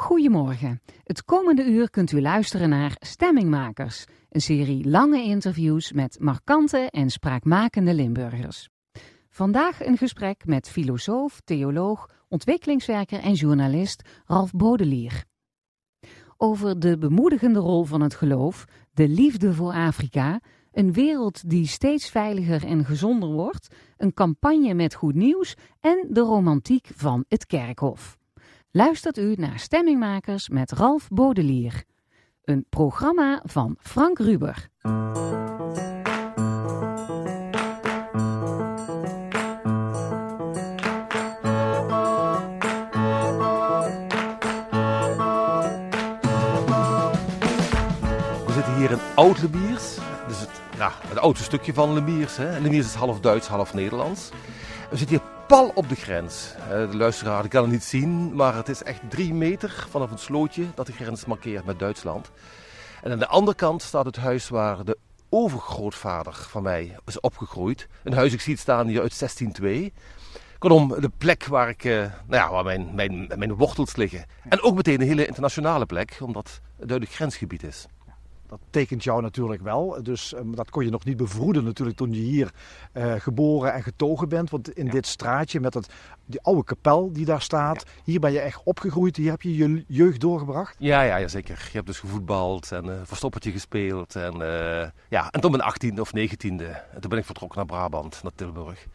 Goedemorgen. 0.00 0.82
Het 1.04 1.24
komende 1.24 1.64
uur 1.64 1.90
kunt 1.90 2.12
u 2.12 2.20
luisteren 2.20 2.68
naar 2.68 2.96
Stemmingmakers, 2.98 4.04
een 4.30 4.40
serie 4.40 4.88
lange 4.88 5.22
interviews 5.22 5.92
met 5.92 6.16
markante 6.20 6.90
en 6.90 7.10
spraakmakende 7.10 7.94
Limburgers. 7.94 8.68
Vandaag 9.28 9.84
een 9.86 9.96
gesprek 9.96 10.46
met 10.46 10.68
filosoof, 10.68 11.40
theoloog, 11.44 12.10
ontwikkelingswerker 12.28 13.20
en 13.20 13.32
journalist 13.32 14.02
Ralf 14.26 14.52
Bodelier. 14.52 15.24
Over 16.36 16.78
de 16.78 16.98
bemoedigende 16.98 17.58
rol 17.58 17.84
van 17.84 18.00
het 18.00 18.14
geloof, 18.14 18.64
de 18.92 19.08
liefde 19.08 19.54
voor 19.54 19.72
Afrika, 19.72 20.40
een 20.72 20.92
wereld 20.92 21.50
die 21.50 21.66
steeds 21.66 22.10
veiliger 22.10 22.66
en 22.66 22.84
gezonder 22.84 23.28
wordt, 23.28 23.74
een 23.96 24.14
campagne 24.14 24.74
met 24.74 24.94
goed 24.94 25.14
nieuws 25.14 25.54
en 25.80 26.06
de 26.10 26.20
romantiek 26.20 26.88
van 26.94 27.24
het 27.28 27.46
kerkhof 27.46 28.17
luistert 28.70 29.18
u 29.18 29.34
naar 29.36 29.58
Stemmingmakers 29.58 30.48
met 30.48 30.72
Ralf 30.72 31.08
Bodelier. 31.08 31.84
Een 32.44 32.66
programma 32.68 33.42
van 33.44 33.76
Frank 33.80 34.18
Ruber. 34.18 34.68
We 48.46 48.52
zitten 48.52 48.76
hier 48.76 48.90
in 48.90 48.98
Oud-Lebiers. 49.14 49.96
Dus 50.28 50.40
het, 50.40 50.60
ja, 50.76 50.92
het 51.06 51.18
oudste 51.18 51.44
stukje 51.44 51.74
van 51.74 51.92
Lebiers. 51.92 52.36
Hè. 52.36 52.68
Is 52.70 52.94
half 52.94 53.20
Duits, 53.20 53.46
half 53.46 53.74
Nederlands. 53.74 54.28
We 54.90 54.96
zitten 54.96 55.16
hier 55.16 55.37
pal 55.48 55.70
op 55.74 55.88
de 55.88 55.94
grens. 55.94 56.54
De 56.68 56.96
luisteraar 56.96 57.48
kan 57.48 57.62
het 57.62 57.70
niet 57.70 57.84
zien, 57.84 58.34
maar 58.34 58.54
het 58.54 58.68
is 58.68 58.82
echt 58.82 59.00
drie 59.08 59.34
meter 59.34 59.86
vanaf 59.90 60.10
het 60.10 60.20
slootje 60.20 60.64
dat 60.74 60.86
de 60.86 60.92
grens 60.92 61.24
markeert 61.24 61.64
met 61.64 61.78
Duitsland. 61.78 62.30
En 63.02 63.12
aan 63.12 63.18
de 63.18 63.26
andere 63.26 63.56
kant 63.56 63.82
staat 63.82 64.04
het 64.04 64.16
huis 64.16 64.48
waar 64.48 64.84
de 64.84 64.98
overgrootvader 65.28 66.34
van 66.34 66.62
mij 66.62 66.96
is 67.06 67.20
opgegroeid. 67.20 67.88
Een 68.04 68.12
huis, 68.12 68.32
ik 68.32 68.40
zie 68.40 68.52
het 68.52 68.62
staan 68.62 68.86
hier 68.86 69.00
uit 69.00 69.18
1602. 69.18 69.92
Kortom, 70.58 71.00
de 71.00 71.10
plek 71.18 71.46
waar, 71.46 71.68
ik, 71.68 71.84
eh, 71.84 71.96
nou 71.96 72.12
ja, 72.42 72.50
waar 72.50 72.64
mijn, 72.64 72.94
mijn, 72.94 73.32
mijn 73.36 73.54
wortels 73.54 73.96
liggen. 73.96 74.24
En 74.48 74.62
ook 74.62 74.74
meteen 74.74 75.00
een 75.00 75.06
hele 75.06 75.26
internationale 75.26 75.86
plek, 75.86 76.16
omdat 76.20 76.60
het 76.76 76.88
duidelijk 76.88 77.16
grensgebied 77.16 77.62
is. 77.62 77.86
Dat 78.48 78.58
tekent 78.70 79.04
jou 79.04 79.22
natuurlijk 79.22 79.62
wel. 79.62 80.02
Dus 80.02 80.34
um, 80.34 80.54
dat 80.54 80.70
kon 80.70 80.84
je 80.84 80.90
nog 80.90 81.04
niet 81.04 81.16
bevroeden 81.16 81.64
natuurlijk 81.64 81.96
toen 81.96 82.12
je 82.12 82.20
hier 82.20 82.52
uh, 82.94 83.12
geboren 83.18 83.72
en 83.72 83.82
getogen 83.82 84.28
bent. 84.28 84.50
Want 84.50 84.70
in 84.74 84.84
ja. 84.84 84.90
dit 84.90 85.06
straatje 85.06 85.60
met 85.60 85.74
het, 85.74 85.88
die 86.24 86.40
oude 86.42 86.64
kapel 86.64 87.12
die 87.12 87.24
daar 87.24 87.42
staat, 87.42 87.84
ja. 87.86 87.92
hier 88.04 88.20
ben 88.20 88.32
je 88.32 88.38
echt 88.38 88.60
opgegroeid. 88.64 89.16
Hier 89.16 89.30
heb 89.30 89.42
je 89.42 89.56
je 89.56 89.84
jeugd 89.88 90.20
doorgebracht. 90.20 90.76
Ja, 90.78 91.02
ja, 91.02 91.16
ja 91.16 91.28
zeker. 91.28 91.58
Je 91.64 91.76
hebt 91.76 91.86
dus 91.86 91.98
gevoetbald 91.98 92.72
en 92.72 92.86
uh, 92.86 92.94
verstoppertje 93.04 93.50
gespeeld. 93.50 94.16
En, 94.16 94.34
uh, 94.34 94.86
ja, 95.08 95.30
en 95.30 95.40
toen 95.40 95.50
mijn 95.50 95.92
18e 95.92 96.00
of 96.00 96.10
19e. 96.16 96.64
En 96.92 97.00
toen 97.00 97.10
ben 97.10 97.18
ik 97.18 97.24
vertrokken 97.24 97.58
naar 97.58 97.66
Brabant, 97.66 98.20
naar 98.22 98.32
Tilburg. 98.34 98.86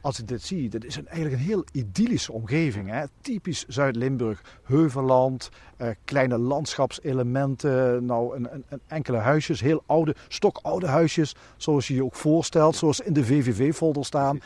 Als 0.00 0.18
ik 0.18 0.28
dit 0.28 0.42
zie, 0.42 0.68
dit 0.68 0.84
is 0.84 0.96
een, 0.96 1.06
eigenlijk 1.08 1.36
een 1.36 1.48
heel 1.48 1.64
idyllische 1.72 2.32
omgeving. 2.32 2.90
Hè? 2.90 3.04
Typisch 3.20 3.64
Zuid-Limburg, 3.68 4.42
heuvelland, 4.64 5.48
uh, 5.78 5.88
kleine 6.04 6.38
landschapselementen, 6.38 8.04
nou 8.04 8.36
een, 8.36 8.48
een, 8.68 8.80
enkele 8.86 9.18
huisjes, 9.18 9.60
heel 9.60 9.82
oude, 9.86 10.14
stokoude 10.28 10.86
huisjes, 10.86 11.34
zoals 11.56 11.88
je 11.88 11.94
je 11.94 12.04
ook 12.04 12.14
voorstelt, 12.14 12.76
zoals 12.76 13.00
in 13.00 13.12
de 13.12 13.24
VVV-folder 13.24 14.04
staan. 14.04 14.40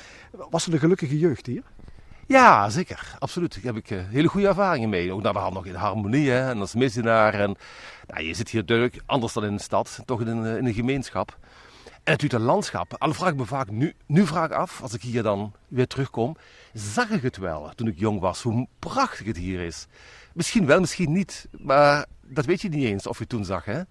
Was 0.51 0.65
het 0.65 0.75
een 0.75 0.81
gelukkige 0.81 1.19
jeugd 1.19 1.47
hier? 1.47 1.63
Ja, 2.31 2.69
zeker. 2.69 3.17
Absoluut. 3.19 3.55
Daar 3.55 3.75
heb 3.75 3.77
ik 3.77 3.91
uh, 3.91 4.01
hele 4.09 4.29
goede 4.29 4.49
ervaringen 4.49 4.89
mee. 4.89 5.13
Ook 5.13 5.23
naar 5.23 5.33
de 5.33 5.39
hand 5.39 5.55
nog 5.55 5.67
in 5.67 5.75
harmonie 5.75 6.31
hè, 6.31 6.51
en 6.51 6.61
als 6.61 6.75
misdienaar. 6.75 7.35
En, 7.35 7.57
nou, 8.07 8.25
je 8.25 8.35
zit 8.35 8.49
hier 8.49 8.67
duidelijk 8.67 9.03
anders 9.07 9.33
dan 9.33 9.45
in 9.45 9.57
de 9.57 9.63
stad, 9.63 10.03
toch 10.05 10.21
in 10.21 10.27
een, 10.27 10.57
in 10.57 10.67
een 10.67 10.75
gemeenschap. 10.75 11.39
En 12.05 12.13
natuurlijk 12.13 12.43
het 12.43 12.53
landschap. 12.53 12.95
Al 12.99 13.13
vraag 13.13 13.31
ik 13.31 13.37
me 13.37 13.45
vaak 13.45 13.71
nu, 13.71 13.95
nu 14.07 14.27
vraag 14.27 14.51
af, 14.51 14.83
als 14.83 14.95
ik 14.95 15.03
hier 15.03 15.23
dan 15.23 15.53
weer 15.69 15.87
terugkom, 15.87 16.37
zag 16.73 17.11
ik 17.11 17.23
het 17.23 17.37
wel 17.37 17.71
toen 17.75 17.87
ik 17.87 17.99
jong 17.99 18.21
was, 18.21 18.43
hoe 18.43 18.69
prachtig 18.79 19.27
het 19.27 19.37
hier 19.37 19.61
is. 19.61 19.87
Misschien 20.33 20.67
wel, 20.67 20.81
misschien 20.81 21.13
niet, 21.13 21.49
maar 21.51 22.07
dat 22.23 22.45
weet 22.45 22.61
je 22.61 22.69
niet 22.69 22.85
eens 22.85 23.07
of 23.07 23.19
je 23.19 23.27
toen 23.27 23.45
zag. 23.45 23.65
Hè? 23.65 23.83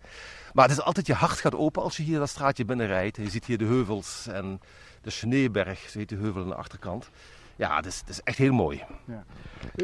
Maar 0.53 0.67
het 0.67 0.77
is 0.77 0.81
altijd, 0.81 1.07
je 1.07 1.13
hart 1.13 1.39
gaat 1.39 1.55
open 1.55 1.83
als 1.83 1.97
je 1.97 2.03
hier 2.03 2.19
dat 2.19 2.29
straatje 2.29 2.65
binnenrijdt. 2.65 3.17
Je 3.17 3.29
ziet 3.29 3.45
hier 3.45 3.57
de 3.57 3.65
heuvels 3.65 4.27
en 4.27 4.61
de 5.01 5.09
Schneeberg, 5.09 5.89
zo 5.89 5.97
heet 5.97 6.09
de 6.09 6.15
heuvel 6.15 6.41
aan 6.41 6.47
de 6.49 6.55
achterkant. 6.55 7.09
Ja, 7.55 7.75
het 7.75 7.85
is, 7.85 7.99
het 7.99 8.09
is 8.09 8.21
echt 8.21 8.37
heel 8.37 8.53
mooi. 8.53 8.83
Ja. 9.05 9.23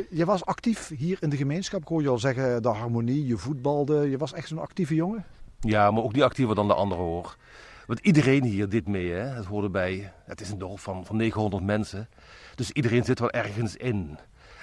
Je 0.10 0.26
was 0.26 0.46
actief 0.46 0.92
hier 0.98 1.18
in 1.22 1.30
de 1.30 1.38
gemeenschap, 1.38 1.82
ik 1.82 1.88
hoor 1.88 2.02
je 2.02 2.10
al 2.10 2.20
zeggen, 2.20 2.62
de 2.62 2.70
harmonie, 2.70 3.28
je 3.28 3.38
voetbalde. 3.38 4.10
Je 4.10 4.18
was 4.18 4.34
echt 4.34 4.48
zo'n 4.48 4.60
actieve 4.60 4.96
jongen? 4.96 5.26
Ja, 5.60 5.92
maar 5.92 6.04
ook 6.04 6.14
niet 6.14 6.24
actiever 6.24 6.56
dan 6.56 6.68
de 6.68 6.74
anderen 6.74 7.04
hoor. 7.04 7.36
Want 7.86 8.00
iedereen 8.00 8.44
hier 8.44 8.70
dit 8.70 8.88
mee, 8.88 9.12
hè? 9.12 9.20
het 9.20 9.46
hoorde 9.46 9.70
bij. 9.70 10.14
Het 10.26 10.42
is 10.42 10.50
een 10.50 10.58
dorp 10.58 10.80
van, 10.80 11.06
van 11.06 11.16
900 11.16 11.64
mensen. 11.64 12.10
Dus 12.56 12.72
iedereen 12.72 13.04
zit 13.04 13.20
wel 13.20 13.32
ergens 13.32 13.76
in. 13.76 14.18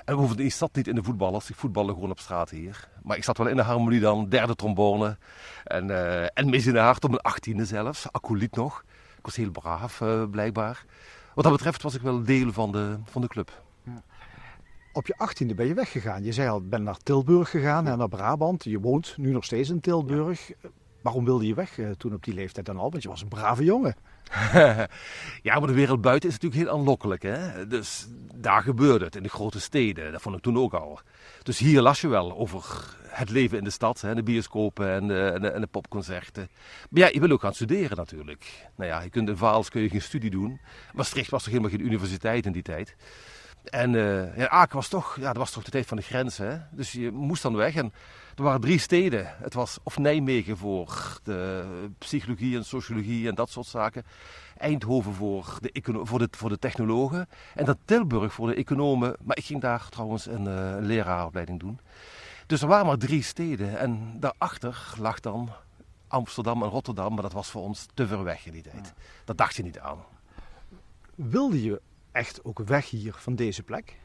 En 0.04 0.16
bovendien, 0.16 0.46
ik 0.46 0.52
zat 0.52 0.74
niet 0.74 0.88
in 0.88 0.94
de 0.94 1.02
voetballers, 1.02 1.50
ik 1.50 1.56
voetbalde 1.56 1.92
gewoon 1.92 2.10
op 2.10 2.18
straat 2.18 2.50
hier. 2.50 2.88
Maar 3.02 3.16
ik 3.16 3.24
zat 3.24 3.38
wel 3.38 3.46
in 3.46 3.56
de 3.56 3.62
harmonie 3.62 4.00
dan, 4.00 4.28
derde 4.28 4.54
trombone. 4.54 5.16
En, 5.64 5.88
uh, 5.88 6.22
en 6.22 6.50
mis 6.50 6.66
in 6.66 6.72
de 6.72 6.78
hart 6.78 7.04
op 7.04 7.10
mijn 7.10 7.22
achttiende 7.22 7.64
zelfs, 7.64 8.12
acolyt 8.12 8.56
nog. 8.56 8.84
Ik 9.18 9.24
was 9.24 9.36
heel 9.36 9.50
braaf, 9.50 10.00
uh, 10.00 10.24
blijkbaar. 10.30 10.84
Wat 11.34 11.44
dat 11.44 11.52
betreft 11.52 11.82
was 11.82 11.94
ik 11.94 12.02
wel 12.02 12.22
deel 12.22 12.52
van 12.52 12.72
de, 12.72 12.98
van 13.04 13.20
de 13.20 13.28
club. 13.28 13.62
Ja. 13.84 14.02
Op 14.92 15.06
je 15.06 15.14
achttiende 15.16 15.54
ben 15.54 15.66
je 15.66 15.74
weggegaan. 15.74 16.24
Je 16.24 16.32
zei 16.32 16.48
al, 16.48 16.60
ben 16.60 16.82
naar 16.82 16.96
Tilburg 16.96 17.50
gegaan 17.50 17.86
en 17.86 17.98
naar 17.98 18.08
Brabant. 18.08 18.64
Je 18.64 18.80
woont 18.80 19.16
nu 19.16 19.30
nog 19.32 19.44
steeds 19.44 19.70
in 19.70 19.80
Tilburg. 19.80 20.48
Ja. 20.48 20.68
Waarom 21.02 21.24
wilde 21.24 21.46
je 21.46 21.54
weg 21.54 21.78
uh, 21.78 21.90
toen 21.90 22.14
op 22.14 22.24
die 22.24 22.34
leeftijd 22.34 22.66
dan 22.66 22.76
al? 22.76 22.90
Want 22.90 23.02
je 23.02 23.08
was 23.08 23.22
een 23.22 23.28
brave 23.28 23.64
jongen. 23.64 23.94
ja, 25.42 25.58
maar 25.58 25.66
de 25.66 25.72
wereld 25.72 26.00
buiten 26.00 26.28
is 26.28 26.34
natuurlijk 26.34 26.62
heel 26.62 26.78
aanlokkelijk. 26.78 27.22
Hè? 27.22 27.66
Dus 27.66 28.06
daar 28.34 28.62
gebeurde 28.62 29.04
het, 29.04 29.16
in 29.16 29.22
de 29.22 29.28
grote 29.28 29.60
steden. 29.60 30.12
Dat 30.12 30.22
vond 30.22 30.36
ik 30.36 30.42
toen 30.42 30.58
ook 30.58 30.74
al. 30.74 31.00
Dus 31.42 31.58
hier 31.58 31.80
las 31.80 32.00
je 32.00 32.08
wel 32.08 32.36
over 32.36 32.94
het 33.08 33.30
leven 33.30 33.58
in 33.58 33.64
de 33.64 33.70
stad. 33.70 34.00
Hè? 34.00 34.14
De 34.14 34.22
bioscopen 34.22 34.88
en 34.88 35.06
de, 35.06 35.20
en, 35.20 35.40
de, 35.40 35.48
en 35.48 35.60
de 35.60 35.66
popconcerten. 35.66 36.48
Maar 36.90 37.00
ja, 37.00 37.08
je 37.12 37.20
wil 37.20 37.30
ook 37.30 37.40
gaan 37.40 37.54
studeren 37.54 37.96
natuurlijk. 37.96 38.68
Nou 38.76 38.90
ja, 38.90 39.00
je 39.00 39.10
kunt 39.10 39.28
in 39.28 39.36
Vaals 39.36 39.68
kun 39.68 39.82
je 39.82 39.88
geen 39.88 40.02
studie 40.02 40.30
doen. 40.30 40.60
Maastricht 40.94 41.30
was 41.30 41.42
toch 41.42 41.52
helemaal 41.52 41.76
geen 41.76 41.86
universiteit 41.86 42.46
in 42.46 42.52
die 42.52 42.62
tijd. 42.62 42.96
En 43.64 43.92
uh, 43.92 44.36
ja, 44.36 44.48
Aken 44.48 44.76
was 44.76 44.88
toch, 44.88 45.16
ja, 45.16 45.26
dat 45.26 45.36
was 45.36 45.50
toch 45.50 45.62
de 45.62 45.70
tijd 45.70 45.86
van 45.86 45.96
de 45.96 46.02
grens. 46.02 46.36
Hè? 46.36 46.58
Dus 46.70 46.92
je 46.92 47.10
moest 47.10 47.42
dan 47.42 47.56
weg. 47.56 47.74
En 47.74 47.92
er 48.36 48.42
waren 48.42 48.60
drie 48.60 48.78
steden. 48.78 49.34
Het 49.38 49.54
was 49.54 49.78
of 49.82 49.98
Nijmegen 49.98 50.56
voor 50.56 51.18
de 51.22 51.64
psychologie 51.98 52.56
en 52.56 52.64
sociologie 52.64 53.28
en 53.28 53.34
dat 53.34 53.50
soort 53.50 53.66
zaken. 53.66 54.04
Eindhoven 54.56 55.14
voor 55.14 55.58
de, 55.60 56.02
voor 56.02 56.18
de, 56.18 56.28
voor 56.30 56.48
de 56.48 56.58
technologen. 56.58 57.28
En 57.54 57.64
dan 57.64 57.76
Tilburg 57.84 58.32
voor 58.32 58.48
de 58.48 58.54
economen. 58.54 59.16
Maar 59.22 59.36
ik 59.36 59.44
ging 59.44 59.60
daar 59.60 59.88
trouwens 59.88 60.26
een, 60.26 60.44
uh, 60.44 60.70
een 60.70 60.86
leraaropleiding 60.86 61.60
doen. 61.60 61.80
Dus 62.46 62.62
er 62.62 62.68
waren 62.68 62.86
maar 62.86 62.98
drie 62.98 63.22
steden. 63.22 63.78
En 63.78 64.16
daarachter 64.20 64.94
lag 64.98 65.20
dan 65.20 65.50
Amsterdam 66.08 66.62
en 66.62 66.68
Rotterdam. 66.68 67.12
Maar 67.14 67.22
dat 67.22 67.32
was 67.32 67.50
voor 67.50 67.62
ons 67.62 67.86
te 67.94 68.06
ver 68.06 68.24
weg 68.24 68.46
in 68.46 68.52
die 68.52 68.62
tijd. 68.62 68.92
Dat 69.24 69.38
dacht 69.38 69.54
je 69.56 69.62
niet 69.62 69.78
aan. 69.78 69.98
Wilde 71.14 71.62
je 71.62 71.80
echt 72.12 72.44
ook 72.44 72.58
weg 72.58 72.90
hier 72.90 73.14
van 73.16 73.34
deze 73.34 73.62
plek? 73.62 73.96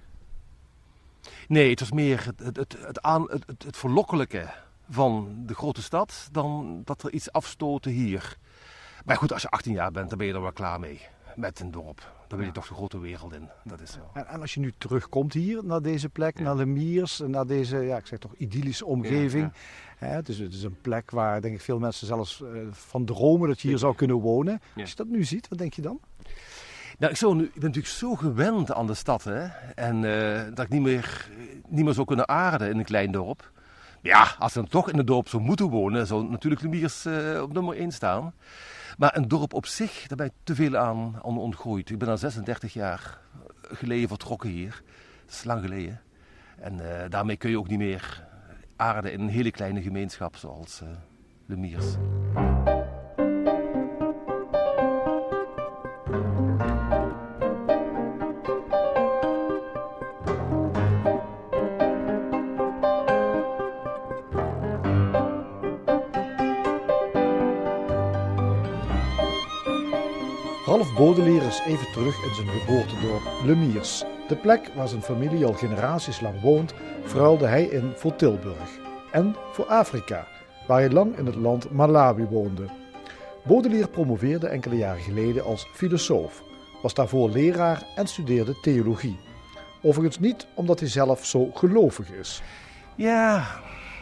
Nee, 1.48 1.70
het 1.70 1.80
was 1.80 1.92
meer 1.92 2.26
het, 2.26 2.40
het, 2.40 2.58
het, 2.58 2.78
het, 2.80 3.02
aan, 3.02 3.30
het, 3.30 3.78
verlokkelijke 3.78 4.54
van 4.90 5.44
de 5.46 5.56
grote 5.56 5.82
stad 5.82 6.30
dan 6.32 6.82
dat 6.84 7.04
er 7.04 7.12
iets 7.12 7.32
afstoten 7.32 7.92
hier. 7.92 8.38
Maar 9.06 9.18
goed, 9.18 9.34
als 9.34 9.42
je 9.42 9.50
18 9.50 9.74
jaar 9.74 9.92
bent, 9.92 10.10
dan 10.10 10.18
ben 10.18 10.28
je 10.28 10.34
er 10.34 10.42
wel 10.42 10.52
klaar 10.52 10.80
mee 10.80 11.02
met 11.36 11.60
een 11.60 11.72
dorp. 11.72 12.16
Dan 12.28 12.38
wil 12.38 12.48
je 12.48 12.54
toch 12.54 12.68
de 12.68 12.74
grote 12.74 13.00
wereld 13.00 13.34
in. 13.34 13.50
Dat 13.64 13.82
is 13.82 13.92
zo. 13.92 14.00
En, 14.14 14.28
en, 14.28 14.42
als 14.42 14.54
je 14.54 14.60
nu 14.60 14.74
terugkomt 14.78 15.34
hier 15.34 15.66
naar 15.66 15.82
deze 15.82 16.10
plek, 16.10 16.38
ja. 16.38 16.44
naar 16.44 16.58
de 16.58 16.66
Miers, 16.66 17.22
naar 17.28 17.46
deze, 17.46 17.78
ja, 17.78 17.98
ik 17.98 18.06
zeg 18.06 18.20
toch, 18.20 18.36
idyllische 18.36 18.86
omgeving. 18.86 19.54
Ja, 20.00 20.08
het, 20.08 20.30
is, 20.30 20.40
het, 20.40 20.54
is, 20.54 20.64
een 20.64 20.82
plek 20.82 21.12
waar 21.12 21.42
denk 21.42 21.56
ik 21.56 21.62
veel 21.62 21.80
mensen 21.80 22.08
zelfs 22.08 22.42
uh, 22.42 22.68
van 22.72 23.06
dromen 23.06 23.48
dat 23.48 23.62
je 23.62 23.68
hier 23.68 23.78
zou 23.78 23.96
kunnen 23.96 24.16
wonen. 24.16 24.62
Als 24.76 24.90
je 24.90 24.96
dat 24.96 25.08
nu 25.08 25.24
ziet, 25.24 25.48
wat 25.48 25.58
denk 25.58 25.74
je 25.74 25.82
dan? 25.82 26.00
Nou, 26.98 27.12
ik, 27.12 27.18
zo 27.18 27.32
ik 27.32 27.54
ben 27.54 27.62
natuurlijk 27.62 27.88
zo 27.88 28.16
gewend 28.16 28.74
aan 28.74 28.88
de 28.88 28.94
stad. 28.94 29.24
Hè? 29.24 29.46
En 29.76 30.04
uh, 30.04 30.42
dat 30.54 30.66
ik 30.66 30.70
niet 30.70 30.82
meer, 30.82 31.30
niet 31.68 31.86
meer 31.86 31.94
zou 31.94 32.06
kunnen 32.06 32.28
aarden 32.28 32.70
in 32.70 32.78
een 32.78 32.86
klein 32.86 33.12
dorp. 33.12 33.52
Ja, 34.02 34.36
als 34.40 34.54
je 34.54 34.60
dan 34.60 34.70
toch 34.70 34.90
in 34.90 35.00
een 35.00 35.06
dorp 35.06 35.28
zou 35.28 35.44
moeten 35.44 35.70
wonen, 35.70 36.08
zou 36.08 36.30
natuurlijk 36.30 36.62
Lumiers 36.62 37.06
uh, 37.06 37.42
op 37.42 37.54
nummer 37.54 37.76
1 37.76 37.92
staan. 37.92 38.34
Maar 38.98 39.18
een 39.18 39.28
dorp 39.28 39.54
op 39.54 39.66
zich, 39.66 40.08
daar 40.08 40.18
ben 40.18 40.26
ik 40.26 40.34
te 40.44 40.56
veel 40.56 40.78
aan, 40.78 41.20
aan. 41.24 41.54
Ik 41.84 41.98
ben 41.98 42.08
al 42.08 42.18
36 42.18 42.74
jaar 42.74 43.20
geleden 43.62 44.08
vertrokken 44.08 44.50
hier. 44.50 44.82
Dat 45.26 45.36
is 45.36 45.44
lang 45.44 45.62
geleden. 45.62 46.02
En 46.60 46.74
uh, 46.74 46.88
daarmee 47.10 47.38
kun 47.38 47.50
je 47.50 47.58
ook 47.58 47.68
niet 47.68 47.78
meer 47.78 48.24
aarden 48.76 49.12
in 49.12 49.20
een 49.20 49.30
hele 49.30 49.52
kleine 49.52 49.82
gemeenschap 49.82 50.36
zoals 50.36 50.82
Lumiers. 51.46 51.86
Ralph 70.78 70.96
Baudelaire 70.96 71.46
is 71.48 71.62
even 71.66 71.92
terug 71.92 72.24
in 72.24 72.36
zijn 72.36 72.48
geboortedorp 72.48 73.22
Lemiers. 73.46 74.04
De 74.28 74.36
plek 74.36 74.72
waar 74.76 74.88
zijn 74.88 75.02
familie 75.02 75.46
al 75.46 75.54
generaties 75.54 76.20
lang 76.20 76.42
woont, 76.42 76.74
verhuilde 77.04 77.48
hij 77.48 77.64
in 77.64 77.94
voor 77.96 78.16
Tilburg. 78.16 78.80
En 79.12 79.36
voor 79.52 79.66
Afrika, 79.66 80.28
waar 80.68 80.80
hij 80.80 80.90
lang 80.90 81.18
in 81.18 81.26
het 81.26 81.36
land 81.36 81.72
Malawi 81.72 82.24
woonde. 82.24 82.66
Baudelaire 83.44 83.88
promoveerde 83.88 84.48
enkele 84.48 84.76
jaren 84.76 85.02
geleden 85.02 85.44
als 85.44 85.68
filosoof, 85.74 86.44
was 86.82 86.94
daarvoor 86.94 87.30
leraar 87.30 87.84
en 87.96 88.08
studeerde 88.08 88.60
theologie. 88.62 89.20
Overigens 89.82 90.20
niet 90.20 90.48
omdat 90.54 90.80
hij 90.80 90.90
zelf 90.90 91.26
zo 91.26 91.52
gelovig 91.54 92.12
is. 92.12 92.42
Ja, 92.96 93.48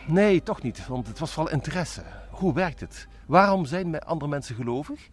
nee, 0.07 0.43
toch 0.43 0.61
niet. 0.61 0.87
Want 0.87 1.07
het 1.07 1.19
was 1.19 1.31
vooral 1.31 1.53
interesse. 1.53 2.01
Hoe 2.29 2.53
werkt 2.53 2.79
het? 2.79 3.07
Waarom 3.25 3.65
zijn 3.65 3.99
andere 3.99 4.29
mensen 4.29 4.55
gelovig? 4.55 5.09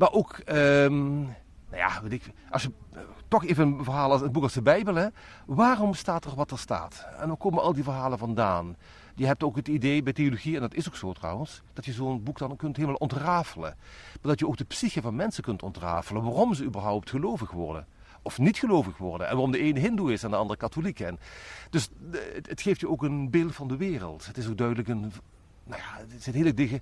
Maar 0.00 0.12
ook, 0.12 0.38
ehm, 0.38 1.18
nou 1.20 1.76
ja, 1.76 2.02
weet 2.02 2.12
ik, 2.12 2.32
als 2.50 2.62
je 2.62 2.70
eh, 2.92 3.00
toch 3.28 3.44
even 3.44 3.66
een 3.66 3.84
verhaal 3.84 4.10
als 4.10 4.20
het 4.20 4.32
boek 4.32 4.42
als 4.42 4.52
de 4.52 4.62
Bijbel, 4.62 4.94
hè, 4.94 5.06
waarom 5.46 5.94
staat 5.94 6.24
er 6.24 6.34
wat 6.34 6.50
er 6.50 6.58
staat? 6.58 7.06
En 7.18 7.28
dan 7.28 7.36
komen 7.36 7.62
al 7.62 7.72
die 7.72 7.84
verhalen 7.84 8.18
vandaan. 8.18 8.76
Je 9.14 9.26
hebt 9.26 9.42
ook 9.42 9.56
het 9.56 9.68
idee 9.68 10.02
bij 10.02 10.12
theologie, 10.12 10.54
en 10.54 10.60
dat 10.60 10.74
is 10.74 10.88
ook 10.88 10.96
zo 10.96 11.12
trouwens, 11.12 11.62
dat 11.72 11.84
je 11.84 11.92
zo'n 11.92 12.22
boek 12.22 12.38
dan 12.38 12.56
kunt 12.56 12.76
helemaal 12.76 12.96
ontrafelen. 12.96 13.74
Maar 14.12 14.30
dat 14.30 14.38
je 14.38 14.46
ook 14.46 14.56
de 14.56 14.64
psyche 14.64 15.00
van 15.00 15.16
mensen 15.16 15.42
kunt 15.42 15.62
ontrafelen, 15.62 16.22
waarom 16.22 16.54
ze 16.54 16.64
überhaupt 16.64 17.10
gelovig 17.10 17.50
worden 17.50 17.86
of 18.22 18.38
niet 18.38 18.58
gelovig 18.58 18.96
worden. 18.96 19.26
En 19.26 19.32
waarom 19.32 19.52
de 19.52 19.62
een 19.62 19.76
hindoe 19.76 20.12
is 20.12 20.22
en 20.22 20.30
de 20.30 20.36
ander 20.36 20.56
katholiek. 20.56 21.00
En 21.00 21.18
dus 21.70 21.88
het 22.42 22.60
geeft 22.60 22.80
je 22.80 22.88
ook 22.88 23.02
een 23.02 23.30
beeld 23.30 23.54
van 23.54 23.68
de 23.68 23.76
wereld. 23.76 24.26
Het 24.26 24.36
is 24.36 24.48
ook 24.48 24.58
duidelijk 24.58 24.88
een... 24.88 25.12
Nou 25.64 25.82
ja, 25.82 26.04
het 26.08 26.22
zit 26.22 26.34
hele 26.34 26.54
dikke, 26.54 26.80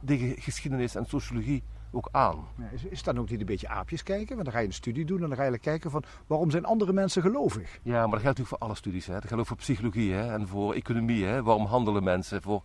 dikke 0.00 0.40
geschiedenis 0.40 0.94
en 0.94 1.06
sociologie 1.06 1.62
ook 1.96 2.08
aan. 2.10 2.46
Ja, 2.58 2.68
is, 2.72 2.84
is 2.84 3.02
dan 3.02 3.18
ook 3.18 3.30
niet 3.30 3.40
een 3.40 3.46
beetje 3.46 3.68
aapjes 3.68 4.02
kijken? 4.02 4.34
Want 4.34 4.44
dan 4.44 4.54
ga 4.54 4.60
je 4.60 4.66
een 4.66 4.72
studie 4.72 5.04
doen 5.04 5.22
en 5.22 5.28
dan 5.28 5.36
ga 5.36 5.44
je 5.44 5.58
kijken 5.58 5.90
van 5.90 6.04
waarom 6.26 6.50
zijn 6.50 6.64
andere 6.64 6.92
mensen 6.92 7.22
gelovig? 7.22 7.78
Ja, 7.82 7.92
maar 7.92 8.00
dat 8.00 8.20
geldt 8.20 8.24
natuurlijk 8.24 8.48
voor 8.48 8.58
alle 8.58 8.74
studies. 8.74 9.06
Hè. 9.06 9.12
Dat 9.12 9.26
geldt 9.26 9.38
ook 9.38 9.46
voor 9.46 9.56
psychologie 9.56 10.12
hè, 10.12 10.32
en 10.32 10.48
voor 10.48 10.74
economie. 10.74 11.24
Hè. 11.24 11.42
Waarom 11.42 11.66
handelen 11.66 12.02
mensen? 12.02 12.42
Voor... 12.42 12.62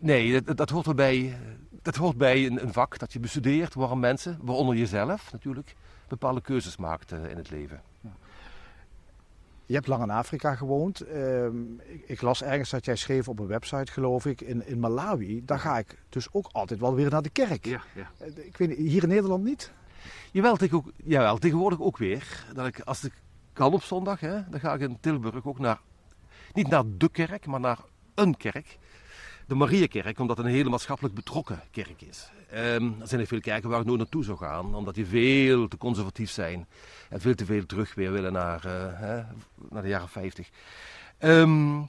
nee, 0.00 0.42
dat, 0.42 0.56
dat, 0.56 0.70
hoort 0.70 0.86
erbij. 0.86 1.36
Dat 1.82 1.96
hoort 1.96 2.16
bij 2.16 2.46
een, 2.46 2.62
een, 2.62 2.72
vak 2.72 2.98
dat 2.98 3.12
je 3.12 3.20
bestudeert 3.20 3.74
waarom 3.74 4.00
mensen, 4.00 4.38
waaronder 4.42 4.76
jezelf 4.76 5.32
natuurlijk, 5.32 5.74
bepaalde 6.08 6.40
keuzes 6.40 6.76
maakt 6.76 7.12
uh, 7.12 7.30
in 7.30 7.36
het 7.36 7.50
leven. 7.50 7.91
Je 9.72 9.78
hebt 9.78 9.90
lang 9.90 10.02
in 10.02 10.10
Afrika 10.10 10.54
gewoond. 10.54 11.00
Ehm, 11.00 11.72
ik, 11.72 12.02
ik, 12.06 12.20
las 12.20 12.42
ergens 12.42 12.70
dat 12.70 12.84
jij 12.84 12.96
schreef 12.96 13.28
op 13.28 13.38
een 13.38 13.46
website, 13.46 13.92
geloof 13.92 14.26
ik, 14.26 14.40
in, 14.40 14.66
in 14.66 14.78
Malawi. 14.78 15.42
Daar 15.44 15.58
ga 15.58 15.78
ik 15.78 15.98
dus 16.08 16.28
ook 16.32 16.48
altijd 16.52 16.80
wel 16.80 16.94
weer 16.94 17.10
naar 17.10 17.22
de 17.22 17.30
kerk. 17.30 17.66
Ja, 17.66 17.82
ja. 17.94 18.10
Eh, 18.18 18.46
ik 18.46 18.56
weet 18.56 18.76
hier 18.76 19.02
in 19.02 19.08
Nederland 19.08 19.44
niet? 19.44 19.72
Jawel, 20.30 20.56
ook, 20.70 20.92
jawel, 21.04 21.38
tegenwoordig 21.38 21.80
ook 21.80 21.98
weer. 21.98 22.46
Dat 22.54 22.66
ik, 22.66 22.80
als 22.80 23.04
ik 23.04 23.12
kan 23.52 23.72
op 23.72 23.82
zondag, 23.82 24.20
hè, 24.20 24.48
dan 24.50 24.60
ga 24.60 24.74
ik 24.74 24.80
in 24.80 24.98
Tilburg 25.00 25.46
ook 25.46 25.58
naar, 25.58 25.80
niet 26.52 26.68
naar 26.68 26.84
de 26.86 27.08
kerk, 27.08 27.46
maar 27.46 27.60
naar 27.60 27.78
een 28.14 28.36
kerk 28.36 28.78
de 29.46 29.54
Mariakerk, 29.54 30.18
omdat 30.18 30.36
het 30.36 30.46
een 30.46 30.52
hele 30.52 30.70
maatschappelijk 30.70 31.14
betrokken 31.14 31.60
kerk 31.70 32.02
is. 32.02 32.30
Um, 32.54 32.96
er 33.00 33.08
zijn 33.08 33.20
er 33.20 33.26
veel 33.26 33.40
kerken 33.40 33.70
waar 33.70 33.80
ik 33.80 33.86
nooit 33.86 33.98
naartoe 33.98 34.24
zou 34.24 34.38
gaan, 34.38 34.74
omdat 34.74 34.94
die 34.94 35.06
veel 35.06 35.68
te 35.68 35.76
conservatief 35.76 36.30
zijn 36.30 36.66
en 37.08 37.20
veel 37.20 37.34
te 37.34 37.44
veel 37.44 37.66
terug 37.66 37.94
weer 37.94 38.12
willen 38.12 38.32
naar, 38.32 38.66
uh, 38.66 38.72
hè, 38.92 39.22
naar 39.70 39.82
de 39.82 39.88
jaren 39.88 40.08
50. 40.08 40.48
Um, 41.18 41.30
ehm, 41.30 41.80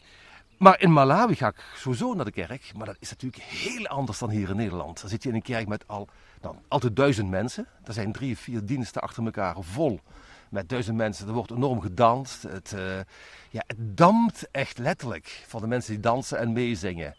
maar 0.58 0.82
in 0.82 0.94
Malawi 0.94 1.36
ga 1.36 1.48
ik 1.48 1.64
sowieso 1.76 2.14
naar 2.14 2.26
de 2.26 2.32
kerk, 2.32 2.72
maar 2.78 2.86
dat 2.86 2.96
is 3.00 3.10
natuurlijk 3.10 3.44
heel 3.44 3.88
anders 3.88 4.20
dan 4.20 4.30
hier 4.30 4.50
in 4.50 4.56
Nederland. 4.56 5.02
Dan 5.02 5.10
zit 5.10 5.24
je 5.24 5.30
in 5.30 5.36
een 5.36 5.42
kerk 5.42 5.68
met 5.68 5.84
al, 5.88 6.08
nou, 6.42 6.56
altijd 6.68 6.96
duizend 6.96 7.30
mensen. 7.30 7.68
Er 7.84 7.94
zijn 7.94 8.12
drie 8.12 8.34
of 8.34 8.40
vier 8.40 8.66
diensten 8.66 9.02
achter 9.02 9.26
elkaar 9.26 9.56
vol 9.60 10.00
met 10.50 10.70
duizend 10.70 10.98
mensen. 10.98 11.28
Er 11.28 11.34
wordt 11.34 11.52
enorm 11.52 11.82
gedanst. 11.82 12.42
Het, 12.44 12.74
uh, 12.76 12.82
ja, 13.50 13.64
het 13.68 13.98
dampt 13.98 14.48
echt 14.52 14.78
letterlijk 14.78 15.44
van 15.48 15.62
de 15.62 15.68
mensen 15.68 15.92
die 15.94 16.02
dansen 16.02 16.38
en 16.38 16.54
meezingen. 16.54 17.16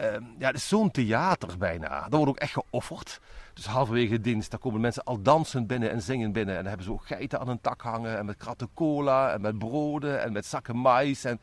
Uh, 0.00 0.06
ja, 0.38 0.46
het 0.46 0.56
is 0.56 0.68
zo'n 0.68 0.90
theater 0.90 1.58
bijna. 1.58 1.88
Daar 1.88 2.10
wordt 2.10 2.28
ook 2.28 2.38
echt 2.38 2.52
geofferd. 2.52 3.20
Dus 3.54 3.66
halverwege 3.66 4.20
dienst, 4.20 4.50
daar 4.50 4.60
komen 4.60 4.80
mensen 4.80 5.04
al 5.04 5.22
dansend 5.22 5.66
binnen 5.66 5.90
en 5.90 6.02
zingen 6.02 6.32
binnen. 6.32 6.54
En 6.54 6.60
dan 6.60 6.68
hebben 6.68 6.86
ze 6.86 6.92
ook 6.92 7.06
geiten 7.06 7.40
aan 7.40 7.48
een 7.48 7.60
tak 7.60 7.80
hangen. 7.80 8.18
En 8.18 8.26
met 8.26 8.36
kratten 8.36 8.68
cola 8.74 9.32
en 9.32 9.40
met 9.40 9.58
broden 9.58 10.22
en 10.22 10.32
met 10.32 10.46
zakken 10.46 10.76
mais. 10.76 11.24
En 11.24 11.40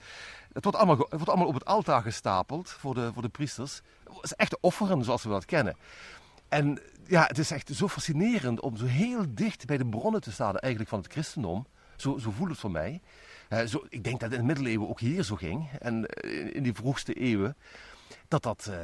het 0.53 0.63
wordt 0.63 0.77
allemaal, 0.77 0.98
het 0.98 1.09
wordt 1.09 1.30
allemaal 1.30 1.48
op 1.48 1.53
het 1.53 1.65
altaar 1.65 2.01
gestapeld 2.01 2.69
voor 2.69 2.94
de, 2.94 3.13
voor 3.13 3.21
de 3.21 3.30
priesters. 3.30 3.81
Het 4.03 4.24
is 4.24 4.33
echt 4.33 4.59
offeren 4.59 5.03
zoals 5.03 5.24
we 5.24 5.30
dat 5.30 5.45
kennen. 5.45 5.75
En 6.50 6.80
ja, 7.07 7.25
het 7.27 7.38
is 7.38 7.51
echt 7.51 7.75
zo 7.75 7.88
fascinerend 7.88 8.59
om 8.59 8.77
zo 8.77 8.86
heel 8.86 9.25
dicht 9.30 9.65
bij 9.65 9.77
de 9.77 9.86
bronnen 9.86 10.21
te 10.21 10.31
staan 10.31 10.57
eigenlijk 10.57 10.89
van 10.89 11.00
het 11.00 11.12
christendom. 11.12 11.65
Zo, 11.95 12.18
zo 12.18 12.31
voelt 12.31 12.50
het 12.50 12.59
voor 12.59 12.71
mij. 12.71 13.01
Uh, 13.50 13.59
zo, 13.65 13.86
ik 13.89 14.03
denk 14.03 14.19
dat 14.19 14.30
het 14.30 14.39
in 14.39 14.48
de 14.48 14.53
middeleeuwen 14.53 14.89
ook 14.89 15.00
hier 15.00 15.24
zo 15.24 15.36
ging. 15.36 15.69
En 15.80 16.06
uh, 16.25 16.56
in 16.56 16.63
die 16.63 16.74
vroegste 16.74 17.13
eeuwen 17.13 17.56
dat 18.31 18.44
dat 18.44 18.68
uh, 18.69 18.75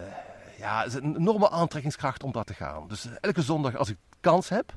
ja, 0.58 0.84
is 0.84 0.94
een 0.94 1.16
enorme 1.16 1.50
aantrekkingskracht 1.50 2.24
om 2.24 2.32
daar 2.32 2.44
te 2.44 2.54
gaan. 2.54 2.88
Dus 2.88 3.08
elke 3.22 3.42
zondag 3.42 3.76
als 3.76 3.90
ik 3.90 3.98
kans 4.20 4.50
heb, 4.50 4.74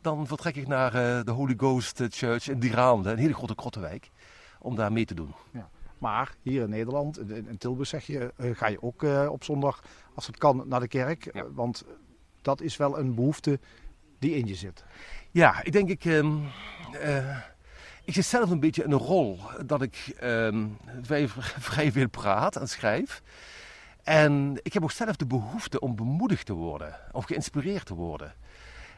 dan 0.00 0.26
vertrek 0.26 0.56
ik 0.56 0.66
naar 0.66 0.94
uh, 0.94 1.24
de 1.24 1.30
Holy 1.30 1.54
Ghost 1.56 2.02
Church 2.08 2.48
in 2.48 2.60
Diraande, 2.60 3.10
een 3.10 3.18
hele 3.18 3.34
grote 3.34 3.54
krottenwijk, 3.54 4.10
om 4.58 4.76
daar 4.76 4.92
mee 4.92 5.04
te 5.04 5.14
doen. 5.14 5.34
Ja. 5.52 5.68
Maar 5.98 6.34
hier 6.42 6.62
in 6.62 6.70
Nederland, 6.70 7.18
in 7.30 7.58
Tilburg 7.58 7.88
zeg 7.88 8.06
je, 8.06 8.32
ga 8.38 8.66
je 8.66 8.82
ook 8.82 9.02
op 9.30 9.44
zondag, 9.44 9.82
als 10.14 10.26
het 10.26 10.38
kan, 10.38 10.64
naar 10.66 10.80
de 10.80 10.88
kerk. 10.88 11.30
Ja. 11.32 11.50
want 11.52 11.84
dat 12.42 12.60
is 12.60 12.76
wel 12.76 12.98
een 12.98 13.14
behoefte 13.14 13.60
die 14.18 14.34
in 14.34 14.46
je 14.46 14.54
zit. 14.54 14.84
Ja, 15.30 15.62
ik 15.62 15.72
denk 15.72 15.88
ik... 15.88 16.04
Um, 16.04 16.48
ik 18.04 18.14
zit 18.14 18.24
zelf 18.24 18.50
een 18.50 18.60
beetje 18.60 18.84
in 18.84 18.92
een 18.92 18.98
rol 18.98 19.38
dat 19.66 19.82
ik 19.82 20.16
um, 20.22 20.78
vrij, 21.02 21.28
vrij 21.70 21.92
veel 21.92 22.08
praat 22.08 22.56
en 22.56 22.68
schrijf. 22.68 23.22
En 24.02 24.58
ik 24.62 24.72
heb 24.72 24.82
ook 24.82 24.90
zelf 24.90 25.16
de 25.16 25.26
behoefte 25.26 25.80
om 25.80 25.96
bemoedigd 25.96 26.46
te 26.46 26.52
worden, 26.52 26.96
of 27.12 27.24
geïnspireerd 27.24 27.86
te 27.86 27.94
worden. 27.94 28.34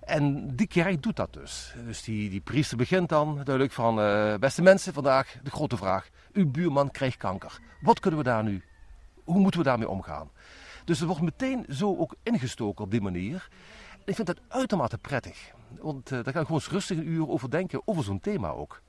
En 0.05 0.57
die 0.57 0.67
kerk 0.67 1.03
doet 1.03 1.17
dat 1.17 1.33
dus. 1.33 1.75
Dus 1.85 2.03
die, 2.03 2.31
die 2.31 2.41
priester 2.41 2.77
begint 2.77 3.09
dan 3.09 3.35
duidelijk 3.35 3.73
van, 3.73 3.99
uh, 3.99 4.35
beste 4.37 4.63
mensen, 4.63 4.93
vandaag 4.93 5.37
de 5.43 5.51
grote 5.51 5.77
vraag. 5.77 6.09
Uw 6.33 6.51
buurman 6.51 6.91
krijgt 6.91 7.17
kanker. 7.17 7.61
Wat 7.81 8.01
kunnen 8.01 8.21
we 8.21 8.27
daar 8.27 8.43
nu, 8.43 8.63
hoe 9.25 9.39
moeten 9.39 9.61
we 9.61 9.67
daarmee 9.67 9.89
omgaan? 9.89 10.31
Dus 10.85 11.01
er 11.01 11.07
wordt 11.07 11.23
meteen 11.23 11.65
zo 11.69 11.97
ook 11.97 12.15
ingestoken 12.23 12.85
op 12.85 12.91
die 12.91 13.01
manier. 13.01 13.49
En 13.93 14.03
ik 14.05 14.15
vind 14.15 14.27
dat 14.27 14.41
uitermate 14.49 14.99
prettig. 14.99 15.53
Want 15.81 16.11
uh, 16.11 16.23
daar 16.23 16.33
kan 16.33 16.43
ik 16.43 16.47
gewoon 16.47 16.63
rustig 16.71 16.99
een 16.99 17.09
uur 17.09 17.29
over 17.29 17.51
denken, 17.51 17.83
over 17.85 18.05
zo'n 18.05 18.21
thema 18.21 18.49
ook. 18.49 18.83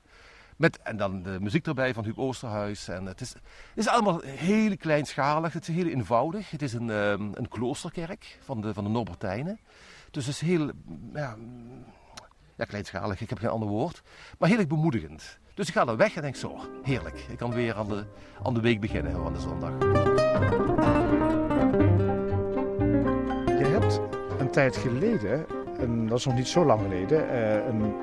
Met, 0.58 0.80
en 0.82 0.98
dan 0.98 1.24
de 1.24 1.38
muziek 1.42 1.68
erbij 1.68 1.94
van 1.94 2.04
Huub 2.04 2.18
Oosterhuis. 2.18 2.88
En 2.88 3.06
het, 3.06 3.22
is, 3.22 3.34
is 3.76 3.88
allemaal 3.88 4.22
heel 4.22 4.78
kleinschalig, 4.78 5.54
het 5.54 5.68
is 5.68 5.76
heel 5.76 5.88
eenvoudig. 5.88 6.52
Het 6.52 6.62
is 6.62 6.74
een, 6.74 6.90
um, 6.90 7.32
een 7.34 7.48
kloosterkerk 7.48 8.40
van 8.44 8.62
de, 8.62 8.74
van 8.74 8.84
de 8.84 8.90
Norbertijnen. 8.90 9.60
Dus 10.12 10.26
het 10.26 10.36
is 10.36 10.42
heel 10.42 10.72
ja, 11.14 11.36
ja, 12.56 12.66
kleinschalig, 12.66 13.22
ik 13.22 13.30
heb 13.30 13.38
geen 13.38 13.50
ander 13.50 13.70
woord. 13.70 14.02
Maar 14.40 14.50
heel 14.50 14.68
bemoedigend. 14.68 15.40
Dus 15.54 15.68
ik 15.68 15.74
ga 15.74 15.88
er 15.88 15.98
weg 15.98 16.16
en 16.16 16.22
denk 16.22 16.36
zo, 16.36 16.60
heerlijk. 16.84 17.26
Ik 17.30 17.38
kan 17.38 17.54
weer 17.54 17.76
aan 17.76 17.88
de, 17.88 18.06
aan 18.44 18.54
de 18.54 18.62
week 18.62 18.82
beginnen, 18.82 19.26
aan 19.26 19.34
de 19.34 19.40
zondag. 19.40 19.72
Je 23.58 23.66
hebt 23.66 24.00
een 24.40 24.52
tijd 24.52 24.78
geleden, 24.78 25.46
en 25.80 26.08
dat 26.08 26.18
is 26.18 26.26
nog 26.26 26.36
niet 26.36 26.48
zo 26.48 26.66
lang 26.66 26.82
geleden, 26.82 27.26
uh, 27.26 27.66
een 27.66 27.94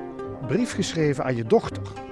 brief 0.47 0.73
geschreven 0.73 1.23
aan 1.23 1.35
je 1.35 1.45
dochter. 1.45 2.10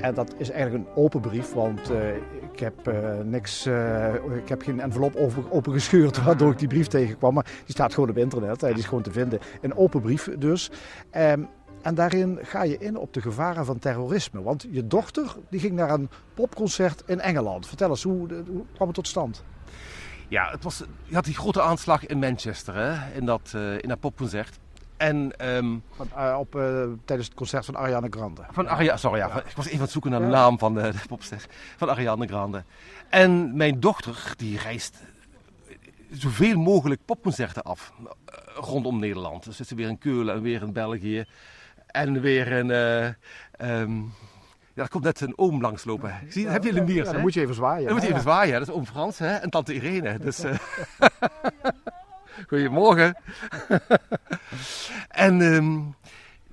En 0.00 0.14
dat 0.14 0.34
is 0.38 0.50
eigenlijk 0.50 0.86
een 0.86 0.94
open 0.94 1.20
brief, 1.20 1.52
want 1.52 1.90
uh, 1.90 2.16
ik 2.52 2.58
heb 2.60 2.88
uh, 2.88 3.18
niks, 3.24 3.66
uh, 3.66 4.14
ik 4.14 4.48
heb 4.48 4.62
geen 4.62 4.80
envelop 4.80 5.16
open, 5.16 5.52
opengescheurd 5.52 6.22
waardoor 6.24 6.52
ik 6.52 6.58
die 6.58 6.68
brief 6.68 6.86
tegenkwam. 6.86 7.34
Maar 7.34 7.44
die 7.44 7.74
staat 7.74 7.94
gewoon 7.94 8.08
op 8.08 8.16
internet, 8.16 8.60
die 8.60 8.70
is 8.70 8.84
gewoon 8.84 9.02
te 9.02 9.12
vinden. 9.12 9.38
Een 9.60 9.76
open 9.76 10.00
brief 10.00 10.28
dus. 10.38 10.70
Um, 11.16 11.48
en 11.82 11.94
daarin 11.94 12.38
ga 12.42 12.62
je 12.62 12.78
in 12.78 12.96
op 12.96 13.12
de 13.12 13.20
gevaren 13.20 13.64
van 13.64 13.78
terrorisme. 13.78 14.42
Want 14.42 14.66
je 14.70 14.86
dochter 14.86 15.36
die 15.50 15.60
ging 15.60 15.72
naar 15.72 15.90
een 15.90 16.10
popconcert 16.34 17.02
in 17.06 17.20
Engeland. 17.20 17.66
Vertel 17.66 17.88
eens, 17.88 18.02
hoe, 18.02 18.28
hoe 18.48 18.64
kwam 18.74 18.86
het 18.86 18.94
tot 18.94 19.08
stand? 19.08 19.44
Ja, 20.28 20.50
het 20.50 20.62
was, 20.62 20.82
je 21.04 21.14
had 21.14 21.24
die 21.24 21.34
grote 21.34 21.62
aanslag 21.62 22.06
in 22.06 22.18
Manchester, 22.18 22.74
hè, 22.74 23.16
in, 23.18 23.26
dat, 23.26 23.54
in 23.80 23.88
dat 23.88 24.00
popconcert. 24.00 24.58
En, 25.00 25.32
um, 25.56 25.82
van, 25.96 26.08
uh, 26.16 26.36
op, 26.38 26.54
uh, 26.54 26.62
tijdens 27.04 27.28
het 27.28 27.36
concert 27.36 27.64
van 27.64 27.76
Ariana 27.76 28.06
Grande. 28.10 28.42
Van 28.50 28.68
Ariana, 28.68 28.96
sorry, 28.96 29.18
ja, 29.18 29.26
ja. 29.26 29.38
ik 29.38 29.56
was 29.56 29.64
even 29.64 29.76
aan 29.76 29.82
het 29.82 29.90
zoeken 29.90 30.10
naar 30.10 30.20
de 30.20 30.26
naam 30.26 30.58
van 30.58 30.74
de, 30.74 30.80
de 30.80 30.98
popster. 31.08 31.46
Van 31.76 31.90
Ariana 31.90 32.26
Grande. 32.26 32.64
En 33.08 33.56
mijn 33.56 33.80
dochter, 33.80 34.32
die 34.36 34.58
reist 34.58 34.96
zoveel 36.10 36.58
mogelijk 36.58 37.00
popconcerten 37.04 37.62
af 37.62 37.92
uh, 38.00 38.06
rondom 38.54 38.98
Nederland. 38.98 39.44
Dus 39.44 39.56
zit 39.56 39.66
ze 39.66 39.74
weer 39.74 39.88
in 39.88 39.98
Keulen 39.98 40.34
en 40.34 40.42
weer 40.42 40.62
in 40.62 40.72
België. 40.72 41.24
En 41.86 42.20
weer 42.20 42.46
in... 42.46 42.70
Um, 42.70 44.12
ja, 44.74 44.82
er 44.82 44.88
komt 44.88 45.04
net 45.04 45.20
een 45.20 45.38
oom 45.38 45.60
langslopen. 45.60 46.14
Zie, 46.28 46.48
heb 46.48 46.64
je 46.64 46.72
Lemiers, 46.72 47.06
ja, 47.06 47.12
Dan 47.12 47.20
moet 47.20 47.34
je 47.34 47.40
even 47.40 47.54
zwaaien. 47.54 47.84
Dan 47.84 47.92
moet 47.92 48.02
je 48.02 48.08
even 48.08 48.20
zwaaien. 48.20 48.58
Dat 48.58 48.68
is 48.68 48.74
oom 48.74 48.86
Frans 48.86 49.18
hè? 49.18 49.34
en 49.34 49.50
tante 49.50 49.74
Irene. 49.74 50.18
Dus, 50.18 50.44
Goedemorgen. 52.48 53.16
en 55.08 55.40
ehm, 55.40 55.80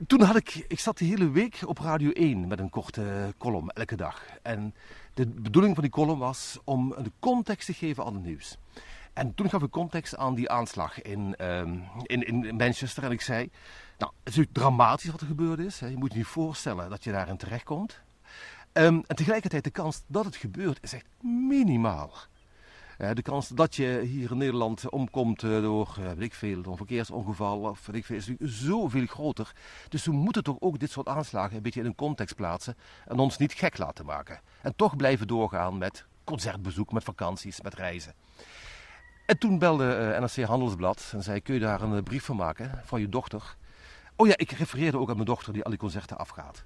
toen 0.08 0.22
had 0.22 0.36
ik, 0.36 0.66
ik 0.68 0.80
zat 0.80 0.98
de 0.98 1.06
hele 1.06 1.32
week 1.32 1.60
op 1.66 1.78
Radio 1.78 2.12
1 2.12 2.48
met 2.48 2.60
een 2.60 2.70
korte 2.70 3.34
column, 3.38 3.70
elke 3.70 3.96
dag. 3.96 4.22
En 4.42 4.74
de 5.14 5.28
bedoeling 5.28 5.74
van 5.74 5.84
die 5.84 5.92
column 5.92 6.20
was 6.20 6.60
om 6.64 6.90
de 6.90 7.12
context 7.20 7.66
te 7.66 7.74
geven 7.74 8.06
aan 8.06 8.14
het 8.14 8.24
nieuws. 8.24 8.58
En 9.14 9.36
toen 9.36 9.50
gaf 9.50 9.62
ik 9.62 9.72
context 9.72 10.18
aan 10.18 10.36
die 10.36 10.50
aanslag 10.50 11.02
in, 11.02 11.46
um, 11.46 11.84
in, 12.04 12.24
in 12.24 12.56
Manchester. 12.56 13.04
En 13.04 13.12
ik 13.12 13.22
zei, 13.22 13.50
nou, 13.98 14.12
het 14.24 14.30
is 14.30 14.36
natuurlijk 14.36 14.54
dramatisch 14.54 15.12
wat 15.12 15.22
er 15.22 15.28
gebeurd 15.28 15.60
is. 15.60 15.80
Hè. 15.80 15.88
Je 15.88 15.98
moet 15.98 16.12
je 16.12 16.18
niet 16.18 16.28
voorstellen 16.28 16.90
dat 16.90 17.04
je 17.04 17.12
daarin 17.12 17.38
terechtkomt. 17.38 18.02
Um, 18.74 19.04
en 19.08 19.16
tegelijkertijd 19.16 19.64
de 19.64 19.70
kans 19.70 20.04
dat 20.08 20.26
het 20.26 20.36
gebeurt 20.36 20.78
is 20.82 20.94
echt 20.94 21.06
minimaal. 21.22 22.12
Uh, 22.98 23.10
de 23.14 23.22
kans 23.22 23.48
dat 23.48 23.76
je 23.76 24.02
hier 24.06 24.32
in 24.32 24.38
Nederland 24.38 24.90
omkomt 24.90 25.44
uh, 25.44 25.62
door, 25.62 25.96
uh, 26.00 26.06
weet 26.06 26.22
ik 26.22 26.34
veel, 26.34 26.64
een 26.66 26.78
verkeersongeval 26.78 27.60
of 27.60 27.80
veel, 27.80 27.94
is 27.94 28.10
natuurlijk 28.10 28.40
zoveel 28.42 29.06
groter. 29.06 29.52
Dus 29.90 30.06
we 30.06 30.12
moeten 30.12 30.44
toch 30.44 30.58
ook 30.60 30.80
dit 30.80 30.92
soort 30.92 31.08
aanslagen 31.08 31.56
een 31.56 31.62
beetje 31.62 31.80
in 31.80 31.86
een 31.86 31.96
context 31.96 32.36
plaatsen 32.36 32.78
en 33.06 33.20
ons 33.20 33.38
niet 33.38 33.54
gek 33.54 33.78
laten 33.78 34.06
maken. 34.06 34.40
En 34.62 34.76
toch 34.76 34.96
blijven 34.96 35.28
doorgaan 35.28 35.78
met 35.78 36.06
concertbezoek, 36.24 36.92
met 36.92 37.04
vakanties, 37.04 37.62
met 37.62 37.74
reizen. 37.74 38.14
En 39.26 39.38
toen 39.38 39.60
belde 39.60 40.18
NRC 40.20 40.46
Handelsblad 40.48 41.12
en 41.14 41.24
zei, 41.24 41.42
kun 41.42 41.54
je 41.54 41.60
daar 41.60 41.82
een 41.82 42.04
brief 42.04 42.26
van 42.26 42.36
maken 42.36 42.82
van 42.86 43.00
je 43.00 43.10
dochter? 43.10 43.56
Oh 44.16 44.28
ja, 44.28 44.38
ik 44.38 44.52
refereerde 44.52 44.98
ook 44.98 45.10
aan 45.10 45.16
mijn 45.16 45.28
dochter 45.28 45.54
die 45.54 45.64
al 45.64 45.70
die 45.70 45.80
concerten 45.80 46.18
afgaat. 46.18 46.64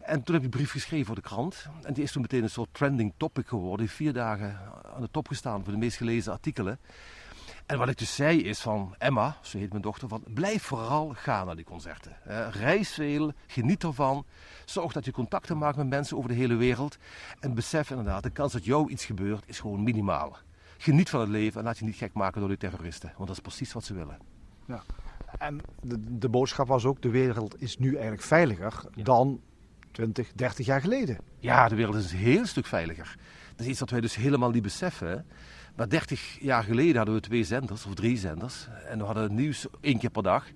En 0.00 0.22
toen 0.22 0.34
heb 0.34 0.44
ik 0.44 0.52
een 0.52 0.58
brief 0.58 0.70
geschreven 0.70 1.06
voor 1.06 1.14
de 1.14 1.20
krant. 1.20 1.66
En 1.82 1.92
die 1.94 2.02
is 2.02 2.12
toen 2.12 2.22
meteen 2.22 2.42
een 2.42 2.50
soort 2.50 2.74
trending 2.74 3.12
topic 3.16 3.48
geworden. 3.48 3.88
Vier 3.88 4.12
dagen 4.12 4.58
aan 4.94 5.00
de 5.00 5.10
top 5.10 5.28
gestaan 5.28 5.64
voor 5.64 5.72
de 5.72 5.78
meest 5.78 5.96
gelezen 5.96 6.32
artikelen. 6.32 6.78
En 7.66 7.78
wat 7.78 7.88
ik 7.88 7.98
dus 7.98 8.14
zei 8.14 8.42
is 8.42 8.60
van 8.60 8.94
Emma, 8.98 9.36
zo 9.42 9.58
heet 9.58 9.70
mijn 9.70 9.82
dochter, 9.82 10.08
van 10.08 10.22
blijf 10.34 10.62
vooral 10.62 11.12
gaan 11.14 11.46
naar 11.46 11.56
die 11.56 11.64
concerten. 11.64 12.16
reis 12.50 12.92
veel, 12.92 13.32
geniet 13.46 13.84
ervan. 13.84 14.24
Zorg 14.64 14.92
dat 14.92 15.04
je 15.04 15.12
contacten 15.12 15.58
maakt 15.58 15.76
met 15.76 15.88
mensen 15.88 16.16
over 16.16 16.28
de 16.28 16.34
hele 16.34 16.54
wereld. 16.54 16.96
En 17.40 17.54
besef 17.54 17.90
inderdaad, 17.90 18.22
de 18.22 18.30
kans 18.30 18.52
dat 18.52 18.64
jou 18.64 18.90
iets 18.90 19.04
gebeurt 19.04 19.44
is 19.46 19.60
gewoon 19.60 19.82
minimaal. 19.82 20.36
Geniet 20.78 21.10
van 21.10 21.20
het 21.20 21.28
leven 21.28 21.58
en 21.60 21.66
laat 21.66 21.78
je 21.78 21.84
niet 21.84 21.96
gek 21.96 22.12
maken 22.12 22.40
door 22.40 22.48
die 22.48 22.58
terroristen. 22.58 23.12
Want 23.16 23.26
dat 23.26 23.36
is 23.36 23.42
precies 23.42 23.72
wat 23.72 23.84
ze 23.84 23.94
willen. 23.94 24.18
Ja. 24.66 24.82
En 25.38 25.60
de, 25.82 26.18
de 26.18 26.28
boodschap 26.28 26.68
was 26.68 26.84
ook, 26.84 27.02
de 27.02 27.10
wereld 27.10 27.62
is 27.62 27.78
nu 27.78 27.92
eigenlijk 27.92 28.22
veiliger 28.22 28.84
dan 28.94 29.40
20, 29.92 30.32
30 30.34 30.66
jaar 30.66 30.80
geleden. 30.80 31.18
Ja, 31.38 31.68
de 31.68 31.74
wereld 31.74 31.94
is 31.94 32.12
een 32.12 32.18
heel 32.18 32.46
stuk 32.46 32.66
veiliger. 32.66 33.16
Dat 33.56 33.66
is 33.66 33.66
iets 33.66 33.80
wat 33.80 33.90
wij 33.90 34.00
dus 34.00 34.14
helemaal 34.14 34.50
niet 34.50 34.62
beseffen. 34.62 35.26
Maar 35.76 35.88
30 35.88 36.36
jaar 36.40 36.64
geleden 36.64 36.96
hadden 36.96 37.14
we 37.14 37.20
twee 37.20 37.44
zenders, 37.44 37.86
of 37.86 37.94
drie 37.94 38.16
zenders. 38.16 38.68
En 38.88 38.98
we 38.98 39.04
hadden 39.04 39.34
nieuws 39.34 39.66
één 39.80 39.98
keer 39.98 40.10
per 40.10 40.22
dag. 40.22 40.46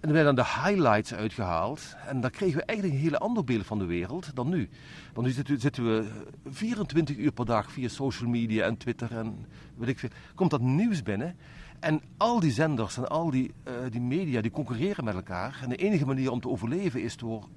En 0.00 0.08
er 0.08 0.14
werden 0.14 0.34
de 0.34 0.44
highlights 0.44 1.14
uitgehaald. 1.14 1.96
En 2.06 2.20
dan 2.20 2.30
kregen 2.30 2.56
we 2.56 2.64
eigenlijk 2.64 2.98
een 2.98 3.04
hele 3.04 3.18
ander 3.18 3.44
beeld 3.44 3.66
van 3.66 3.78
de 3.78 3.84
wereld 3.84 4.34
dan 4.34 4.48
nu. 4.48 4.68
Want 5.12 5.26
nu 5.26 5.58
zitten 5.58 5.84
we 5.84 6.08
24 6.46 7.16
uur 7.16 7.32
per 7.32 7.46
dag 7.46 7.72
via 7.72 7.88
social 7.88 8.30
media 8.30 8.64
en 8.64 8.76
Twitter 8.76 9.16
en 9.16 9.46
weet 9.76 9.88
ik 9.88 9.98
veel. 9.98 10.08
Komt 10.34 10.50
dat 10.50 10.60
nieuws 10.60 11.02
binnen. 11.02 11.36
En 11.80 12.00
al 12.16 12.40
die 12.40 12.52
zenders 12.52 12.96
en 12.96 13.08
al 13.08 13.30
die, 13.30 13.54
uh, 13.68 13.74
die 13.90 14.00
media 14.00 14.40
die 14.40 14.50
concurreren 14.50 15.04
met 15.04 15.14
elkaar. 15.14 15.58
En 15.62 15.68
de 15.68 15.76
enige 15.76 16.06
manier 16.06 16.30
om 16.30 16.40
te 16.40 16.48
overleven 16.48 17.02
is 17.02 17.16
door 17.16 17.48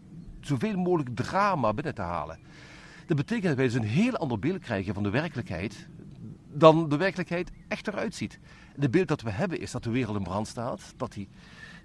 zoveel 0.46 0.78
mogelijk 0.78 1.16
drama 1.16 1.74
binnen 1.74 1.96
te 1.96 2.02
halen. 2.02 2.40
Dat 3.06 3.18
betekent 3.18 3.48
dat 3.48 3.56
wij 3.56 3.66
dus 3.66 3.74
een 3.74 3.84
heel 3.84 4.16
ander 4.16 4.40
beeld 4.40 4.60
krijgen 4.60 4.94
van 4.94 5.04
de 5.04 5.10
werkelijkheid 5.10 5.88
dan 6.58 6.90
de 6.90 6.98
werkelijkheid 6.98 7.52
echt 7.68 7.88
eruit 7.88 8.16
ziet. 8.16 8.40
Het 8.80 8.92
beeld 8.92 9.08
dat 9.08 9.22
we 9.22 9.30
hebben 9.30 9.60
is 9.60 9.72
dat 9.72 9.84
de 9.84 9.90
wereld 9.90 10.18
in 10.18 10.24
brand 10.24 10.48
staat, 10.48 10.94
dat 10.98 11.14
die, 11.14 11.28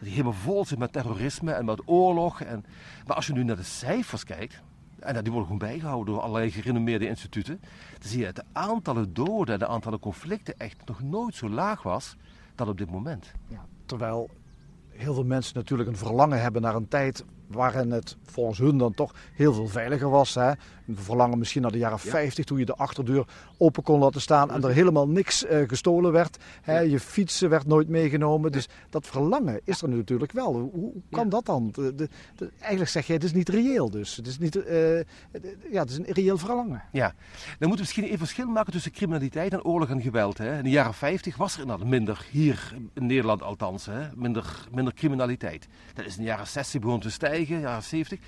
die 0.00 0.10
helemaal 0.10 0.32
vol 0.32 0.64
zit 0.64 0.78
met 0.78 0.92
terrorisme 0.92 1.52
en 1.52 1.64
met 1.64 1.82
oorlog. 1.84 2.40
En, 2.40 2.64
maar 3.06 3.16
als 3.16 3.26
je 3.26 3.32
nu 3.32 3.44
naar 3.44 3.56
de 3.56 3.62
cijfers 3.62 4.24
kijkt, 4.24 4.62
en 4.98 5.22
die 5.22 5.32
worden 5.32 5.42
gewoon 5.42 5.68
bijgehouden 5.68 6.14
door 6.14 6.22
allerlei 6.22 6.50
gerenommeerde 6.50 7.08
instituten, 7.08 7.60
dan 7.98 8.08
zie 8.08 8.18
je 8.18 8.24
dat 8.24 8.36
de 8.36 8.44
aantallen 8.52 9.14
doden 9.14 9.54
en 9.54 9.58
de 9.58 9.66
aantallen 9.66 9.98
conflicten 9.98 10.58
echt 10.58 10.76
nog 10.84 11.02
nooit 11.02 11.34
zo 11.34 11.48
laag 11.48 11.82
was 11.82 12.16
dan 12.54 12.68
op 12.68 12.78
dit 12.78 12.90
moment. 12.90 13.32
Ja, 13.48 13.66
terwijl 13.86 14.30
heel 14.88 15.14
veel 15.14 15.24
mensen 15.24 15.54
natuurlijk 15.54 15.88
een 15.88 15.96
verlangen 15.96 16.40
hebben 16.40 16.62
naar 16.62 16.74
een 16.74 16.88
tijd 16.88 17.24
waarin 17.50 17.90
het 17.90 18.16
volgens 18.22 18.58
hun 18.58 18.78
dan 18.78 18.94
toch 18.94 19.14
heel 19.32 19.52
veel 19.52 19.68
veiliger 19.68 20.10
was. 20.10 20.34
Hè? 20.34 20.52
We 20.84 21.02
verlangen 21.02 21.38
misschien 21.38 21.62
naar 21.62 21.72
de 21.72 21.78
jaren 21.78 21.98
50, 21.98 22.44
toen 22.44 22.58
je 22.58 22.64
de 22.64 22.74
achterdeur 22.74 23.26
open 23.58 23.82
kon 23.82 23.98
laten 23.98 24.20
staan 24.20 24.50
en 24.50 24.62
er 24.62 24.70
helemaal 24.70 25.08
niks 25.08 25.44
uh, 25.44 25.68
gestolen 25.68 26.12
werd. 26.12 26.38
Hè? 26.62 26.78
Je 26.78 27.00
fietsen 27.00 27.50
werd 27.50 27.66
nooit 27.66 27.88
meegenomen. 27.88 28.52
Dus 28.52 28.68
dat 28.90 29.06
verlangen 29.06 29.60
is 29.64 29.82
er 29.82 29.88
natuurlijk 29.88 30.32
wel. 30.32 30.52
Hoe, 30.52 30.70
hoe 30.72 30.92
kan 31.10 31.28
dat 31.28 31.44
dan? 31.46 31.68
De, 31.72 31.94
de, 31.94 32.08
de, 32.36 32.50
eigenlijk 32.58 32.90
zeg 32.90 33.06
je, 33.06 33.12
het 33.12 33.24
is 33.24 33.32
niet 33.32 33.48
reëel 33.48 33.90
dus. 33.90 34.16
Het 34.16 34.26
is, 34.26 34.38
niet, 34.38 34.56
uh, 34.56 34.96
ja, 35.70 35.80
het 35.80 35.90
is 35.90 35.98
een 35.98 36.04
reëel 36.08 36.38
verlangen. 36.38 36.82
Ja, 36.92 37.06
dan 37.06 37.68
moeten 37.68 37.70
we 37.70 37.76
misschien 37.78 38.04
even 38.04 38.18
verschil 38.18 38.46
maken 38.46 38.72
tussen 38.72 38.92
criminaliteit 38.92 39.52
en 39.52 39.64
oorlog 39.64 39.88
en 39.88 40.02
geweld. 40.02 40.38
Hè? 40.38 40.56
In 40.56 40.64
de 40.64 40.70
jaren 40.70 40.94
50 40.94 41.36
was 41.36 41.54
er 41.54 41.60
inderdaad 41.60 41.86
minder, 41.86 42.26
hier 42.30 42.74
in 42.94 43.06
Nederland 43.06 43.42
althans, 43.42 43.86
hè? 43.86 44.08
Minder, 44.14 44.66
minder 44.72 44.94
criminaliteit. 44.94 45.68
Dat 45.94 46.04
is 46.04 46.16
in 46.16 46.22
de 46.22 46.28
jaren 46.28 46.46
60 46.46 46.80
begon 46.80 47.00
te 47.00 47.10
stijgen, 47.10 47.39
jaren 47.46 47.82
70. 47.82 48.18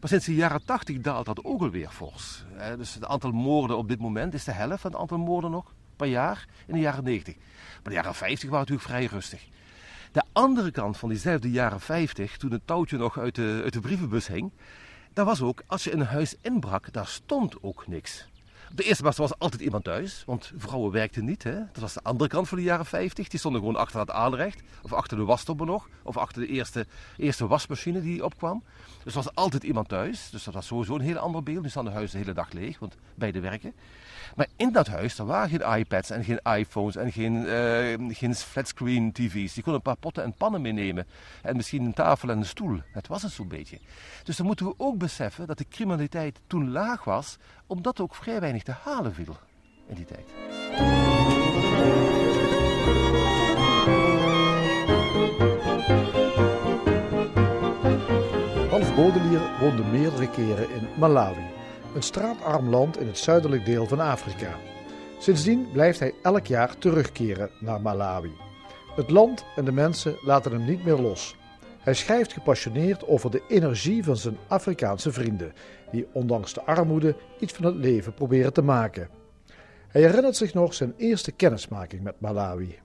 Maar 0.00 0.10
sinds 0.10 0.26
de 0.26 0.34
jaren 0.34 0.64
80 0.64 1.00
daalt 1.00 1.26
dat 1.26 1.44
ook 1.44 1.60
alweer 1.60 1.88
fors. 1.88 2.44
Dus 2.76 2.94
het 2.94 3.04
aantal 3.04 3.30
moorden 3.30 3.76
op 3.76 3.88
dit 3.88 3.98
moment 3.98 4.34
is 4.34 4.44
de 4.44 4.52
helft 4.52 4.80
van 4.80 4.90
het 4.90 5.00
aantal 5.00 5.18
moorden 5.18 5.50
nog 5.50 5.74
per 5.96 6.06
jaar 6.06 6.46
in 6.66 6.74
de 6.74 6.80
jaren 6.80 7.04
90. 7.04 7.34
Maar 7.36 7.82
de 7.82 7.92
jaren 7.92 8.14
50 8.14 8.50
waren 8.50 8.66
natuurlijk 8.68 8.88
vrij 8.88 9.04
rustig. 9.04 9.48
De 10.12 10.22
andere 10.32 10.70
kant 10.70 10.96
van 10.96 11.08
diezelfde 11.08 11.50
jaren 11.50 11.80
50, 11.80 12.36
toen 12.36 12.50
het 12.50 12.66
touwtje 12.66 12.96
nog 12.96 13.18
uit 13.18 13.34
de, 13.34 13.66
de 13.70 13.80
brievenbus 13.80 14.26
hing, 14.26 14.52
daar 15.12 15.24
was 15.24 15.42
ook, 15.42 15.62
als 15.66 15.84
je 15.84 15.90
in 15.90 16.00
een 16.00 16.06
huis 16.06 16.34
inbrak, 16.40 16.92
daar 16.92 17.06
stond 17.06 17.62
ook 17.62 17.86
niks. 17.86 18.28
De 18.74 18.82
eerste 18.82 19.02
plaats 19.02 19.18
was 19.18 19.38
altijd 19.38 19.62
iemand 19.62 19.84
thuis, 19.84 20.22
want 20.26 20.52
vrouwen 20.56 20.92
werkten 20.92 21.24
niet. 21.24 21.42
Hè? 21.42 21.54
Dat 21.54 21.80
was 21.80 21.92
de 21.92 22.02
andere 22.02 22.30
kant 22.30 22.48
van 22.48 22.58
de 22.58 22.64
jaren 22.64 22.86
50. 22.86 23.28
Die 23.28 23.38
stonden 23.38 23.60
gewoon 23.60 23.76
achter 23.76 24.00
het 24.00 24.10
aanrecht, 24.10 24.62
of 24.82 24.92
achter 24.92 25.16
de 25.16 25.24
wastobbe 25.24 25.64
nog, 25.64 25.88
of 26.02 26.16
achter 26.16 26.42
de 26.42 26.48
eerste, 26.48 26.86
eerste 27.16 27.46
wasmachine 27.46 28.00
die 28.00 28.24
opkwam. 28.24 28.62
Dus 29.04 29.14
er 29.14 29.22
was 29.22 29.34
altijd 29.34 29.62
iemand 29.62 29.88
thuis, 29.88 30.30
dus 30.30 30.44
dat 30.44 30.54
was 30.54 30.66
sowieso 30.66 30.94
een 30.94 31.00
heel 31.00 31.16
ander 31.16 31.42
beeld. 31.42 31.62
Nu 31.62 31.68
staan 31.68 31.84
de 31.84 31.90
huizen 31.90 32.18
de 32.18 32.24
hele 32.24 32.36
dag 32.36 32.52
leeg, 32.52 32.78
want 32.78 32.96
beide 33.14 33.40
werken. 33.40 33.74
Maar 34.36 34.46
in 34.56 34.72
dat 34.72 34.86
huis, 34.86 35.18
er 35.18 35.26
waren 35.26 35.48
geen 35.48 35.78
iPads 35.78 36.10
en 36.10 36.24
geen 36.24 36.40
iPhones 36.42 36.96
en 36.96 37.12
geen, 37.12 37.34
uh, 37.34 38.16
geen 38.16 38.34
flatscreen 38.34 39.12
tv's. 39.12 39.54
Die 39.54 39.62
konden 39.62 39.74
een 39.74 39.82
paar 39.82 39.96
potten 39.96 40.22
en 40.22 40.34
pannen 40.34 40.60
meenemen. 40.60 41.06
En 41.42 41.56
misschien 41.56 41.84
een 41.84 41.94
tafel 41.94 42.28
en 42.28 42.38
een 42.38 42.46
stoel. 42.46 42.80
Het 42.92 43.08
was 43.08 43.22
het 43.22 43.32
zo'n 43.32 43.48
beetje. 43.48 43.78
Dus 44.24 44.36
dan 44.36 44.46
moeten 44.46 44.66
we 44.66 44.74
ook 44.76 44.98
beseffen 44.98 45.46
dat 45.46 45.58
de 45.58 45.68
criminaliteit 45.68 46.40
toen 46.46 46.70
laag 46.70 47.04
was, 47.04 47.38
omdat 47.72 48.00
ook 48.00 48.14
vrij 48.14 48.40
weinig 48.40 48.62
te 48.62 48.74
halen 48.82 49.14
viel 49.14 49.36
in 49.86 49.94
die 49.94 50.04
tijd. 50.04 50.26
Hans 58.70 58.94
Bodelier 58.94 59.40
woonde 59.60 59.84
meerdere 59.84 60.30
keren 60.30 60.70
in 60.70 60.88
Malawi 60.98 61.60
een 61.94 62.02
straatarm 62.02 62.68
land 62.68 62.98
in 63.00 63.06
het 63.06 63.18
zuidelijk 63.18 63.64
deel 63.64 63.86
van 63.86 64.00
Afrika. 64.00 64.54
Sindsdien 65.18 65.70
blijft 65.72 65.98
hij 65.98 66.14
elk 66.22 66.46
jaar 66.46 66.78
terugkeren 66.78 67.50
naar 67.60 67.80
Malawi. 67.80 68.32
Het 68.96 69.10
land 69.10 69.44
en 69.56 69.64
de 69.64 69.72
mensen 69.72 70.16
laten 70.24 70.52
hem 70.52 70.64
niet 70.64 70.84
meer 70.84 70.98
los. 70.98 71.36
Hij 71.82 71.94
schrijft 71.94 72.32
gepassioneerd 72.32 73.06
over 73.06 73.30
de 73.30 73.42
energie 73.48 74.04
van 74.04 74.16
zijn 74.16 74.36
Afrikaanse 74.48 75.12
vrienden, 75.12 75.52
die 75.90 76.06
ondanks 76.12 76.54
de 76.54 76.62
armoede 76.62 77.16
iets 77.40 77.52
van 77.52 77.64
het 77.64 77.74
leven 77.74 78.14
proberen 78.14 78.52
te 78.52 78.62
maken. 78.62 79.08
Hij 79.88 80.02
herinnert 80.02 80.36
zich 80.36 80.54
nog 80.54 80.74
zijn 80.74 80.94
eerste 80.96 81.32
kennismaking 81.32 82.02
met 82.02 82.20
Malawi. 82.20 82.78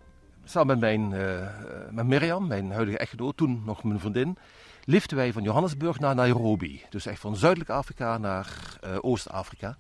Samen 0.44 0.68
met, 0.68 0.80
mijn, 0.80 1.12
uh, 1.12 1.48
met 1.92 2.06
Mirjam, 2.06 2.48
mijn 2.48 2.72
huidige 2.72 2.98
echtgenoot, 2.98 3.38
toen 3.38 3.62
nog 3.66 3.84
mijn 3.84 4.00
vriendin, 4.00 4.38
liften 4.84 5.18
wij 5.18 5.34
van 5.34 5.44
Johannesburg 5.44 6.00
naar 6.00 6.16
Nairobi. 6.16 6.82
Dus 6.90 7.06
echt 7.06 7.20
van 7.20 7.36
Zuidelijk 7.36 7.70
Afrika 7.70 8.18
naar 8.18 8.78
uh, 8.84 8.98
Oost-Afrika. 9.02 9.78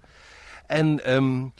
En 0.65 1.13
um, 1.13 1.53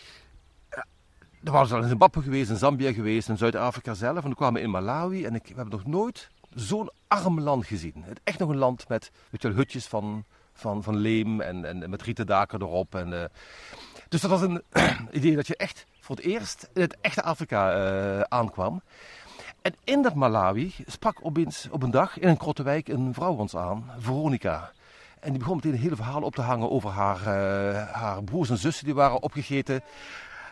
waren 1.41 1.75
al 1.75 1.81
in 1.81 1.87
Zimbabwe 1.87 2.21
geweest, 2.21 2.49
in 2.49 2.57
Zambia 2.57 2.93
geweest, 2.93 3.29
in 3.29 3.37
Zuid-Afrika 3.37 3.93
zelf. 3.93 4.23
En 4.23 4.29
we 4.29 4.35
kwamen 4.35 4.61
in 4.61 4.69
Malawi 4.69 5.25
en 5.25 5.35
ik, 5.35 5.47
we 5.47 5.53
hebben 5.55 5.73
nog 5.73 5.85
nooit 5.85 6.29
zo'n 6.59 6.89
arm 7.07 7.39
land 7.39 7.65
gezien. 7.65 8.03
Het, 8.05 8.19
echt 8.23 8.39
nog 8.39 8.49
een 8.49 8.57
land 8.57 8.87
met 8.87 9.11
weet 9.29 9.41
je, 9.41 9.47
hutjes 9.49 9.85
van, 9.85 10.23
van, 10.53 10.83
van 10.83 10.95
leem 10.95 11.41
en, 11.41 11.65
en 11.65 11.89
met 11.89 12.01
rieten 12.01 12.25
daken 12.25 12.61
erop. 12.61 12.95
En, 12.95 13.11
uh, 13.11 13.23
dus 14.09 14.21
dat 14.21 14.31
was 14.31 14.41
een 14.41 14.63
idee 15.11 15.35
dat 15.35 15.47
je 15.47 15.55
echt 15.55 15.85
voor 15.99 16.15
het 16.15 16.25
eerst 16.25 16.69
in 16.73 16.81
het 16.81 16.97
echte 17.01 17.23
Afrika 17.23 17.75
uh, 17.75 18.21
aankwam. 18.21 18.81
En 19.61 19.75
in 19.83 20.01
dat 20.01 20.15
Malawi 20.15 20.73
sprak 20.85 21.17
opeens 21.21 21.67
op 21.71 21.83
een 21.83 21.91
dag 21.91 22.19
in 22.19 22.27
een 22.27 22.37
Krottewijk 22.37 22.87
een 22.87 23.13
vrouw 23.13 23.35
ons 23.35 23.55
aan, 23.55 23.91
Veronica. 23.99 24.71
En 25.19 25.29
die 25.29 25.39
begon 25.39 25.55
meteen 25.55 25.73
een 25.73 25.79
hele 25.79 25.95
verhaal 25.95 26.21
op 26.21 26.35
te 26.35 26.41
hangen 26.41 26.71
over 26.71 26.89
haar, 26.89 27.17
uh, 27.17 27.91
haar 27.91 28.23
broers 28.23 28.49
en 28.49 28.57
zussen 28.57 28.85
die 28.85 28.93
waren 28.93 29.21
opgegeten 29.21 29.81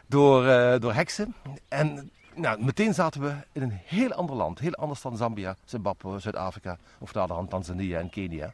door, 0.08 0.44
door 0.80 0.94
heksen. 0.94 1.36
En 1.68 2.12
Nou, 2.36 2.64
meteen 2.64 2.94
zaten 2.94 3.22
we 3.22 3.34
in 3.52 3.62
een 3.62 3.80
heel 3.86 4.14
ander 4.14 4.36
land. 4.36 4.60
Heel 4.60 4.74
anders 4.74 5.02
dan 5.02 5.18
Zambia, 5.18 5.56
Zimbabwe, 5.66 6.20
Zuid-Afrika 6.20 6.78
of 7.00 7.14
naderhand 7.14 7.50
Tanzania 7.50 8.00
en 8.00 8.10
Kenia. 8.10 8.54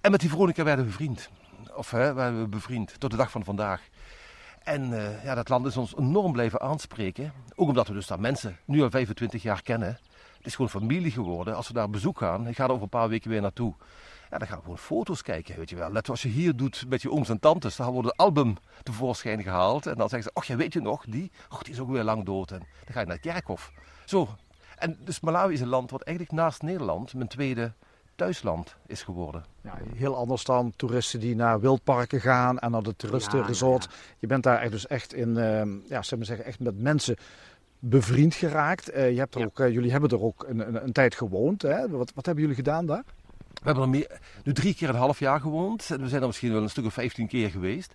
En 0.00 0.10
met 0.10 0.20
die 0.20 0.28
Veronica 0.28 0.64
werden 0.64 0.84
we 0.84 0.90
vriend. 0.90 1.30
Of 1.74 1.90
hè, 1.90 2.14
werden 2.14 2.40
we 2.40 2.48
bevriend 2.48 3.00
tot 3.00 3.10
de 3.10 3.16
dag 3.16 3.30
van 3.30 3.44
vandaag. 3.44 3.80
En 4.62 4.90
uh, 4.90 5.24
ja, 5.24 5.34
dat 5.34 5.48
land 5.48 5.66
is 5.66 5.76
ons 5.76 5.96
enorm 5.96 6.32
blijven 6.32 6.60
aanspreken. 6.60 7.32
Ook 7.54 7.68
omdat 7.68 7.88
we 7.88 7.94
dus 7.94 8.06
daar 8.06 8.20
mensen 8.20 8.56
nu 8.64 8.82
al 8.82 8.90
25 8.90 9.42
jaar 9.42 9.62
kennen. 9.62 9.98
Het 10.36 10.46
is 10.46 10.54
gewoon 10.54 10.70
familie 10.70 11.10
geworden. 11.10 11.56
Als 11.56 11.68
we 11.68 11.74
daar 11.74 11.90
bezoek 11.90 12.18
gaan, 12.18 12.48
ik 12.48 12.56
ga 12.56 12.64
er 12.64 12.70
over 12.70 12.82
een 12.82 12.88
paar 12.88 13.08
weken 13.08 13.30
weer 13.30 13.40
naartoe. 13.40 13.74
Ja, 14.32 14.38
dan 14.38 14.46
gaan 14.46 14.56
we 14.56 14.62
gewoon 14.62 14.78
foto's 14.78 15.22
kijken, 15.22 15.56
weet 15.56 15.70
je 15.70 15.76
wel. 15.76 15.90
Net 15.90 16.04
zoals 16.04 16.22
je 16.22 16.28
hier 16.28 16.56
doet 16.56 16.84
met 16.88 17.02
je 17.02 17.10
ooms 17.10 17.28
en 17.28 17.38
tantes. 17.38 17.76
Dan 17.76 17.92
wordt 17.92 18.08
het 18.08 18.16
album 18.16 18.56
tevoorschijn 18.82 19.42
gehaald. 19.42 19.86
En 19.86 19.94
dan 19.96 20.08
zeggen 20.08 20.30
ze, 20.34 20.40
oh 20.40 20.44
ja, 20.44 20.56
weet 20.56 20.72
je 20.72 20.80
nog, 20.80 21.04
die, 21.04 21.30
oh, 21.48 21.60
die 21.60 21.72
is 21.72 21.80
ook 21.80 21.90
weer 21.90 22.02
lang 22.02 22.24
dood. 22.24 22.50
En 22.50 22.58
dan 22.58 22.92
ga 22.92 23.00
je 23.00 23.06
naar 23.06 23.14
het 23.14 23.24
kerkhof. 23.24 23.72
Zo. 24.04 24.28
En 24.76 24.96
dus 25.04 25.20
Malawi 25.20 25.52
is 25.52 25.60
een 25.60 25.68
land 25.68 25.90
wat 25.90 26.02
eigenlijk 26.02 26.36
naast 26.36 26.62
Nederland 26.62 27.14
mijn 27.14 27.28
tweede 27.28 27.72
thuisland 28.14 28.76
is 28.86 29.02
geworden. 29.02 29.44
Ja, 29.60 29.78
heel 29.94 30.16
anders 30.16 30.44
dan 30.44 30.72
toeristen 30.76 31.20
die 31.20 31.36
naar 31.36 31.60
wildparken 31.60 32.20
gaan 32.20 32.58
en 32.58 32.70
naar 32.70 32.82
de 32.82 32.96
toeristenresort. 32.96 33.88
Je 34.18 34.26
bent 34.26 34.42
daar 34.42 34.70
dus 34.70 34.86
echt 34.86 35.14
in, 35.14 35.28
uh, 35.28 35.88
ja, 35.88 36.02
zeg 36.02 36.18
maar 36.18 36.26
zeggen, 36.26 36.46
echt 36.46 36.60
met 36.60 36.80
mensen 36.80 37.16
bevriend 37.78 38.34
geraakt. 38.34 38.94
Uh, 38.94 39.10
je 39.10 39.18
hebt 39.18 39.34
er 39.34 39.44
ook, 39.44 39.58
uh, 39.58 39.72
jullie 39.72 39.90
hebben 39.90 40.10
er 40.10 40.22
ook 40.22 40.44
een, 40.48 40.68
een, 40.68 40.84
een 40.84 40.92
tijd 40.92 41.14
gewoond. 41.14 41.62
Hè? 41.62 41.88
Wat, 41.88 42.12
wat 42.14 42.26
hebben 42.26 42.42
jullie 42.42 42.58
gedaan 42.58 42.86
daar? 42.86 43.04
We 43.54 43.64
hebben 43.64 43.94
er 43.94 44.06
nu 44.44 44.52
drie 44.52 44.74
keer 44.74 44.88
een 44.88 44.94
half 44.94 45.18
jaar 45.18 45.40
gewoond. 45.40 45.86
We 45.86 46.08
zijn 46.08 46.20
er 46.20 46.26
misschien 46.26 46.52
wel 46.52 46.62
een 46.62 46.70
stuk 46.70 46.84
of 46.84 46.92
vijftien 46.92 47.26
keer 47.26 47.50
geweest. 47.50 47.94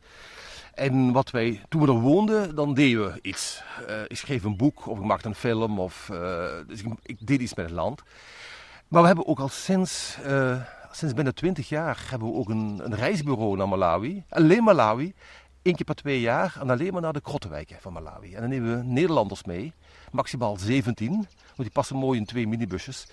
En 0.73 1.11
wat 1.11 1.31
wij, 1.31 1.61
toen 1.69 1.81
we 1.81 1.87
er 1.87 1.99
woonden, 1.99 2.55
dan 2.55 2.73
deden 2.73 3.13
we 3.13 3.19
iets. 3.21 3.63
Uh, 3.89 4.01
ik 4.07 4.17
schreef 4.17 4.43
een 4.43 4.57
boek 4.57 4.87
of 4.87 4.97
ik 4.97 5.03
maakte 5.03 5.27
een 5.27 5.35
film. 5.35 5.79
Of, 5.79 6.11
dus 6.67 6.81
ik, 6.81 6.93
ik, 7.03 7.27
deed 7.27 7.41
iets 7.41 7.53
met 7.53 7.65
het 7.65 7.75
land. 7.75 8.03
Maar 8.87 9.01
we 9.01 9.07
hebben 9.07 9.27
ook 9.27 9.39
al 9.39 9.49
sinds, 9.49 10.17
uh, 10.25 10.61
sinds 10.91 11.13
binnen 11.13 11.35
twintig 11.35 11.69
jaar 11.69 12.05
hebben 12.09 12.27
we 12.27 12.33
ook 12.33 12.49
een, 12.49 12.79
een, 12.83 12.95
reisbureau 12.95 13.57
naar 13.57 13.67
Malawi. 13.67 14.23
Alleen 14.29 14.63
Malawi. 14.63 15.13
Eén 15.63 15.75
keer 15.75 15.85
per 15.85 15.95
twee 15.95 16.21
jaar 16.21 16.57
en 16.59 16.69
alleen 16.69 16.93
maar 16.93 17.01
naar 17.01 17.13
de 17.13 17.21
krottenwijken 17.21 17.77
van 17.79 17.93
Malawi. 17.93 18.33
En 18.33 18.41
dan 18.41 18.49
nemen 18.49 18.77
we 18.77 18.83
Nederlanders 18.83 19.43
mee. 19.43 19.73
Maximaal 20.11 20.57
17. 20.57 21.11
Want 21.13 21.27
die 21.55 21.69
passen 21.69 21.95
mooi 21.95 22.19
in 22.19 22.25
twee 22.25 22.47
minibusjes. 22.47 23.07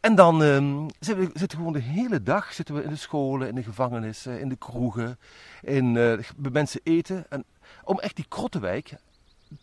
En 0.00 0.14
dan 0.14 0.40
um, 0.40 0.86
zitten 0.98 1.26
we 1.26 1.38
zitten 1.38 1.58
gewoon 1.58 1.72
de 1.72 1.78
hele 1.78 2.22
dag 2.22 2.52
zitten 2.52 2.74
we 2.74 2.82
in 2.82 2.90
de 2.90 2.96
scholen, 2.96 3.48
in 3.48 3.54
de 3.54 3.62
gevangenissen, 3.62 4.40
in 4.40 4.48
de 4.48 4.56
kroegen, 4.56 5.18
in, 5.62 5.92
bij 6.36 6.50
mensen 6.52 6.80
eten. 6.82 7.26
En, 7.28 7.44
om 7.84 7.98
echt 7.98 8.16
die 8.16 8.24
krottenwijk 8.28 8.96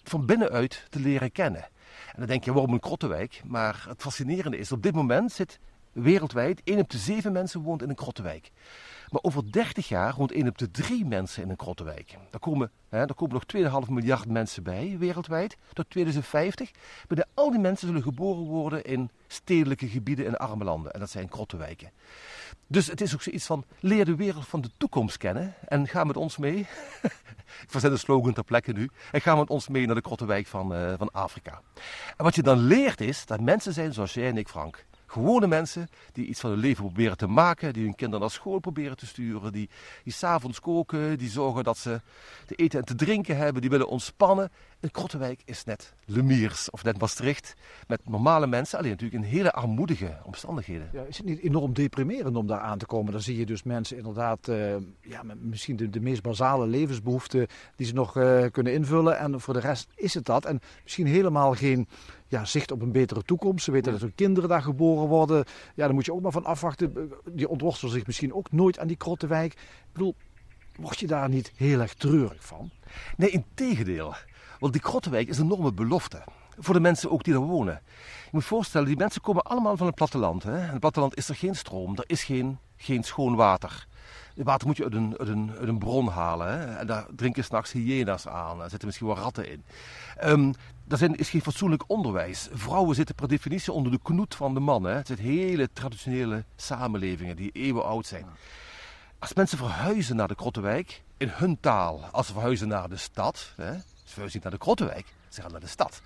van 0.03 0.25
binnenuit 0.25 0.85
te 0.89 0.99
leren 0.99 1.31
kennen. 1.31 1.63
En 2.07 2.17
dan 2.17 2.27
denk 2.27 2.43
je, 2.43 2.53
waarom 2.53 2.73
een 2.73 2.79
krottenwijk? 2.79 3.41
Maar 3.45 3.85
het 3.87 4.01
fascinerende 4.01 4.57
is, 4.57 4.71
op 4.71 4.83
dit 4.83 4.95
moment 4.95 5.31
zit 5.31 5.59
wereldwijd 5.91 6.61
1 6.63 6.79
op 6.79 6.89
de 6.89 6.97
7 6.97 7.31
mensen 7.31 7.61
woont 7.61 7.81
in 7.81 7.89
een 7.89 7.95
krottenwijk. 7.95 8.51
Maar 9.11 9.21
over 9.21 9.51
30 9.51 9.87
jaar 9.87 10.15
woont 10.15 10.31
1 10.31 10.47
op 10.47 10.57
de 10.57 10.71
3 10.71 11.05
mensen 11.05 11.43
in 11.43 11.49
een 11.49 11.55
krottenwijk. 11.55 12.17
Daar 12.31 12.39
komen, 12.39 12.71
hè, 12.89 13.05
daar 13.05 13.15
komen 13.15 13.33
nog 13.33 13.83
2,5 13.85 13.89
miljard 13.89 14.27
mensen 14.27 14.63
bij 14.63 14.95
wereldwijd 14.99 15.57
tot 15.73 15.89
2050. 15.89 16.71
Maar 17.07 17.25
al 17.33 17.51
die 17.51 17.59
mensen 17.59 17.87
zullen 17.87 18.03
geboren 18.03 18.43
worden 18.43 18.83
in 18.83 19.09
stedelijke 19.27 19.87
gebieden 19.87 20.25
in 20.25 20.37
arme 20.37 20.63
landen. 20.63 20.91
En 20.91 20.99
dat 20.99 21.09
zijn 21.09 21.29
krottenwijken. 21.29 21.91
Dus 22.67 22.87
het 22.87 23.01
is 23.01 23.13
ook 23.13 23.21
zoiets 23.21 23.45
van, 23.45 23.63
leer 23.79 24.05
de 24.05 24.15
wereld 24.15 24.47
van 24.47 24.61
de 24.61 24.69
toekomst 24.77 25.17
kennen 25.17 25.53
en 25.67 25.87
ga 25.87 26.03
met 26.03 26.17
ons 26.17 26.37
mee. 26.37 26.57
Ik 27.63 27.69
verzet 27.69 27.91
de 27.91 27.97
slogan 27.97 28.33
ter 28.33 28.43
plekke 28.43 28.71
nu. 28.71 28.89
En 29.11 29.21
ga 29.21 29.35
met 29.35 29.49
ons 29.49 29.67
mee 29.67 29.85
naar 29.85 29.95
de 29.95 30.01
krottenwijk 30.01 30.47
van, 30.47 30.73
uh, 30.73 30.93
van 30.97 31.11
Afrika. 31.11 31.61
En 32.17 32.23
wat 32.23 32.35
je 32.35 32.43
dan 32.43 32.59
leert 32.59 33.01
is 33.01 33.25
dat 33.25 33.41
mensen 33.41 33.73
zijn 33.73 33.93
zoals 33.93 34.13
jij 34.13 34.27
en 34.29 34.37
ik, 34.37 34.47
Frank. 34.47 34.85
Gewone 35.09 35.47
mensen 35.47 35.87
die 36.11 36.25
iets 36.25 36.39
van 36.39 36.49
hun 36.49 36.59
leven 36.59 36.83
proberen 36.83 37.17
te 37.17 37.27
maken, 37.27 37.73
die 37.73 37.83
hun 37.83 37.95
kinderen 37.95 38.21
naar 38.21 38.31
school 38.31 38.59
proberen 38.59 38.97
te 38.97 39.05
sturen, 39.05 39.51
die, 39.51 39.69
die 40.03 40.13
s'avonds 40.13 40.59
koken, 40.59 41.17
die 41.17 41.29
zorgen 41.29 41.63
dat 41.63 41.77
ze 41.77 42.01
te 42.45 42.55
eten 42.55 42.79
en 42.79 42.85
te 42.85 42.95
drinken 42.95 43.37
hebben, 43.37 43.61
die 43.61 43.69
willen 43.69 43.87
ontspannen. 43.87 44.49
En 44.79 44.91
Krottenwijk 44.91 45.41
is 45.45 45.63
net 45.63 45.93
Lemiers 46.05 46.69
of 46.69 46.83
net 46.83 46.99
Maastricht 46.99 47.53
met 47.87 48.09
normale 48.09 48.47
mensen, 48.47 48.77
alleen 48.77 48.91
natuurlijk 48.91 49.23
in 49.23 49.29
hele 49.29 49.51
armoedige 49.51 50.17
omstandigheden. 50.23 50.89
Ja, 50.93 51.01
is 51.01 51.17
het 51.17 51.25
niet 51.25 51.39
enorm 51.39 51.73
deprimerend 51.73 52.35
om 52.35 52.47
daar 52.47 52.59
aan 52.59 52.77
te 52.77 52.85
komen? 52.85 53.11
Dan 53.11 53.21
zie 53.21 53.37
je 53.37 53.45
dus 53.45 53.63
mensen 53.63 53.97
inderdaad, 53.97 54.47
uh, 54.47 54.75
ja, 55.01 55.23
misschien 55.39 55.75
de, 55.75 55.89
de, 55.89 55.99
meest 55.99 56.21
basale 56.21 56.67
levensbehoeften 56.67 57.47
die 57.75 57.87
ze 57.87 57.93
nog 57.93 58.17
uh, 58.17 58.45
kunnen 58.51 58.73
invullen 58.73 59.17
en 59.17 59.41
voor 59.41 59.53
de 59.53 59.59
rest 59.59 59.89
is 59.95 60.13
het 60.13 60.25
dat. 60.25 60.45
En 60.45 60.59
misschien 60.83 61.07
helemaal 61.07 61.53
geen 61.53 61.87
ja, 62.27 62.45
zicht 62.45 62.71
op 62.71 62.81
een 62.81 62.91
betere 62.91 63.23
toekomst. 63.23 63.63
Ze 63.63 63.71
weten 63.71 63.91
dat 63.91 64.01
hun 64.01 64.15
kinderen 64.15 64.49
daar 64.49 64.61
geboren 64.61 65.07
worden. 65.07 65.37
Ja, 65.75 65.85
daar 65.85 65.93
moet 65.93 66.05
je 66.05 66.13
ook 66.13 66.21
maar 66.21 66.31
van 66.31 66.45
afwachten. 66.45 67.11
Die 67.31 67.49
ontworstelen 67.49 67.93
zich 67.93 68.05
misschien 68.05 68.33
ook 68.33 68.51
nooit 68.51 68.79
aan 68.79 68.87
die 68.87 68.97
Krottenwijk. 68.97 69.53
Ik 69.53 69.93
bedoel, 69.93 70.15
word 70.75 70.99
je 70.99 71.07
daar 71.07 71.29
niet 71.29 71.51
heel 71.55 71.79
erg 71.79 71.93
treurig 71.93 72.45
van? 72.45 72.69
Nee, 73.17 73.29
in 73.29 73.45
tegendeel. 73.53 74.13
Want 74.59 74.73
die 74.73 74.81
Krottenwijk 74.81 75.27
is 75.27 75.37
een 75.37 75.45
enorme 75.45 75.73
belofte. 75.73 76.23
Voor 76.59 76.73
de 76.73 76.79
mensen 76.79 77.11
ook 77.11 77.23
die 77.23 77.33
daar 77.33 77.41
wonen. 77.41 77.81
Je 78.23 78.29
moet 78.31 78.41
je 78.41 78.47
voorstellen, 78.47 78.87
die 78.87 78.97
mensen 78.97 79.21
komen 79.21 79.43
allemaal 79.43 79.77
van 79.77 79.85
het 79.85 79.95
platteland. 79.95 80.43
Hè? 80.43 80.63
In 80.63 80.69
het 80.69 80.79
platteland 80.79 81.17
is 81.17 81.29
er 81.29 81.35
geen 81.35 81.55
stroom, 81.55 81.95
er 81.95 82.03
is 82.07 82.23
geen, 82.23 82.57
geen 82.75 83.03
schoon 83.03 83.35
water. 83.35 83.87
Het 84.35 84.45
water 84.45 84.67
moet 84.67 84.77
je 84.77 84.83
uit 84.83 84.93
een, 84.93 85.17
uit 85.17 85.27
een, 85.27 85.51
uit 85.59 85.67
een 85.67 85.77
bron 85.77 86.07
halen. 86.07 86.47
Hè? 86.47 86.75
En 86.75 86.87
daar 86.87 87.05
drinken 87.15 87.43
s'nachts 87.43 87.71
hyena's 87.71 88.27
aan. 88.27 88.61
Er 88.61 88.69
zitten 88.69 88.87
misschien 88.87 89.07
wel 89.07 89.17
ratten 89.17 89.51
in. 89.51 89.63
Um, 90.23 90.53
er 90.87 90.97
zijn, 90.97 91.15
is 91.15 91.29
geen 91.29 91.41
fatsoenlijk 91.41 91.83
onderwijs. 91.87 92.47
Vrouwen 92.51 92.95
zitten 92.95 93.15
per 93.15 93.27
definitie 93.27 93.73
onder 93.73 93.91
de 93.91 93.99
knoet 94.03 94.35
van 94.35 94.53
de 94.53 94.59
man. 94.59 94.83
Hè? 94.83 94.93
Het 94.93 95.07
zijn 95.07 95.19
hele 95.19 95.69
traditionele 95.73 96.43
samenlevingen 96.55 97.35
die 97.35 97.51
eeuwen 97.51 97.85
oud 97.85 98.05
zijn. 98.05 98.25
Als 99.19 99.33
mensen 99.33 99.57
verhuizen 99.57 100.15
naar 100.15 100.27
de 100.27 100.35
Krottenwijk, 100.35 101.03
in 101.17 101.29
hun 101.31 101.59
taal, 101.59 102.05
als 102.11 102.27
ze 102.27 102.33
verhuizen 102.33 102.67
naar 102.67 102.89
de 102.89 102.97
stad, 102.97 103.53
hè? 103.55 103.73
ze 103.73 103.83
verhuizen 104.05 104.39
niet 104.39 104.43
naar 104.43 104.51
de 104.51 104.65
Krottenwijk, 104.65 105.13
ze 105.29 105.41
gaan 105.41 105.51
naar 105.51 105.59
de 105.59 105.67
stad 105.67 106.01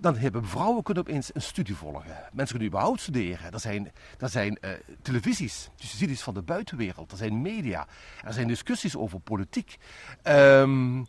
dan 0.00 0.16
hebben 0.16 0.46
vrouwen 0.46 0.82
kunnen 0.82 1.02
opeens 1.02 1.30
een 1.34 1.42
studie 1.42 1.76
volgen. 1.76 2.16
Mensen 2.32 2.48
kunnen 2.48 2.66
überhaupt 2.66 3.00
studeren. 3.00 3.52
Er 3.52 3.60
zijn, 3.60 3.92
er 4.18 4.28
zijn 4.28 4.58
uh, 4.60 4.70
televisies, 5.02 5.70
dus 5.76 5.90
je 5.90 5.96
ziet 5.96 6.10
iets 6.10 6.22
van 6.22 6.34
de 6.34 6.42
buitenwereld. 6.42 7.10
Er 7.10 7.16
zijn 7.16 7.42
media. 7.42 7.86
Er 8.24 8.32
zijn 8.32 8.48
discussies 8.48 8.96
over 8.96 9.20
politiek. 9.20 9.76
Um, 10.22 11.06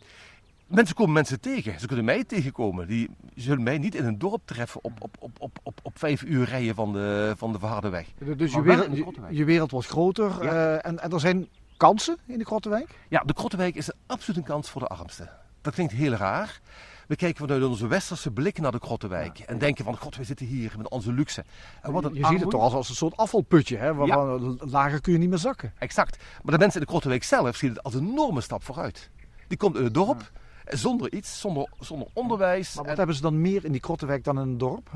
mensen 0.74 0.94
komen 0.94 1.12
mensen 1.12 1.40
tegen. 1.40 1.80
Ze 1.80 1.86
kunnen 1.86 2.04
mij 2.04 2.24
tegenkomen. 2.24 2.86
Die 2.86 3.10
zullen 3.34 3.62
mij 3.62 3.78
niet 3.78 3.94
in 3.94 4.04
een 4.04 4.18
dorp 4.18 4.40
treffen 4.44 4.84
op, 4.84 4.92
op, 4.98 5.16
op, 5.18 5.36
op, 5.38 5.58
op, 5.62 5.80
op 5.82 5.98
vijf 5.98 6.22
uur 6.22 6.44
rijden 6.44 6.74
van 6.74 6.92
de, 6.92 7.34
van 7.36 7.52
de 7.52 7.58
verharde 7.58 7.88
weg. 7.88 8.06
Dus 8.36 8.52
je 8.52 8.62
wereld, 8.62 8.96
je, 8.96 9.14
je 9.30 9.44
wereld, 9.44 9.70
wordt 9.70 9.88
groter 9.88 10.44
ja. 10.44 10.52
uh, 10.52 10.86
en, 10.86 11.02
en 11.02 11.12
er 11.12 11.20
zijn 11.20 11.48
kansen 11.76 12.16
in 12.26 12.38
de 12.38 12.44
Krottenwijk? 12.44 12.98
Ja, 13.08 13.22
de 13.26 13.32
Krottenwijk 13.32 13.74
is 13.74 13.90
absoluut 14.06 14.36
een 14.40 14.46
kans 14.46 14.70
voor 14.70 14.80
de 14.80 14.86
armsten. 14.86 15.30
Dat 15.60 15.74
klinkt 15.74 15.92
heel 15.92 16.12
raar. 16.12 16.60
We 17.06 17.16
kijken 17.16 17.46
vanuit 17.46 17.64
onze 17.64 17.86
westerse 17.86 18.30
blik 18.30 18.60
naar 18.60 18.72
de 18.72 18.78
Krottenwijk. 18.78 19.36
Ja. 19.36 19.46
En 19.46 19.58
denken 19.58 19.84
van, 19.84 19.96
god, 19.96 20.16
we 20.16 20.24
zitten 20.24 20.46
hier 20.46 20.74
met 20.76 20.88
onze 20.88 21.12
luxe. 21.12 21.44
En 21.82 21.92
wat 21.92 22.10
je 22.12 22.26
ziet 22.26 22.40
het 22.40 22.50
toch 22.50 22.62
als, 22.62 22.72
als 22.72 22.88
een 22.88 22.94
soort 22.94 23.16
afvalputje, 23.16 23.76
hè? 23.76 23.94
Waarvan 23.94 24.56
ja. 24.58 24.66
lager 24.70 25.00
kun 25.00 25.12
je 25.12 25.18
niet 25.18 25.28
meer 25.28 25.38
zakken. 25.38 25.72
Exact. 25.78 26.16
Maar 26.42 26.52
de 26.52 26.58
mensen 26.58 26.74
in 26.74 26.86
de 26.86 26.90
Krottenwijk 26.90 27.24
zelf 27.24 27.56
zien 27.56 27.70
het 27.70 27.82
als 27.82 27.94
een 27.94 28.08
enorme 28.08 28.40
stap 28.40 28.64
vooruit. 28.64 29.10
Die 29.48 29.58
komt 29.58 29.76
in 29.76 29.84
het 29.84 29.94
dorp. 29.94 30.30
Zonder 30.64 31.12
iets, 31.12 31.40
zonder, 31.40 31.68
zonder 31.78 32.08
onderwijs. 32.12 32.74
Maar 32.74 32.84
wat 32.84 32.96
hebben 32.96 33.16
ze 33.16 33.22
dan 33.22 33.40
meer 33.40 33.64
in 33.64 33.72
die 33.72 33.80
Krottenwijk 33.80 34.24
dan 34.24 34.40
in 34.40 34.48
het 34.48 34.58
dorp? 34.58 34.90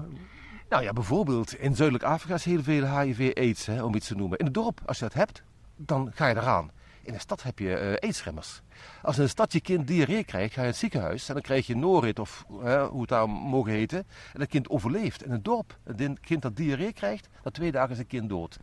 Nou 0.68 0.83
ja, 0.83 0.92
bijvoorbeeld 0.92 1.55
in 1.55 1.74
Zuidelijk 1.74 2.07
Afrika 2.07 2.35
is 2.35 2.44
heel 2.44 2.62
veel 2.62 2.98
HIV-AIDS, 2.98 3.68
om 3.68 3.94
iets 3.94 4.07
te 4.07 4.14
noemen. 4.14 4.38
In 4.38 4.44
het 4.44 4.55
dorp, 4.55 4.81
als 4.87 4.98
je 4.98 5.05
dat 5.05 5.14
hebt, 5.14 5.42
dan 5.76 6.11
ga 6.14 6.26
je 6.26 6.37
eraan. 6.37 6.70
In 7.02 7.12
de 7.12 7.18
stad 7.18 7.42
heb 7.42 7.59
je 7.59 7.81
uh, 7.81 7.94
aidsremmers. 7.94 8.62
Als 9.02 9.16
in 9.16 9.22
de 9.22 9.29
stad 9.29 9.52
je 9.52 9.61
kind 9.61 9.87
diarree 9.87 10.24
krijgt, 10.24 10.55
ga 10.55 10.61
je 10.61 10.66
het 10.66 10.76
ziekenhuis 10.76 11.29
en 11.29 11.35
dan 11.35 11.42
krijg 11.42 11.66
je 11.66 11.76
norit 11.76 12.18
of 12.18 12.44
hoe 12.90 13.00
het 13.00 13.09
daar 13.09 13.29
mogen 13.29 13.72
heten. 13.72 13.98
En 14.33 14.38
dat 14.40 14.48
kind 14.48 14.68
overleeft. 14.68 15.24
In 15.24 15.31
het 15.31 15.44
dorp, 15.44 15.79
een 15.85 16.20
kind 16.20 16.42
dat 16.42 16.57
diarree 16.57 16.92
krijgt, 16.92 17.29
na 17.44 17.50
twee 17.50 17.72
dagen 17.72 17.90
is 17.90 17.98
het 17.98 18.07
kind 18.07 18.29
dood. 18.29 18.59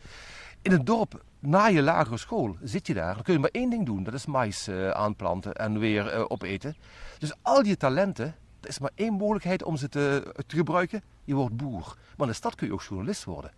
In 0.62 0.72
het 0.72 0.86
dorp, 0.86 1.24
na 1.46 1.68
je 1.68 1.82
lagere 1.82 2.18
school, 2.18 2.58
zit 2.62 2.88
je 2.88 2.94
daar. 2.94 3.14
Dan 3.14 3.24
kun 3.24 3.34
je 3.34 3.40
maar 3.40 3.50
één 3.52 3.70
ding 3.70 3.86
doen, 3.86 4.04
dat 4.04 4.14
is 4.14 4.26
mais 4.26 4.68
uh, 4.68 4.90
aanplanten 4.90 5.54
en 5.54 5.80
weer 5.80 6.14
uh, 6.14 6.26
opeten. 6.28 6.76
Dus 7.20 7.34
al 7.42 7.64
die 7.64 7.78
talenten, 7.78 8.36
er 8.62 8.70
is 8.70 8.80
maar 8.80 8.92
één 8.96 9.14
mogelijkheid 9.14 9.64
om 9.64 9.78
ze 9.78 9.90
te, 9.90 10.34
te, 10.48 10.56
gebruiken. 10.56 11.04
Je 11.24 11.36
wordt 11.36 11.56
boer. 11.56 11.98
Maar 12.18 12.28
in 12.28 12.34
de 12.34 12.34
stad 12.34 12.56
kun 12.56 12.68
je 12.68 12.74
ook 12.74 12.84
journalist 12.84 13.24
worden. 13.24 13.52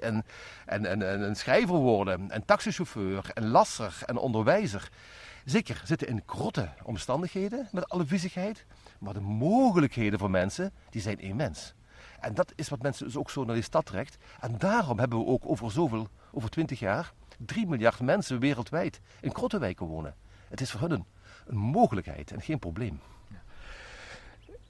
En, 0.00 0.24
en, 0.66 0.86
en, 0.86 1.02
en 1.02 1.36
schrijver 1.36 1.74
worden. 1.74 2.30
En 2.30 2.44
taxichauffeur. 2.44 3.30
En 3.34 3.48
lasser. 3.48 4.02
En 4.06 4.16
onderwijzer. 4.16 4.90
Zeker, 5.44 5.80
zitten 5.84 6.08
in 6.08 6.24
krotte 6.24 6.68
omstandigheden. 6.82 7.68
Met 7.72 7.88
alle 7.88 8.06
viezigheid. 8.06 8.64
Maar 8.98 9.14
de 9.14 9.20
mogelijkheden 9.20 10.18
voor 10.18 10.30
mensen, 10.30 10.72
die 10.90 11.02
zijn 11.02 11.18
immens. 11.18 11.74
En 12.20 12.34
dat 12.34 12.52
is 12.56 12.68
wat 12.68 12.82
mensen 12.82 13.06
dus 13.06 13.16
ook 13.16 13.30
zo 13.30 13.44
naar 13.44 13.54
die 13.54 13.64
stad 13.64 13.86
trekt. 13.86 14.16
En 14.40 14.58
daarom 14.58 14.98
hebben 14.98 15.18
we 15.18 15.26
ook 15.26 15.42
over 15.46 15.70
zoveel, 15.70 16.08
over 16.32 16.50
twintig 16.50 16.78
jaar, 16.78 17.12
3 17.38 17.66
miljard 17.66 18.00
mensen 18.00 18.38
wereldwijd 18.38 19.00
in 19.20 19.32
krottenwijken 19.32 19.86
wonen. 19.86 20.14
Het 20.48 20.60
is 20.60 20.70
voor 20.70 20.88
hun 20.88 21.04
een 21.46 21.56
mogelijkheid 21.56 22.30
en 22.30 22.40
geen 22.40 22.58
probleem. 22.58 23.00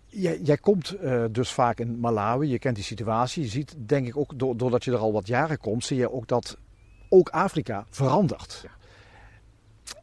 Jij, 0.07 0.41
jij 0.41 0.57
komt 0.57 0.95
uh, 1.03 1.25
dus 1.31 1.53
vaak 1.53 1.81
in 1.81 2.01
Malawi, 2.01 2.49
je 2.49 2.59
kent 2.59 2.75
die 2.75 2.85
situatie. 2.85 3.43
Je 3.43 3.49
ziet, 3.49 3.75
denk 3.79 4.07
ik 4.07 4.17
ook, 4.17 4.59
doordat 4.59 4.85
je 4.85 4.93
er 4.93 4.99
al 4.99 5.13
wat 5.13 5.27
jaren 5.27 5.59
komt, 5.59 5.85
zie 5.85 5.97
je 5.97 6.13
ook 6.13 6.27
dat 6.29 6.57
ook 7.09 7.29
Afrika 7.29 7.87
verandert. 7.91 8.65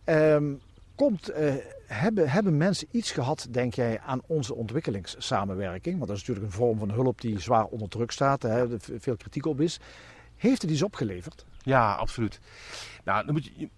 Ja. 0.06 0.34
Um, 0.34 0.62
komt, 0.96 1.32
uh, 1.32 1.54
hebben, 1.88 2.30
hebben 2.30 2.58
mensen 2.58 2.88
iets 2.92 3.12
gehad, 3.12 3.48
denk 3.50 3.74
jij, 3.74 4.00
aan 4.00 4.22
onze 4.28 4.56
ontwikkelingssamenwerking? 4.56 5.96
Want 5.96 6.08
dat 6.08 6.18
is 6.18 6.28
natuurlijk 6.28 6.54
een 6.54 6.60
vorm 6.60 6.80
van 6.80 6.92
hulp 6.92 7.22
die 7.22 7.40
zwaar 7.40 7.66
onder 7.66 7.90
druk 7.90 8.12
staat, 8.12 8.42
hè, 8.42 8.66
veel 8.80 9.18
kritiek 9.18 9.46
op 9.46 9.62
is. 9.62 9.80
Heeft 10.38 10.62
het 10.62 10.72
iets 10.72 10.84
opgeleverd? 10.84 11.46
Ja, 11.64 11.94
absoluut. 11.94 12.40
Nou, 13.04 13.26
dan 13.26 13.34
moet 13.34 13.46
je, 13.46 13.70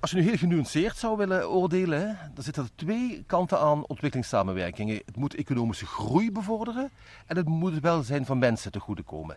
als 0.00 0.10
je 0.10 0.16
nu 0.16 0.22
heel 0.22 0.36
genuanceerd 0.36 0.96
zou 0.96 1.16
willen 1.16 1.50
oordelen, 1.50 2.18
dan 2.34 2.44
zitten 2.44 2.62
er 2.62 2.70
twee 2.74 3.24
kanten 3.26 3.58
aan 3.58 3.86
ontwikkelingssamenwerking. 3.86 5.02
Het 5.06 5.16
moet 5.16 5.34
economische 5.34 5.86
groei 5.86 6.32
bevorderen 6.32 6.90
en 7.26 7.36
het 7.36 7.48
moet 7.48 7.72
het 7.72 7.82
welzijn 7.82 8.26
van 8.26 8.38
mensen 8.38 8.72
te 8.72 8.80
goede 8.80 9.02
komen. 9.02 9.36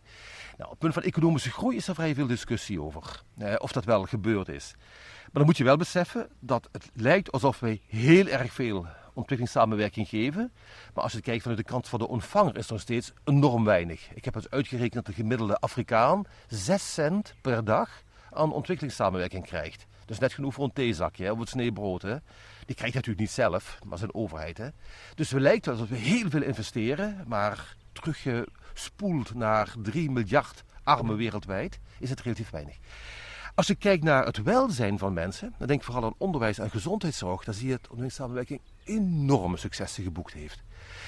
Nou, 0.58 0.64
op 0.64 0.70
het 0.70 0.80
punt 0.80 0.94
van 0.94 1.04
economische 1.04 1.52
groei 1.52 1.76
is 1.76 1.88
er 1.88 1.96
vrij 1.96 2.16
veel 2.16 2.28
discussie 2.28 2.82
over, 2.82 3.24
of 3.58 3.72
dat 3.72 3.86
wel 3.86 4.04
gebeurd 4.04 4.50
is. 4.50 4.74
Maar 4.78 5.30
dan 5.32 5.46
moet 5.46 5.58
je 5.58 5.64
wel 5.64 5.78
beseffen 5.78 6.30
dat 6.40 6.70
het 6.72 6.90
lijkt 6.94 7.32
alsof 7.32 7.60
wij 7.60 7.82
heel 7.88 8.28
erg 8.28 8.54
veel 8.54 8.88
ontwikkelingssamenwerking 9.18 10.08
geven. 10.08 10.52
Maar 10.94 11.04
als 11.04 11.14
je 11.14 11.22
kijkt 11.22 11.42
vanuit 11.42 11.60
de 11.60 11.66
kant 11.66 11.88
van 11.88 12.00
de 12.00 12.08
ontvanger 12.08 12.58
is 12.58 12.66
er 12.66 12.72
nog 12.72 12.82
steeds 12.82 13.12
enorm 13.24 13.64
weinig. 13.64 14.08
Ik 14.14 14.26
heb 14.26 14.34
het 14.34 14.52
uitgerekend 14.52 14.94
dat 14.94 15.06
de 15.06 15.22
gemiddelde 15.22 15.60
Afrikaan 15.60 16.26
6 16.48 16.94
cent 16.94 17.34
per 17.42 17.64
dag 17.64 18.04
aan 18.32 18.54
ontwikkelingssamenwerking 18.54 19.46
krijgt. 19.46 19.86
Dus 20.06 20.20
net 20.20 20.34
genoeg 20.34 20.54
voor 20.54 20.64
een 20.64 20.74
theezakje 20.74 21.32
of 21.32 21.40
het 21.40 21.50
sneeuwbrood. 21.50 22.02
Hè. 22.02 22.16
Die 22.66 22.76
krijgt 22.76 22.96
natuurlijk 22.96 23.20
niet 23.22 23.32
zelf, 23.32 23.80
maar 23.86 23.98
zijn 23.98 24.14
overheid. 24.14 24.58
Hè. 24.58 24.68
Dus 25.16 25.32
het 25.32 25.42
lijkt 25.42 25.68
alsof 25.68 25.90
we 25.90 25.96
heel 25.96 26.30
veel 26.30 26.42
investeren, 26.42 27.24
maar 27.28 27.76
teruggespoeld 27.92 29.34
naar 29.34 29.74
3 29.82 30.12
miljard 30.12 30.64
armen 30.84 31.18
wereldwijd 31.18 31.80
is 32.00 32.10
het 32.10 32.22
relatief 32.22 32.50
weinig. 32.50 32.78
Als 33.58 33.68
je 33.68 33.76
kijkt 33.76 34.04
naar 34.04 34.26
het 34.26 34.44
welzijn 34.44 34.98
van 34.98 35.14
mensen, 35.14 35.54
dan 35.58 35.68
denk 35.68 35.80
ik 35.80 35.86
vooral 35.86 36.04
aan 36.04 36.14
onderwijs 36.18 36.60
en 36.60 36.70
gezondheidszorg, 36.70 37.44
dan 37.44 37.54
zie 37.54 37.66
je 37.66 37.72
dat 37.72 37.80
ontwikkelingssamenwerking 37.82 38.60
enorme 38.84 39.58
successen 39.58 40.04
geboekt 40.04 40.34
heeft. 40.34 40.64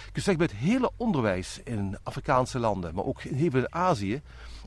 Ik 0.05 0.13
kan 0.13 0.23
zeggen, 0.23 0.37
bij 0.37 0.45
het 0.51 0.55
hele 0.55 0.91
onderwijs 0.97 1.59
in 1.63 1.97
Afrikaanse 2.03 2.59
landen, 2.59 2.95
maar 2.95 3.03
ook 3.03 3.23
in 3.23 3.35
heel 3.35 3.69
Azië, 3.69 4.21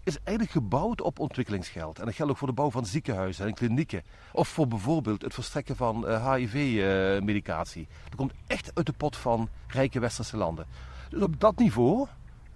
is 0.05 0.17
eigenlijk 0.17 0.51
gebouwd 0.51 1.01
op 1.01 1.19
ontwikkelingsgeld. 1.19 1.99
En 1.99 2.05
dat 2.05 2.15
geldt 2.15 2.33
ook 2.33 2.39
voor 2.39 2.49
de 2.49 2.55
bouw 2.55 2.71
van 2.71 2.87
ziekenhuizen 2.87 3.47
en 3.47 3.55
klinieken. 3.55 4.03
Of 4.33 4.49
voor 4.49 4.69
bijvoorbeeld 4.69 5.23
het 5.23 5.35
verstrekken 5.35 5.77
van 5.77 6.25
HIV-medicatie. 6.33 7.83
Eh, 7.91 8.05
dat 8.05 8.15
komt 8.15 8.33
echt 8.47 8.71
uit 8.75 8.87
de 8.87 8.93
pot 8.93 9.17
van 9.17 9.49
rijke 9.67 10.01
westerse 10.01 10.37
landen. 10.37 10.67
Dus 11.11 11.23
op 11.23 11.41
dat 11.41 11.59
niveau 11.59 12.07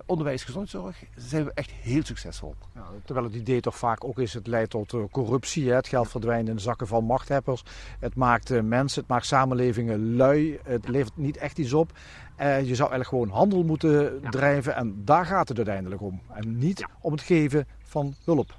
onderwijs, 0.07 0.45
gezondheidszorg 0.45 1.05
zijn 1.17 1.45
we 1.45 1.51
echt 1.55 1.71
heel 1.71 2.05
succesvol. 2.05 2.55
Ja, 2.75 2.85
terwijl 3.05 3.27
het 3.27 3.35
idee 3.35 3.61
toch 3.61 3.77
vaak 3.77 4.05
ook 4.05 4.19
is, 4.19 4.35
het 4.35 4.47
leidt 4.47 4.71
tot 4.71 4.93
uh, 4.93 5.03
corruptie. 5.11 5.69
Hè? 5.69 5.75
Het 5.75 5.89
geld 5.89 6.09
verdwijnt 6.09 6.49
in 6.49 6.55
de 6.55 6.61
zakken 6.61 6.87
van 6.87 7.05
machthebbers. 7.05 7.63
Het 8.01 8.15
maakt 8.15 8.51
uh, 8.51 8.61
mensen, 8.61 9.01
het 9.01 9.11
maakt 9.11 9.27
samenlevingen 9.27 10.17
lui. 10.17 10.59
Het 10.65 10.89
levert 10.89 11.17
niet 11.17 11.37
echt 11.37 11.59
iets 11.59 11.73
op. 11.73 11.93
Uh, 12.41 12.59
je 12.59 12.75
zou 12.75 12.91
eigenlijk 12.91 13.09
gewoon 13.09 13.29
handel 13.29 13.63
moeten 13.63 14.21
drijven 14.31 14.75
en 14.75 15.05
daar 15.05 15.27
gaat 15.27 15.49
het 15.49 15.57
uiteindelijk 15.57 16.03
om. 16.03 16.21
En 16.29 16.59
niet 16.59 16.79
ja. 16.79 16.89
om 17.01 17.13
het 17.13 17.21
geven 17.21 17.67
van 17.83 18.15
hulp. 18.25 18.55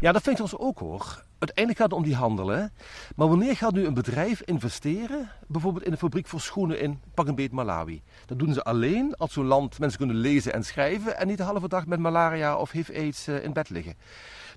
Ja, 0.00 0.12
dat 0.12 0.22
vind 0.22 0.36
ik 0.36 0.42
ons 0.42 0.58
ook 0.58 0.78
hoor 0.78 1.24
uiteindelijk 1.40 1.78
gaat 1.78 1.90
het 1.90 1.98
om 1.98 2.04
die 2.04 2.14
handelen. 2.14 2.72
Maar 3.16 3.28
wanneer 3.28 3.56
gaat 3.56 3.72
nu 3.72 3.86
een 3.86 3.94
bedrijf 3.94 4.40
investeren, 4.40 5.30
bijvoorbeeld 5.46 5.84
in 5.84 5.92
een 5.92 5.98
fabriek 5.98 6.26
voor 6.26 6.40
schoenen 6.40 6.80
in 6.80 7.00
pak 7.14 7.26
een 7.26 7.34
beet 7.34 7.52
Malawi? 7.52 8.02
Dat 8.26 8.38
doen 8.38 8.52
ze 8.52 8.64
alleen 8.64 9.16
als 9.16 9.32
zo'n 9.32 9.46
land 9.46 9.78
mensen 9.78 9.98
kunnen 9.98 10.16
lezen 10.16 10.52
en 10.52 10.64
schrijven 10.64 11.18
en 11.18 11.26
niet 11.26 11.36
de 11.36 11.42
halve 11.42 11.68
dag 11.68 11.86
met 11.86 11.98
malaria 11.98 12.56
of 12.56 12.70
HIV-AIDS 12.70 13.26
eh, 13.26 13.44
in 13.44 13.52
bed 13.52 13.70
liggen. 13.70 13.94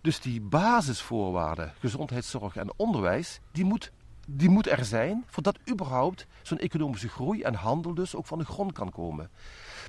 Dus 0.01 0.19
die 0.19 0.41
basisvoorwaarden, 0.41 1.73
gezondheidszorg 1.79 2.55
en 2.55 2.73
onderwijs, 2.75 3.39
die 3.51 3.65
moet, 3.65 3.91
die 4.27 4.49
moet 4.49 4.69
er 4.69 4.85
zijn 4.85 5.23
voordat 5.27 5.59
überhaupt 5.71 6.27
zo'n 6.41 6.57
economische 6.57 7.09
groei 7.09 7.41
en 7.41 7.53
handel 7.53 7.93
dus 7.93 8.15
ook 8.15 8.25
van 8.25 8.37
de 8.37 8.45
grond 8.45 8.71
kan 8.71 8.91
komen. 8.91 9.29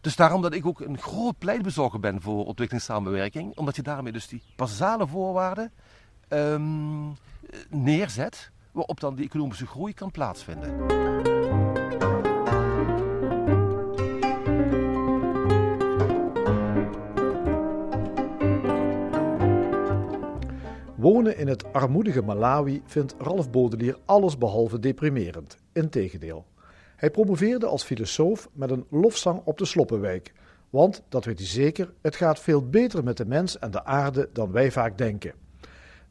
Dus 0.00 0.16
daarom 0.16 0.42
dat 0.42 0.54
ik 0.54 0.66
ook 0.66 0.80
een 0.80 0.98
groot 0.98 1.38
pleitbezorger 1.38 2.00
ben 2.00 2.20
voor 2.20 2.44
ontwikkelingssamenwerking, 2.44 3.56
omdat 3.56 3.76
je 3.76 3.82
daarmee 3.82 4.12
dus 4.12 4.28
die 4.28 4.42
basale 4.56 5.06
voorwaarden 5.06 5.72
um, 6.34 7.16
neerzet 7.68 8.50
waarop 8.72 9.00
dan 9.00 9.14
die 9.14 9.24
economische 9.24 9.66
groei 9.66 9.94
kan 9.94 10.10
plaatsvinden. 10.10 11.02
Wonen 20.94 21.36
in 21.38 21.48
het 21.48 21.72
armoedige 21.72 22.22
Malawi 22.22 22.82
vindt 22.86 23.14
Ralf 23.18 23.50
Bodelier 23.50 23.98
alles 24.04 24.38
behalve 24.38 24.78
deprimerend. 24.78 25.56
Integendeel. 25.72 26.46
Hij 26.96 27.10
promoveerde 27.10 27.66
als 27.66 27.84
filosoof 27.84 28.48
met 28.52 28.70
een 28.70 28.86
lofzang 28.90 29.40
op 29.44 29.58
de 29.58 29.64
Sloppenwijk. 29.64 30.32
Want, 30.70 31.02
dat 31.08 31.24
weet 31.24 31.38
hij 31.38 31.48
zeker, 31.48 31.92
het 32.02 32.16
gaat 32.16 32.40
veel 32.40 32.68
beter 32.68 33.04
met 33.04 33.16
de 33.16 33.26
mens 33.26 33.58
en 33.58 33.70
de 33.70 33.84
aarde 33.84 34.28
dan 34.32 34.52
wij 34.52 34.70
vaak 34.70 34.98
denken. 34.98 35.43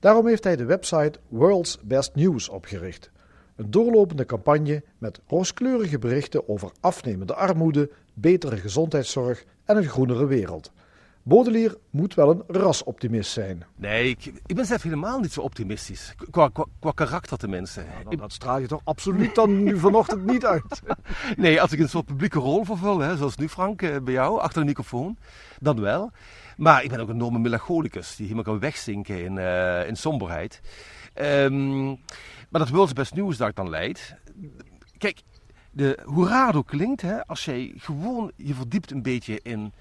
Daarom 0.04 0.28
heeft 0.28 0.44
hij 0.44 0.56
de 0.56 0.66
website 0.66 1.20
World's 1.28 1.80
Best 1.82 2.16
News 2.16 2.50
opgericht. 2.50 3.12
Een 3.56 3.72
doorlopende 3.72 4.26
campagne 4.26 4.84
met 4.98 5.20
rooskleurige 5.28 6.00
berichten 6.00 6.50
over 6.50 6.72
afnemende 6.80 7.36
armoede, 7.36 7.90
betere 8.14 8.58
gezondheidszorg 8.58 9.44
en 9.66 9.78
een 9.78 9.88
groenere 9.88 10.26
wereld. 10.26 10.72
Baudelaire 11.24 11.78
moet 11.90 12.14
wel 12.14 12.30
een 12.30 12.44
rasoptimist 12.48 13.32
zijn. 13.32 13.66
Nee, 13.76 14.10
ik, 14.10 14.32
ik 14.46 14.56
ben 14.56 14.66
zelf 14.66 14.82
helemaal 14.82 15.20
niet 15.20 15.34
zo 15.34 15.42
optimistisch. 15.42 16.16
Qua, 16.32 16.50
qua, 16.50 16.66
qua 16.80 16.92
karakter 16.92 17.38
tenminste. 17.38 17.82
Ja, 17.82 18.10
dan, 18.10 18.18
dat 18.18 18.34
straal 18.34 18.60
je 18.60 18.68
toch 18.68 18.82
absoluut 18.84 19.36
dan 19.36 19.64
nu 19.64 19.78
vanochtend 19.88 20.26
niet 20.26 20.46
uit? 20.46 20.82
nee, 21.38 21.62
als 21.62 21.72
ik 21.72 21.80
een 21.80 21.90
soort 21.90 22.06
publieke 22.06 22.40
rol 22.40 22.64
vervul, 22.64 23.00
hè, 23.00 23.18
zoals 23.18 23.38
nu 23.38 23.50
Frank 23.50 23.82
eh, 23.82 23.96
bij 24.02 24.14
jou, 24.14 24.40
achter 24.40 24.62
de 24.62 24.68
microfoon, 24.68 25.18
dan 25.60 25.82
wel. 25.82 26.12
Maar 26.58 26.84
ik 26.84 26.90
ben 26.90 27.00
ook 27.00 27.10
een 27.10 27.16
enorme 27.16 27.40
melancholicus 27.40 28.16
die 28.16 28.26
helemaal 28.26 28.44
kan 28.44 28.60
wegzinken 28.60 29.24
in, 29.24 29.36
uh, 29.36 29.88
in 29.88 29.96
somberheid. 29.96 30.62
Um, 31.16 31.86
maar 32.50 32.62
dat 32.62 32.70
World's 32.70 32.94
Best 32.94 33.14
News 33.14 33.38
dat 33.38 33.50
ik 33.50 33.56
dan 33.56 33.70
leid. 33.70 34.16
Kijk, 34.98 35.22
de, 35.72 36.00
hoe 36.06 36.28
raar 36.28 36.56
ook 36.56 36.68
klinkt, 36.68 37.02
hè, 37.02 37.28
als 37.28 37.46
jij 37.46 37.74
gewoon 37.78 38.32
je 38.36 38.54
verdiept 38.54 38.92
een 38.92 39.02
beetje 39.02 39.40
in 39.42 39.74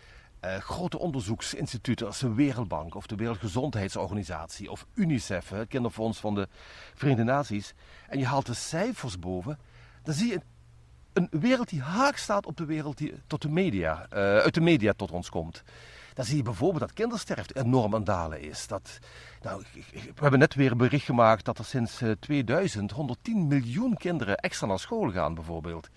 uh, 0.44 0.56
grote 0.56 0.98
onderzoeksinstituten 0.98 2.06
als 2.06 2.18
de 2.18 2.34
Wereldbank 2.34 2.94
of 2.94 3.06
de 3.06 3.16
Wereldgezondheidsorganisatie 3.16 4.70
of 4.70 4.86
UNICEF, 4.94 5.48
het 5.48 5.68
kinderfonds 5.68 6.18
van 6.18 6.34
de 6.34 6.48
Verenigde 6.94 7.24
Naties, 7.24 7.74
en 8.08 8.18
je 8.18 8.26
haalt 8.26 8.46
de 8.46 8.54
cijfers 8.54 9.18
boven, 9.18 9.58
dan 10.02 10.14
zie 10.14 10.28
je 10.30 10.40
een, 11.12 11.28
wereld 11.30 11.68
die 11.68 11.82
haak 11.82 12.16
staat 12.16 12.46
op 12.46 12.56
de 12.56 12.64
wereld 12.64 12.98
die 12.98 13.14
tot 13.26 13.42
de 13.42 13.48
media, 13.48 14.06
uh, 14.12 14.18
uit 14.18 14.54
de 14.54 14.60
media 14.60 14.92
tot 14.92 15.10
ons 15.10 15.30
komt. 15.30 15.62
Dan 16.14 16.24
zie 16.24 16.36
je 16.36 16.42
bijvoorbeeld 16.42 16.80
dat 16.80 16.92
kindersterfte 16.92 17.56
enorm 17.56 17.94
aan 17.94 18.04
dalen 18.04 18.40
is. 18.40 18.66
Dat, 18.66 18.98
nou, 19.42 19.64
we 19.92 20.20
hebben 20.20 20.38
net 20.38 20.54
weer 20.54 20.70
een 20.70 20.76
bericht 20.76 21.04
gemaakt 21.04 21.44
dat 21.44 21.58
er 21.58 21.64
sinds 21.64 22.02
2000 22.20 22.90
eh, 22.90 22.96
110 22.96 23.46
miljoen 23.46 23.96
kinderen 23.96 24.36
extra 24.36 24.66
naar 24.66 24.78
school 24.78 25.10
gaan, 25.10 25.34
bijvoorbeeld. 25.34 25.88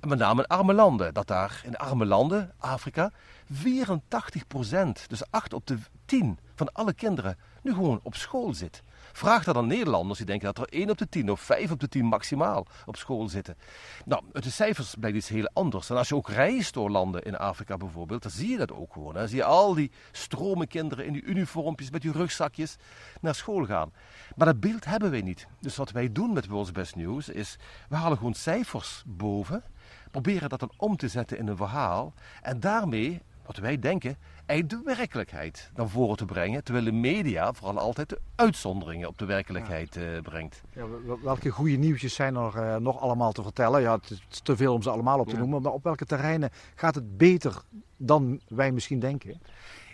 En 0.00 0.08
met 0.08 0.18
name 0.18 0.42
in 0.42 0.46
arme 0.46 0.74
landen. 0.74 1.14
Dat 1.14 1.26
daar 1.26 1.60
in 1.64 1.76
arme 1.76 2.06
landen, 2.06 2.52
Afrika, 2.58 3.10
84 3.50 4.46
procent, 4.46 5.08
dus 5.08 5.30
8 5.30 5.52
op 5.52 5.66
de 5.66 5.78
10 6.04 6.38
van 6.54 6.72
alle 6.72 6.92
kinderen, 6.92 7.38
nu 7.62 7.74
gewoon 7.74 8.00
op 8.02 8.14
school 8.14 8.54
zit. 8.54 8.82
Vraag 9.18 9.44
dat 9.44 9.56
aan 9.56 9.66
Nederlanders 9.66 10.18
die 10.18 10.26
denken 10.26 10.54
dat 10.54 10.58
er 10.58 10.78
1 10.78 10.90
op 10.90 10.98
de 10.98 11.08
10 11.08 11.30
of 11.30 11.40
5 11.40 11.70
op 11.70 11.80
de 11.80 11.88
10 11.88 12.04
maximaal 12.04 12.66
op 12.86 12.96
school 12.96 13.28
zitten. 13.28 13.56
Nou, 14.04 14.22
uit 14.32 14.44
de 14.44 14.50
cijfers 14.50 14.94
blijkt 14.98 15.16
iets 15.16 15.28
heel 15.28 15.50
anders. 15.52 15.90
En 15.90 15.96
als 15.96 16.08
je 16.08 16.14
ook 16.14 16.28
reist 16.28 16.74
door 16.74 16.90
landen 16.90 17.22
in 17.22 17.36
Afrika 17.36 17.76
bijvoorbeeld, 17.76 18.22
dan 18.22 18.30
zie 18.30 18.50
je 18.50 18.56
dat 18.56 18.72
ook 18.72 18.92
gewoon. 18.92 19.14
Dan 19.14 19.28
zie 19.28 19.36
je 19.36 19.44
al 19.44 19.74
die 19.74 19.90
stromen 20.12 20.68
kinderen 20.68 21.06
in 21.06 21.12
die 21.12 21.22
uniformpjes 21.22 21.90
met 21.90 22.02
die 22.02 22.12
rugzakjes 22.12 22.76
naar 23.20 23.34
school 23.34 23.64
gaan. 23.64 23.92
Maar 24.36 24.46
dat 24.46 24.60
beeld 24.60 24.84
hebben 24.84 25.10
wij 25.10 25.22
niet. 25.22 25.46
Dus 25.60 25.76
wat 25.76 25.90
wij 25.90 26.12
doen 26.12 26.32
met 26.32 26.46
World's 26.46 26.72
Best 26.72 26.96
News 26.96 27.28
is, 27.28 27.56
we 27.88 27.96
halen 27.96 28.16
gewoon 28.16 28.34
cijfers 28.34 29.02
boven, 29.06 29.62
proberen 30.10 30.48
dat 30.48 30.60
dan 30.60 30.72
om 30.76 30.96
te 30.96 31.08
zetten 31.08 31.38
in 31.38 31.48
een 31.48 31.56
verhaal 31.56 32.14
en 32.42 32.60
daarmee 32.60 33.22
wat 33.48 33.56
wij 33.56 33.78
denken, 33.78 34.16
eigenlijk 34.46 34.84
de 34.84 34.94
werkelijkheid 34.94 35.70
naar 35.74 35.88
voren 35.88 36.16
te 36.16 36.24
brengen. 36.24 36.64
Terwijl 36.64 36.84
de 36.84 36.92
media 36.92 37.52
vooral 37.52 37.78
altijd 37.78 38.08
de 38.08 38.20
uitzonderingen 38.34 39.08
op 39.08 39.18
de 39.18 39.24
werkelijkheid 39.24 39.96
uh, 39.96 40.20
brengt. 40.22 40.62
Ja, 40.72 40.84
welke 41.22 41.50
goede 41.50 41.76
nieuwtjes 41.76 42.14
zijn 42.14 42.36
er 42.36 42.54
uh, 42.56 42.76
nog 42.76 43.00
allemaal 43.00 43.32
te 43.32 43.42
vertellen? 43.42 43.80
Ja, 43.80 43.94
het 43.94 44.10
is 44.10 44.40
te 44.40 44.56
veel 44.56 44.74
om 44.74 44.82
ze 44.82 44.90
allemaal 44.90 45.18
op 45.18 45.28
te 45.28 45.36
noemen. 45.36 45.62
Maar 45.62 45.72
op 45.72 45.82
welke 45.82 46.04
terreinen 46.04 46.50
gaat 46.74 46.94
het 46.94 47.16
beter 47.16 47.62
dan 47.96 48.40
wij 48.48 48.72
misschien 48.72 48.98
denken? 48.98 49.40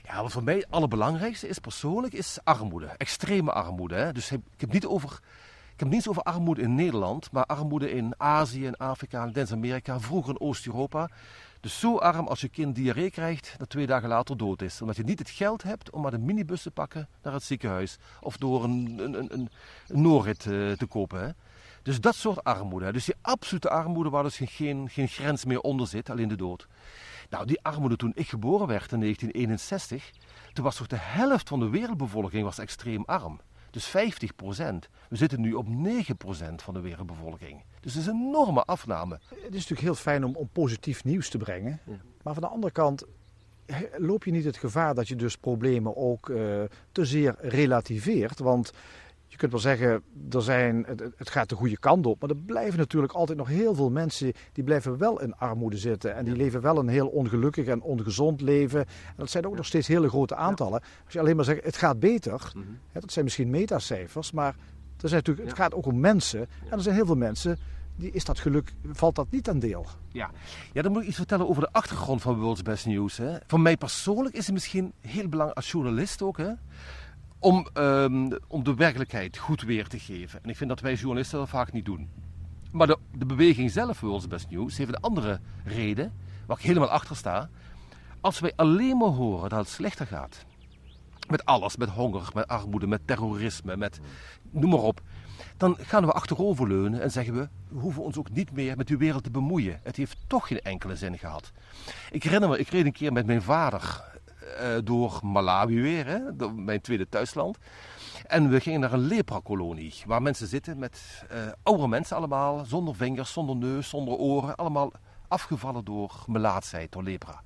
Ja, 0.04 0.22
wat 0.22 0.32
voor 0.32 0.44
mij 0.44 0.54
het 0.54 0.70
allerbelangrijkste 0.70 1.48
is 1.48 1.58
persoonlijk, 1.58 2.12
is 2.12 2.38
armoede. 2.44 2.86
Extreme 2.86 3.52
armoede. 3.52 3.94
Hè? 3.94 4.12
Dus 4.12 4.32
ik 4.32 4.40
heb 4.56 4.72
niet 4.72 4.86
over 4.86 5.20
Ik 5.72 5.80
heb 5.80 5.88
niets 5.88 6.08
over 6.08 6.22
armoede 6.22 6.62
in 6.62 6.74
Nederland, 6.74 7.32
maar 7.32 7.44
armoede 7.44 7.90
in 7.90 8.14
Azië, 8.16 8.66
in 8.66 8.76
Afrika, 8.76 9.20
in 9.20 9.26
Latijns-Amerika, 9.26 10.00
vroeger 10.00 10.30
in 10.30 10.40
Oost-Europa. 10.40 11.08
Dus 11.64 11.78
zo 11.78 11.98
arm 11.98 12.26
als 12.26 12.40
je 12.40 12.48
kind 12.48 12.74
diarree 12.74 13.10
krijgt, 13.10 13.54
dat 13.58 13.68
twee 13.68 13.86
dagen 13.86 14.08
later 14.08 14.36
dood 14.36 14.62
is. 14.62 14.80
Omdat 14.80 14.96
je 14.96 15.02
niet 15.02 15.18
het 15.18 15.30
geld 15.30 15.62
hebt 15.62 15.90
om 15.90 16.02
maar 16.02 16.10
de 16.10 16.18
minibus 16.18 16.62
te 16.62 16.70
pakken 16.70 17.08
naar 17.22 17.32
het 17.32 17.42
ziekenhuis. 17.42 17.98
Of 18.20 18.36
door 18.36 18.64
een, 18.64 18.98
een, 18.98 19.14
een, 19.32 19.48
een, 19.88 20.06
uh, 20.06 20.72
te 20.72 20.86
kopen. 20.88 21.20
Hè. 21.20 21.28
Dus 21.82 22.00
dat 22.00 22.14
soort 22.14 22.44
armoede. 22.44 22.92
Dus 22.92 23.04
die 23.04 23.14
absolute 23.20 23.70
armoede 23.70 24.10
waar 24.10 24.22
dus 24.22 24.40
geen, 24.42 24.90
geen 24.90 25.08
grens 25.08 25.44
meer 25.44 25.60
onder 25.60 25.86
zit, 25.86 26.10
alleen 26.10 26.28
de 26.28 26.36
dood. 26.36 26.68
Nou, 27.30 27.46
die 27.46 27.62
armoede 27.62 27.96
toen 27.96 28.12
ik 28.14 28.28
geboren 28.28 28.66
werd 28.66 28.92
in 28.92 29.00
1961, 29.00 30.10
toen 30.52 30.64
was 30.64 30.76
toch 30.76 30.86
de 30.86 30.98
helft 30.98 31.48
van 31.48 31.60
de 31.60 31.68
wereldbevolking 31.68 32.44
was 32.44 32.58
extreem 32.58 33.02
arm. 33.06 33.40
Dus 33.74 33.86
50 33.86 34.34
procent. 34.34 34.88
We 35.08 35.16
zitten 35.16 35.40
nu 35.40 35.52
op 35.52 35.68
9 35.68 36.16
procent 36.16 36.62
van 36.62 36.74
de 36.74 36.80
wereldbevolking. 36.80 37.62
Dus 37.80 37.92
dat 37.92 38.02
is 38.02 38.08
een 38.08 38.26
enorme 38.28 38.64
afname. 38.64 39.18
Het 39.28 39.38
is 39.38 39.52
natuurlijk 39.52 39.80
heel 39.80 39.94
fijn 39.94 40.24
om, 40.24 40.36
om 40.36 40.48
positief 40.52 41.04
nieuws 41.04 41.28
te 41.28 41.38
brengen. 41.38 41.80
Ja. 41.86 41.96
Maar 42.22 42.34
van 42.34 42.42
de 42.42 42.48
andere 42.48 42.72
kant 42.72 43.04
loop 43.96 44.24
je 44.24 44.30
niet 44.30 44.44
het 44.44 44.56
gevaar 44.56 44.94
dat 44.94 45.08
je 45.08 45.16
dus 45.16 45.36
problemen 45.36 45.96
ook 45.96 46.28
uh, 46.28 46.62
te 46.92 47.04
zeer 47.04 47.34
relativeert. 47.38 48.38
Want 48.38 48.72
je 49.34 49.40
kunt 49.40 49.52
wel 49.52 49.60
zeggen, 49.60 50.02
er 50.30 50.42
zijn, 50.42 50.86
het, 51.16 51.30
gaat 51.30 51.48
de 51.48 51.54
goede 51.54 51.78
kant 51.78 52.06
op. 52.06 52.20
Maar 52.20 52.30
er 52.30 52.36
blijven 52.36 52.78
natuurlijk 52.78 53.12
altijd 53.12 53.38
nog 53.38 53.48
heel 53.48 53.74
veel 53.74 53.90
mensen 53.90 54.32
die 54.52 54.64
blijven 54.64 54.98
wel 54.98 55.20
in 55.20 55.36
armoede 55.36 55.76
zitten. 55.76 56.14
En 56.14 56.24
die 56.24 56.36
leven 56.36 56.60
wel 56.60 56.78
een 56.78 56.88
heel 56.88 57.08
ongelukkig 57.08 57.66
en 57.66 57.80
ongezond 57.80 58.40
leven. 58.40 58.80
En 58.80 59.14
dat 59.16 59.30
zijn 59.30 59.46
ook 59.46 59.56
nog 59.56 59.66
steeds 59.66 59.88
hele 59.88 60.08
grote 60.08 60.34
aantallen. 60.34 60.80
Als 61.04 61.12
je 61.12 61.20
alleen 61.20 61.36
maar 61.36 61.44
zegt, 61.44 61.64
het 61.64 61.76
gaat 61.76 62.00
beter. 62.00 62.52
Mhm. 62.54 62.66
dat 62.92 63.12
zijn 63.12 63.24
misschien 63.24 63.50
metacijfers. 63.50 64.32
Maar 64.32 64.56
er 65.00 65.08
zijn 65.08 65.22
natuurlijk, 65.24 65.48
het 65.48 65.56
gaat 65.56 65.74
ook 65.74 65.86
om 65.86 66.00
mensen. 66.00 66.40
En 66.40 66.76
er 66.76 66.82
zijn 66.82 66.94
heel 66.94 67.06
veel 67.06 67.16
mensen 67.16 67.58
die 67.96 68.10
is 68.10 68.24
dat 68.24 68.38
geluk, 68.38 68.72
valt 68.92 69.14
dat 69.14 69.30
niet 69.30 69.48
aan 69.48 69.58
deel. 69.58 69.86
Ja. 70.08 70.30
ja, 70.72 70.82
dan 70.82 70.92
moet 70.92 71.02
ik 71.02 71.08
iets 71.08 71.16
vertellen 71.16 71.48
over 71.48 71.62
de 71.62 71.72
achtergrond 71.72 72.22
van 72.22 72.40
World's 72.40 72.62
Best 72.62 72.86
News. 72.86 73.16
Hè. 73.16 73.36
Voor 73.46 73.60
mij 73.60 73.76
persoonlijk 73.76 74.34
is 74.34 74.44
het 74.44 74.54
misschien 74.54 74.92
heel 75.00 75.28
belangrijk 75.28 75.56
als 75.56 75.70
journalist 75.70 76.22
ook. 76.22 76.36
Hè 76.36 76.52
om, 77.44 77.66
um, 77.74 78.38
om 78.48 78.64
de 78.64 78.74
werkelijkheid 78.74 79.36
goed 79.36 79.62
weer 79.62 79.88
te 79.88 79.98
geven. 79.98 80.42
En 80.42 80.50
ik 80.50 80.56
vind 80.56 80.68
dat 80.68 80.80
wij 80.80 80.94
journalisten 80.94 81.38
dat 81.38 81.48
vaak 81.48 81.72
niet 81.72 81.84
doen. 81.84 82.08
Maar 82.72 82.86
de, 82.86 82.98
de 83.12 83.26
beweging 83.26 83.70
zelf, 83.70 84.00
World's 84.00 84.28
Best 84.28 84.50
News, 84.50 84.76
heeft 84.76 84.88
een 84.88 85.00
andere 85.00 85.40
reden, 85.64 86.12
waar 86.46 86.56
ik 86.56 86.64
helemaal 86.64 86.88
achter 86.88 87.16
sta. 87.16 87.48
Als 88.20 88.40
wij 88.40 88.52
alleen 88.56 88.96
maar 88.96 89.08
horen 89.08 89.48
dat 89.48 89.58
het 89.58 89.68
slechter 89.68 90.06
gaat, 90.06 90.44
met 91.28 91.44
alles, 91.44 91.76
met 91.76 91.88
honger, 91.88 92.28
met 92.34 92.48
armoede, 92.48 92.86
met 92.86 93.06
terrorisme, 93.06 93.76
met 93.76 94.00
noem 94.50 94.70
maar 94.70 94.78
op. 94.78 95.00
Dan 95.56 95.76
gaan 95.80 96.06
we 96.06 96.12
achteroverleunen 96.12 97.00
en 97.00 97.10
zeggen 97.10 97.34
we, 97.34 97.48
we 97.68 97.80
hoeven 97.80 98.02
ons 98.02 98.16
ook 98.16 98.30
niet 98.30 98.52
meer 98.52 98.76
met 98.76 98.86
die 98.86 98.96
wereld 98.96 99.24
te 99.24 99.30
bemoeien. 99.30 99.80
Het 99.82 99.96
heeft 99.96 100.16
toch 100.26 100.46
geen 100.46 100.60
enkele 100.60 100.96
zin 100.96 101.18
gehad. 101.18 101.52
Ik 102.10 102.22
herinner 102.22 102.48
me, 102.48 102.58
ik 102.58 102.68
reed 102.68 102.84
een 102.84 102.92
keer 102.92 103.12
met 103.12 103.26
mijn 103.26 103.42
vader 103.42 104.12
door 104.84 105.20
Malawi 105.22 105.80
weer, 105.80 106.06
hè, 106.06 106.48
mijn 106.52 106.80
tweede 106.80 107.08
thuisland. 107.08 107.58
En 108.26 108.50
we 108.50 108.60
gingen 108.60 108.80
naar 108.80 108.92
een 108.92 109.06
leprakolonie, 109.06 109.94
waar 110.06 110.22
mensen 110.22 110.46
zitten 110.46 110.78
met 110.78 111.24
uh, 111.32 111.38
oude 111.62 111.88
mensen 111.88 112.16
allemaal, 112.16 112.64
zonder 112.64 112.94
vingers, 112.94 113.32
zonder 113.32 113.56
neus, 113.56 113.88
zonder 113.88 114.14
oren, 114.14 114.56
allemaal 114.56 114.92
afgevallen 115.28 115.84
door 115.84 116.24
melaatsheid, 116.26 116.92
door 116.92 117.02
lepra. 117.02 117.42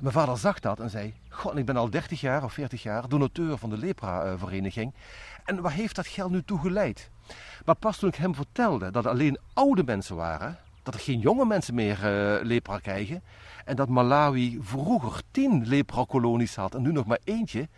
Mijn 0.00 0.12
vader 0.12 0.38
zag 0.38 0.60
dat 0.60 0.80
en 0.80 0.90
zei: 0.90 1.14
God, 1.28 1.56
ik 1.56 1.64
ben 1.64 1.76
al 1.76 1.90
30 1.90 2.20
jaar 2.20 2.44
of 2.44 2.52
40 2.52 2.82
jaar 2.82 3.08
donateur 3.08 3.58
van 3.58 3.70
de 3.70 3.78
lepra-vereniging. 3.78 4.94
En 5.44 5.60
waar 5.60 5.72
heeft 5.72 5.96
dat 5.96 6.06
geld 6.06 6.30
nu 6.30 6.42
toe 6.42 6.58
geleid? 6.58 7.10
Maar 7.64 7.74
pas 7.74 7.98
toen 7.98 8.08
ik 8.08 8.14
hem 8.14 8.34
vertelde 8.34 8.90
dat 8.90 9.06
alleen 9.06 9.38
oude 9.54 9.82
mensen 9.84 10.16
waren, 10.16 10.58
dat 10.82 10.94
er 10.94 11.00
geen 11.00 11.18
jonge 11.18 11.46
mensen 11.46 11.74
meer 11.74 11.96
uh, 11.96 12.44
lepra 12.44 12.78
krijgen, 12.78 13.22
en 13.64 13.76
dat 13.76 13.88
Malawi 13.88 14.58
vroeger 14.60 15.22
tien 15.30 15.66
lepra-kolonies 15.66 16.56
had 16.56 16.74
en 16.74 16.82
nu 16.82 16.92
nog 16.92 17.06
maar 17.06 17.20
eentje. 17.24 17.68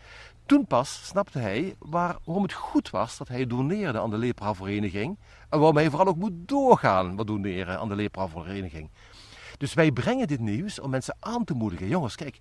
Toen 0.46 0.66
pas 0.66 1.06
snapte 1.06 1.38
hij 1.38 1.76
waarom 1.78 2.42
het 2.42 2.52
goed 2.52 2.90
was 2.90 3.16
dat 3.16 3.28
hij 3.28 3.46
doneerde 3.46 4.00
aan 4.00 4.10
de 4.10 4.18
lepra-vereniging. 4.18 5.18
En 5.48 5.58
waarom 5.58 5.76
hij 5.76 5.90
vooral 5.90 6.08
ook 6.08 6.16
moet 6.16 6.48
doorgaan 6.48 7.16
wat 7.16 7.26
doneren 7.26 7.78
aan 7.78 7.88
de 7.88 7.94
lepra-vereniging. 7.94 8.90
Dus 9.58 9.74
wij 9.74 9.92
brengen 9.92 10.26
dit 10.26 10.40
nieuws 10.40 10.80
om 10.80 10.90
mensen 10.90 11.16
aan 11.20 11.44
te 11.44 11.54
moedigen. 11.54 11.88
Jongens, 11.88 12.16
kijk, 12.16 12.38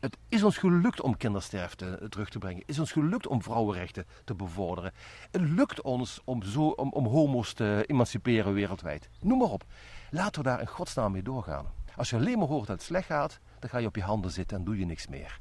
het 0.00 0.16
is 0.28 0.42
ons 0.42 0.56
gelukt 0.56 1.00
om 1.00 1.16
kindersterfte 1.16 2.06
terug 2.08 2.28
te 2.28 2.38
brengen. 2.38 2.60
Het 2.60 2.68
is 2.68 2.78
ons 2.78 2.92
gelukt 2.92 3.26
om 3.26 3.42
vrouwenrechten 3.42 4.06
te 4.24 4.34
bevorderen. 4.34 4.92
Het 5.30 5.40
lukt 5.40 5.82
ons 5.82 6.20
om, 6.24 6.42
zo, 6.42 6.68
om, 6.68 6.92
om 6.92 7.06
homo's 7.06 7.52
te 7.52 7.84
emanciperen 7.86 8.52
wereldwijd. 8.52 9.08
Noem 9.20 9.38
maar 9.38 9.48
op. 9.48 9.64
Laten 10.10 10.42
we 10.42 10.48
daar 10.48 10.60
in 10.60 10.66
godsnaam 10.66 11.12
mee 11.12 11.22
doorgaan. 11.22 11.66
Als 11.96 12.10
je 12.10 12.16
alleen 12.16 12.38
maar 12.38 12.48
hoort 12.48 12.66
dat 12.66 12.76
het 12.76 12.86
slecht 12.86 13.06
gaat, 13.06 13.38
dan 13.58 13.70
ga 13.70 13.78
je 13.78 13.86
op 13.86 13.96
je 13.96 14.02
handen 14.02 14.30
zitten 14.30 14.56
en 14.56 14.64
doe 14.64 14.78
je 14.78 14.86
niks 14.86 15.06
meer. 15.06 15.38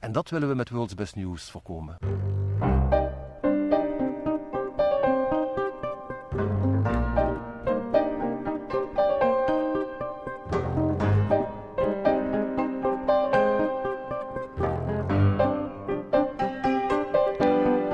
En 0.00 0.12
dat 0.12 0.30
willen 0.30 0.48
we 0.48 0.54
met 0.54 0.70
World's 0.70 0.94
Best 0.94 1.16
News 1.16 1.50
voorkomen. 1.50 1.96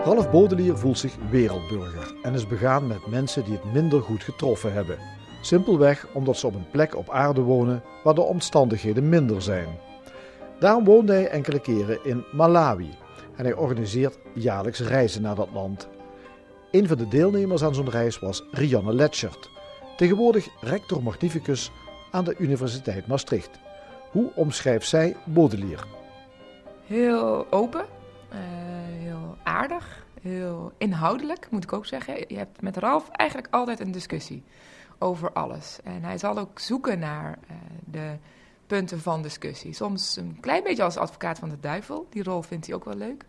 Ralf 0.04 0.30
Bodelier 0.30 0.78
voelt 0.78 0.98
zich 0.98 1.16
wereldburger 1.30 2.14
en 2.22 2.34
is 2.34 2.46
begaan 2.46 2.86
met 2.86 3.06
mensen 3.06 3.44
die 3.44 3.54
het 3.54 3.72
minder 3.72 4.02
goed 4.02 4.24
getroffen 4.24 4.72
hebben. 4.72 4.98
Simpelweg 5.46 6.06
omdat 6.12 6.36
ze 6.36 6.46
op 6.46 6.54
een 6.54 6.70
plek 6.70 6.96
op 6.96 7.10
aarde 7.10 7.40
wonen 7.40 7.82
waar 8.04 8.14
de 8.14 8.20
omstandigheden 8.20 9.08
minder 9.08 9.42
zijn. 9.42 9.68
Daarom 10.58 10.84
woonde 10.84 11.12
hij 11.12 11.28
enkele 11.28 11.60
keren 11.60 12.04
in 12.04 12.24
Malawi 12.32 12.90
en 13.36 13.44
hij 13.44 13.54
organiseert 13.54 14.18
jaarlijks 14.34 14.80
reizen 14.80 15.22
naar 15.22 15.34
dat 15.34 15.48
land. 15.52 15.88
Een 16.70 16.86
van 16.88 16.96
de 16.96 17.08
deelnemers 17.08 17.62
aan 17.62 17.74
zo'n 17.74 17.90
reis 17.90 18.18
was 18.18 18.42
Rianne 18.50 18.94
Letschert, 18.94 19.50
tegenwoordig 19.96 20.48
rector 20.60 21.02
magnificus 21.02 21.70
aan 22.10 22.24
de 22.24 22.34
Universiteit 22.38 23.06
Maastricht. 23.06 23.58
Hoe 24.10 24.30
omschrijft 24.34 24.88
zij 24.88 25.16
Baudelaire? 25.24 25.84
Heel 26.86 27.46
open, 27.50 27.84
uh, 28.32 28.36
heel 29.02 29.36
aardig, 29.42 30.06
heel 30.22 30.72
inhoudelijk 30.78 31.48
moet 31.50 31.64
ik 31.64 31.72
ook 31.72 31.86
zeggen. 31.86 32.14
Je 32.28 32.36
hebt 32.36 32.62
met 32.62 32.76
Ralf 32.76 33.08
eigenlijk 33.08 33.54
altijd 33.54 33.80
een 33.80 33.92
discussie 33.92 34.42
over 34.98 35.32
alles. 35.32 35.78
En 35.84 36.02
hij 36.02 36.18
zal 36.18 36.38
ook 36.38 36.58
zoeken 36.58 36.98
naar 36.98 37.38
uh, 37.50 37.56
de 37.84 38.16
punten 38.66 39.00
van 39.00 39.22
discussie. 39.22 39.72
Soms 39.72 40.16
een 40.16 40.38
klein 40.40 40.62
beetje 40.62 40.82
als 40.82 40.96
advocaat 40.96 41.38
van 41.38 41.48
de 41.48 41.60
duivel. 41.60 42.06
Die 42.10 42.22
rol 42.22 42.42
vindt 42.42 42.66
hij 42.66 42.74
ook 42.74 42.84
wel 42.84 42.96
leuk. 42.96 43.24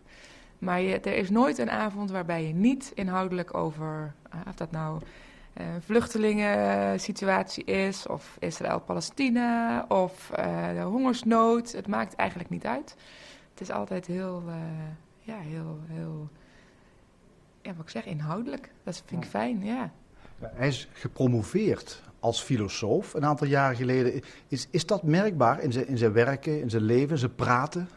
Maar 0.58 0.80
je, 0.80 1.00
er 1.00 1.16
is 1.16 1.30
nooit 1.30 1.58
een 1.58 1.70
avond 1.70 2.10
waarbij 2.10 2.46
je 2.46 2.54
niet 2.54 2.92
inhoudelijk 2.94 3.54
over, 3.54 4.14
uh, 4.34 4.40
of 4.48 4.54
dat 4.54 4.70
nou 4.70 5.00
een 5.54 5.66
uh, 5.66 5.72
vluchtelingensituatie 5.80 7.64
is, 7.64 8.06
of 8.06 8.36
Israël-Palestina, 8.38 9.84
of 9.88 10.30
de 10.74 10.82
hongersnood. 10.82 11.72
Het 11.72 11.86
maakt 11.86 12.14
eigenlijk 12.14 12.50
niet 12.50 12.66
uit. 12.66 12.96
Het 13.50 13.60
is 13.60 13.70
altijd 13.70 14.06
heel, 14.06 14.42
ja, 15.20 15.38
heel, 15.38 15.78
heel, 15.86 16.28
ja, 17.62 17.74
wat 17.74 17.84
ik 17.84 17.90
zeg, 17.90 18.04
inhoudelijk. 18.04 18.72
Dat 18.82 19.02
vind 19.06 19.24
ik 19.24 19.30
fijn, 19.30 19.64
ja. 19.64 19.90
Hij 20.40 20.68
is 20.68 20.88
gepromoveerd 20.92 22.02
als 22.20 22.40
filosoof 22.40 23.14
een 23.14 23.24
aantal 23.24 23.46
jaren 23.46 23.76
geleden. 23.76 24.22
Is, 24.48 24.68
is 24.70 24.86
dat 24.86 25.02
merkbaar 25.02 25.62
in 25.62 25.72
zijn, 25.72 25.86
in 25.86 25.98
zijn 25.98 26.12
werken, 26.12 26.60
in 26.60 26.70
zijn 26.70 26.82
leven, 26.82 27.10
in 27.10 27.18
zijn 27.18 27.34
praten? 27.34 27.88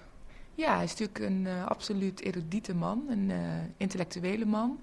Ja, 0.55 0.75
hij 0.75 0.83
is 0.83 0.89
natuurlijk 0.89 1.19
een 1.19 1.45
uh, 1.45 1.65
absoluut 1.65 2.19
erudite 2.19 2.75
man, 2.75 3.05
een 3.09 3.29
uh, 3.29 3.37
intellectuele 3.77 4.45
man. 4.45 4.79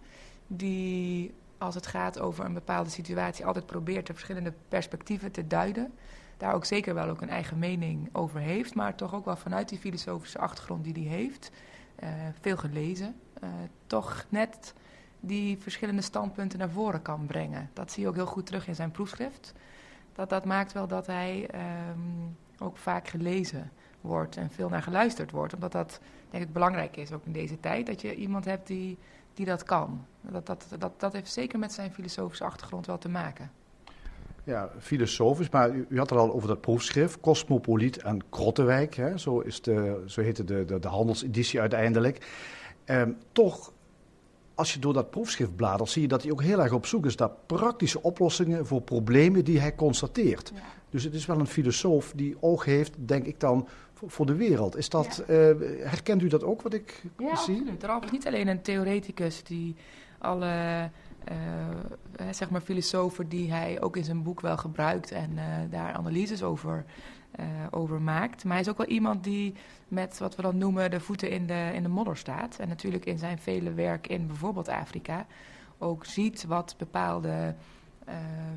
Die 0.47 1.35
als 1.59 1.75
het 1.75 1.87
gaat 1.87 2.21
over 2.21 2.45
een 2.45 2.55
bepaalde 2.55 2.91
situatie 2.91 3.47
altijd 3.47 3.67
probeert 3.67 4.07
de 4.07 4.13
verschillende 4.13 4.53
perspectieven 4.69 5.31
te 5.31 5.47
duiden. 5.47 5.93
Daar 6.37 6.55
ook 6.55 6.65
zeker 6.65 6.95
wel 6.95 7.09
ook 7.09 7.21
een 7.21 7.29
eigen 7.29 7.59
mening 7.59 8.09
over 8.13 8.41
heeft, 8.41 8.75
maar 8.75 8.95
toch 8.95 9.15
ook 9.15 9.25
wel 9.25 9.37
vanuit 9.37 9.69
die 9.69 9.79
filosofische 9.79 10.39
achtergrond 10.39 10.85
die 10.85 10.93
hij 10.93 11.17
heeft. 11.17 11.51
Uh, 12.03 12.09
veel 12.41 12.57
gelezen. 12.57 13.15
toch 13.87 14.25
net 14.29 14.75
die 15.21 15.59
verschillende 15.59 16.03
standpunten 16.03 16.59
naar 16.59 16.71
voren 16.71 17.03
kan 17.03 17.27
brengen. 17.27 17.71
Dat 17.73 17.93
zie 17.93 18.03
je 18.03 18.09
ook 18.09 18.15
heel 18.15 18.27
goed 18.27 18.47
terug 18.47 18.69
in 18.69 18.75
zijn 18.75 18.91
proefschrift. 18.91 19.53
Dat, 20.13 20.31
dat 20.31 20.45
maakt 20.45 20.73
wel 20.73 20.87
dat 20.89 21.07
hij 21.07 21.49
um, 21.91 22.37
ook 22.59 22.77
vaak 22.77 23.09
gelezen 23.09 23.71
wordt 24.01 24.37
en 24.37 24.51
veel 24.51 24.69
naar 24.69 24.83
geluisterd 24.83 25.31
wordt. 25.31 25.55
Omdat 25.55 25.73
dat 25.73 26.01
denk 26.31 26.45
ik 26.45 26.53
belangrijk 26.53 26.97
is, 26.97 27.13
ook 27.13 27.25
in 27.25 27.33
deze 27.33 27.61
tijd, 27.61 27.87
dat 27.87 28.01
je 28.01 28.15
iemand 28.15 28.45
hebt 28.45 28.67
die, 28.67 28.99
die 29.35 29.47
dat 29.47 29.63
kan. 29.63 30.05
Dat, 30.21 30.47
dat, 30.47 30.67
dat, 30.79 31.01
dat 31.01 31.13
heeft 31.13 31.33
zeker 31.33 31.59
met 31.59 31.73
zijn 31.73 31.93
filosofische 31.93 32.45
achtergrond 32.45 32.87
wel 32.87 32.99
te 32.99 33.09
maken. 33.09 33.51
Ja, 34.45 34.71
filosofisch, 34.79 35.49
maar 35.51 35.71
u, 35.71 35.99
had 35.99 36.11
het 36.11 36.19
al 36.19 36.33
over 36.33 36.49
dat 36.49 36.61
proefschrift, 36.61 37.21
Cosmopoliet 37.21 38.03
en 38.03 38.29
Krottewijk, 38.29 38.95
hè? 38.95 39.19
Zo, 39.19 39.41
is 39.41 39.63
de, 39.63 40.03
zo 40.07 40.21
heette 40.21 40.45
de, 40.45 40.65
de, 40.65 40.79
de 40.79 40.89
handelseditie 40.89 41.61
uiteindelijk. 41.61 42.27
Um, 42.85 43.17
toch 43.33 43.73
als 44.59 44.73
je 44.73 44.79
door 44.79 44.93
dat 44.93 45.11
proefschrift 45.11 45.57
bladert, 45.57 45.91
zie 45.91 46.03
je 46.03 46.09
dat 46.09 46.23
hij 46.23 46.33
ook 46.33 46.43
heel 46.43 46.63
erg 46.63 46.73
op 46.73 46.87
zoek 46.87 47.07
is 47.07 47.15
naar 47.15 47.31
praktische 47.47 48.03
oplossingen 48.03 48.67
voor 48.67 48.81
problemen 48.81 49.45
die 49.45 49.61
hij 49.61 49.75
constateert. 49.75 50.53
Dus 50.91 51.05
het 51.05 51.15
is 51.15 51.27
wel 51.27 51.39
een 51.39 51.47
filosoof 51.47 52.13
die 52.17 52.37
oog 52.41 52.65
heeft, 52.65 52.93
denk 52.97 53.27
ik 53.27 53.41
dan, 53.41 53.69
voor, 54.07 54.27
de 54.27 54.35
wereld. 54.35 54.77
Is 54.77 54.89
dat, 54.89 55.19
eh, 55.19 55.37
herkent 55.79 56.23
u 56.23 56.29
dat 56.29 56.45
ook, 56.45 56.63
wat 56.63 56.75
ik 56.75 57.03
ja, 57.19 57.37
zie? 57.37 57.55
Ja, 57.55 57.61
absoluut. 57.61 57.83
Ralf 57.83 58.05
is 58.05 58.11
niet 58.11 58.27
alleen 58.27 58.49
een 58.49 58.63
theoreticus 58.63 59.43
die 59.43 59.77
alle 60.19 60.91
uh, 61.31 62.27
zeg 62.31 62.51
maar 62.51 62.61
filosofen 62.61 63.29
die 63.29 63.53
hij 63.53 63.81
ook 63.81 63.97
in 63.97 64.05
zijn 64.05 64.23
boek 64.23 64.41
wel 64.41 64.57
gebruikt 64.57 65.11
en 65.11 65.31
uh, 65.31 65.43
daar 65.71 65.93
analyses 65.93 66.43
over, 66.43 66.85
uh, 67.41 67.47
over 67.71 68.01
maakt. 68.01 68.45
Maar 68.45 68.53
hij 68.53 68.63
is 68.63 68.69
ook 68.69 68.77
wel 68.77 68.87
iemand 68.87 69.25
die 69.25 69.55
met 69.89 70.19
wat 70.19 70.37
we 70.37 70.43
dan 70.43 70.59
noemen 70.59 70.91
de 70.91 71.01
voeten 71.01 71.31
in 71.31 71.47
de, 71.47 71.71
in 71.75 71.83
de 71.83 71.89
modder 71.89 72.17
staat. 72.17 72.59
En 72.59 72.69
natuurlijk 72.69 73.05
in 73.05 73.19
zijn 73.19 73.39
vele 73.39 73.73
werk 73.73 74.07
in 74.07 74.27
bijvoorbeeld 74.27 74.69
Afrika 74.69 75.27
ook 75.79 76.05
ziet 76.05 76.45
wat 76.45 76.75
bepaalde 76.79 77.55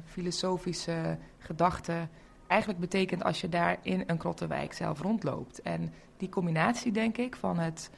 filosofische 0.06 1.18
gedachten 1.38 2.10
eigenlijk 2.48 2.82
betekent 2.82 3.24
als 3.24 3.42
je 3.42 3.50
daar 3.50 3.78
in 3.82 4.04
een 4.06 4.18
krottenwijk 4.18 4.74
zelf 4.74 5.02
rondloopt. 5.02 5.62
En 5.62 5.94
die 6.18 6.30
combinatie, 6.30 6.92
denk 6.92 7.18
ik, 7.18 7.36
van 7.36 7.60
het 7.60 7.92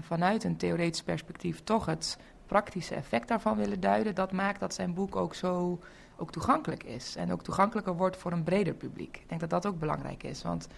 vanuit 0.00 0.44
een 0.44 0.56
theoretisch 0.56 1.02
perspectief 1.02 1.60
toch 1.60 1.86
het 1.86 2.18
praktische 2.46 2.94
effect 2.94 3.28
daarvan 3.28 3.56
willen 3.56 3.80
duiden, 3.80 4.14
dat 4.14 4.32
maakt 4.32 4.60
dat 4.60 4.74
zijn 4.74 4.94
boek 4.94 5.16
ook 5.16 5.34
zo 5.34 5.78
ook 6.22 6.32
toegankelijk 6.32 6.84
is. 6.84 7.16
En 7.16 7.32
ook 7.32 7.42
toegankelijker 7.42 7.96
wordt 7.96 8.16
voor 8.16 8.32
een 8.32 8.42
breder 8.42 8.74
publiek. 8.74 9.16
Ik 9.16 9.28
denk 9.28 9.40
dat 9.40 9.50
dat 9.50 9.66
ook 9.66 9.78
belangrijk 9.78 10.22
is. 10.22 10.42
Want 10.42 10.68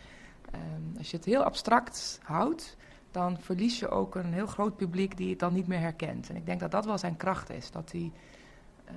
um, 0.55 0.95
als 0.99 1.11
je 1.11 1.17
het 1.17 1.27
heel 1.27 1.43
abstract 1.43 2.21
houdt, 2.23 2.77
dan 3.11 3.41
verlies 3.41 3.79
je 3.79 3.89
ook 3.89 4.15
een 4.15 4.33
heel 4.33 4.47
groot 4.47 4.77
publiek 4.77 5.17
die 5.17 5.31
het 5.31 5.39
dan 5.39 5.53
niet 5.53 5.67
meer 5.67 5.79
herkent. 5.79 6.29
En 6.29 6.37
ik 6.37 6.47
denk 6.47 6.61
dat 6.61 6.71
dat 6.71 6.85
wel 6.85 6.99
zijn 6.99 7.17
kracht 7.17 7.51
is. 7.51 7.71
Dat 7.71 7.93
hij 7.93 8.13
uh, 8.87 8.93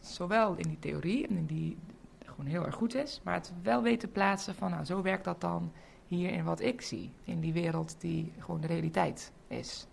zowel 0.00 0.54
in 0.54 0.68
die 0.68 0.78
theorie 0.78 1.26
en 1.28 1.36
in 1.36 1.46
die 1.46 1.78
gewoon 2.24 2.46
heel 2.46 2.66
erg 2.66 2.74
goed 2.74 2.94
is, 2.94 3.20
maar 3.24 3.34
het 3.34 3.52
wel 3.62 3.82
weet 3.82 4.00
te 4.00 4.08
plaatsen 4.08 4.54
van, 4.54 4.70
nou, 4.70 4.84
zo 4.84 5.02
werkt 5.02 5.24
dat 5.24 5.40
dan 5.40 5.72
hier 6.06 6.32
in 6.32 6.44
wat 6.44 6.60
ik 6.60 6.80
zie. 6.80 7.10
In 7.24 7.40
die 7.40 7.52
wereld 7.52 7.96
die 7.98 8.32
gewoon 8.38 8.60
de 8.60 8.66
realiteit 8.66 9.32
is. 9.46 9.86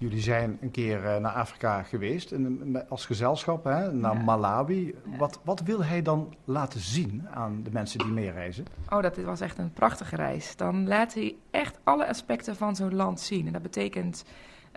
Jullie 0.00 0.20
zijn 0.20 0.58
een 0.60 0.70
keer 0.70 1.04
uh, 1.04 1.16
naar 1.16 1.32
Afrika 1.32 1.82
geweest 1.82 2.32
in, 2.32 2.84
als 2.88 3.06
gezelschap, 3.06 3.64
hè, 3.64 3.92
naar 3.92 4.14
ja. 4.14 4.22
Malawi. 4.22 4.86
Ja. 4.86 5.16
Wat, 5.16 5.40
wat 5.44 5.60
wil 5.60 5.84
hij 5.84 6.02
dan 6.02 6.34
laten 6.44 6.80
zien 6.80 7.28
aan 7.28 7.62
de 7.62 7.70
mensen 7.72 7.98
die 7.98 8.08
meereizen? 8.08 8.64
Oh, 8.88 9.02
dat 9.02 9.16
was 9.16 9.40
echt 9.40 9.58
een 9.58 9.72
prachtige 9.72 10.16
reis. 10.16 10.56
Dan 10.56 10.88
laat 10.88 11.14
hij 11.14 11.36
echt 11.50 11.78
alle 11.84 12.06
aspecten 12.06 12.56
van 12.56 12.76
zo'n 12.76 12.94
land 12.94 13.20
zien. 13.20 13.46
En 13.46 13.52
dat 13.52 13.62
betekent 13.62 14.24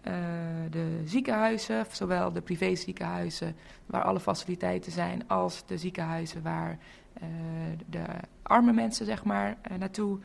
uh, 0.08 0.14
de 0.70 1.02
ziekenhuizen, 1.06 1.86
zowel 1.92 2.32
de 2.32 2.42
privéziekenhuizen 2.42 3.56
waar 3.86 4.04
alle 4.04 4.20
faciliteiten 4.20 4.92
zijn, 4.92 5.28
als 5.28 5.66
de 5.66 5.78
ziekenhuizen 5.78 6.42
waar 6.42 6.78
uh, 7.18 7.28
de 7.86 8.04
arme 8.42 8.74
mensen 8.74 9.06
zeg 9.06 9.24
maar 9.24 9.58
naartoe 9.78 10.20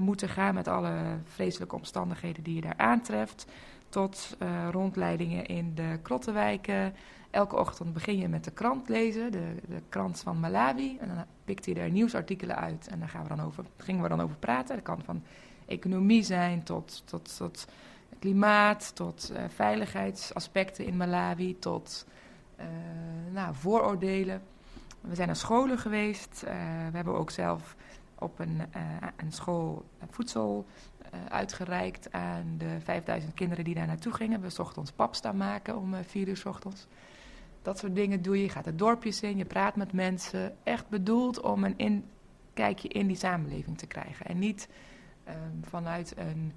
moeten 0.00 0.28
gaan 0.28 0.54
met 0.54 0.68
alle 0.68 0.92
vreselijke 1.24 1.74
omstandigheden 1.74 2.42
die 2.42 2.54
je 2.54 2.60
daar 2.60 2.76
aantreft 2.76 3.46
tot 3.94 4.36
uh, 4.42 4.68
rondleidingen 4.70 5.46
in 5.46 5.74
de 5.74 5.98
krottenwijken. 6.02 6.94
Elke 7.30 7.56
ochtend 7.56 7.92
begin 7.92 8.18
je 8.18 8.28
met 8.28 8.44
de 8.44 8.50
krant 8.50 8.88
lezen, 8.88 9.32
de, 9.32 9.54
de 9.68 9.82
krant 9.88 10.20
van 10.20 10.40
Malawi. 10.40 10.98
En 11.00 11.08
dan 11.08 11.24
pikt 11.44 11.66
hij 11.66 11.76
er 11.76 11.90
nieuwsartikelen 11.90 12.56
uit 12.56 12.88
en 12.88 12.98
daar 12.98 13.08
gaan 13.08 13.22
we 13.22 13.28
dan 13.28 13.42
over, 13.42 13.64
gingen 13.76 14.02
we 14.02 14.08
dan 14.08 14.20
over 14.20 14.36
praten. 14.36 14.74
Dat 14.74 14.84
kan 14.84 15.02
van 15.04 15.22
economie 15.66 16.22
zijn 16.22 16.62
tot, 16.62 17.02
tot, 17.04 17.36
tot 17.36 17.66
klimaat, 18.18 18.94
tot 18.94 19.32
uh, 19.32 19.38
veiligheidsaspecten 19.48 20.84
in 20.84 20.96
Malawi, 20.96 21.58
tot 21.58 22.06
uh, 22.60 22.64
nou, 23.32 23.54
vooroordelen. 23.54 24.42
We 25.00 25.14
zijn 25.14 25.26
naar 25.26 25.36
scholen 25.36 25.78
geweest. 25.78 26.40
we 26.90 26.96
hebben 26.96 27.14
ook 27.14 27.30
zelf 27.30 27.76
op 28.18 28.38
een, 28.38 28.62
een 29.16 29.32
school 29.32 29.84
voedsel 30.10 30.66
uitgereikt 31.28 32.12
aan 32.12 32.54
de 32.58 32.76
5000 32.82 33.34
kinderen 33.34 33.64
die 33.64 33.74
daar 33.74 33.86
naartoe 33.86 34.12
gingen. 34.12 34.40
We 34.40 34.50
zochten 34.50 34.80
ons 34.80 34.92
pap 34.92 35.32
maken 35.34 35.76
om 35.76 35.94
uh, 35.94 36.00
vier 36.06 36.28
uur. 36.28 36.42
Dat 37.62 37.78
soort 37.78 37.94
dingen 37.94 38.22
doe 38.22 38.36
je. 38.36 38.42
Je 38.42 38.48
gaat 38.48 38.64
het 38.64 38.78
dorpjes 38.78 39.22
in, 39.22 39.36
je 39.36 39.44
praat 39.44 39.76
met 39.76 39.92
mensen. 39.92 40.56
Echt 40.62 40.88
bedoeld 40.88 41.40
om 41.40 41.64
een 41.64 41.78
inkijkje 41.78 42.88
in 42.88 43.06
die 43.06 43.16
samenleving 43.16 43.78
te 43.78 43.86
krijgen. 43.86 44.26
En 44.26 44.38
niet 44.38 44.68
um, 45.28 45.60
vanuit 45.62 46.14
een, 46.16 46.52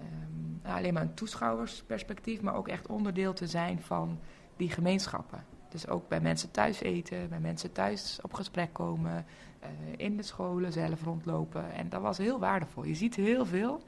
um, 0.00 0.60
alleen 0.62 0.94
maar 0.94 1.02
een 1.02 1.14
toeschouwersperspectief, 1.14 2.40
maar 2.40 2.54
ook 2.54 2.68
echt 2.68 2.86
onderdeel 2.86 3.32
te 3.32 3.46
zijn 3.46 3.82
van 3.82 4.18
die 4.56 4.70
gemeenschappen. 4.70 5.44
Dus 5.68 5.88
ook 5.88 6.08
bij 6.08 6.20
mensen 6.20 6.50
thuis 6.50 6.80
eten, 6.80 7.28
bij 7.28 7.40
mensen 7.40 7.72
thuis 7.72 8.18
op 8.22 8.32
gesprek 8.32 8.72
komen, 8.72 9.26
uh, 9.62 9.68
in 9.96 10.16
de 10.16 10.22
scholen 10.22 10.72
zelf 10.72 11.02
rondlopen. 11.02 11.72
En 11.72 11.88
dat 11.88 12.00
was 12.00 12.18
heel 12.18 12.38
waardevol. 12.38 12.84
Je 12.84 12.94
ziet 12.94 13.14
heel 13.14 13.46
veel. 13.46 13.82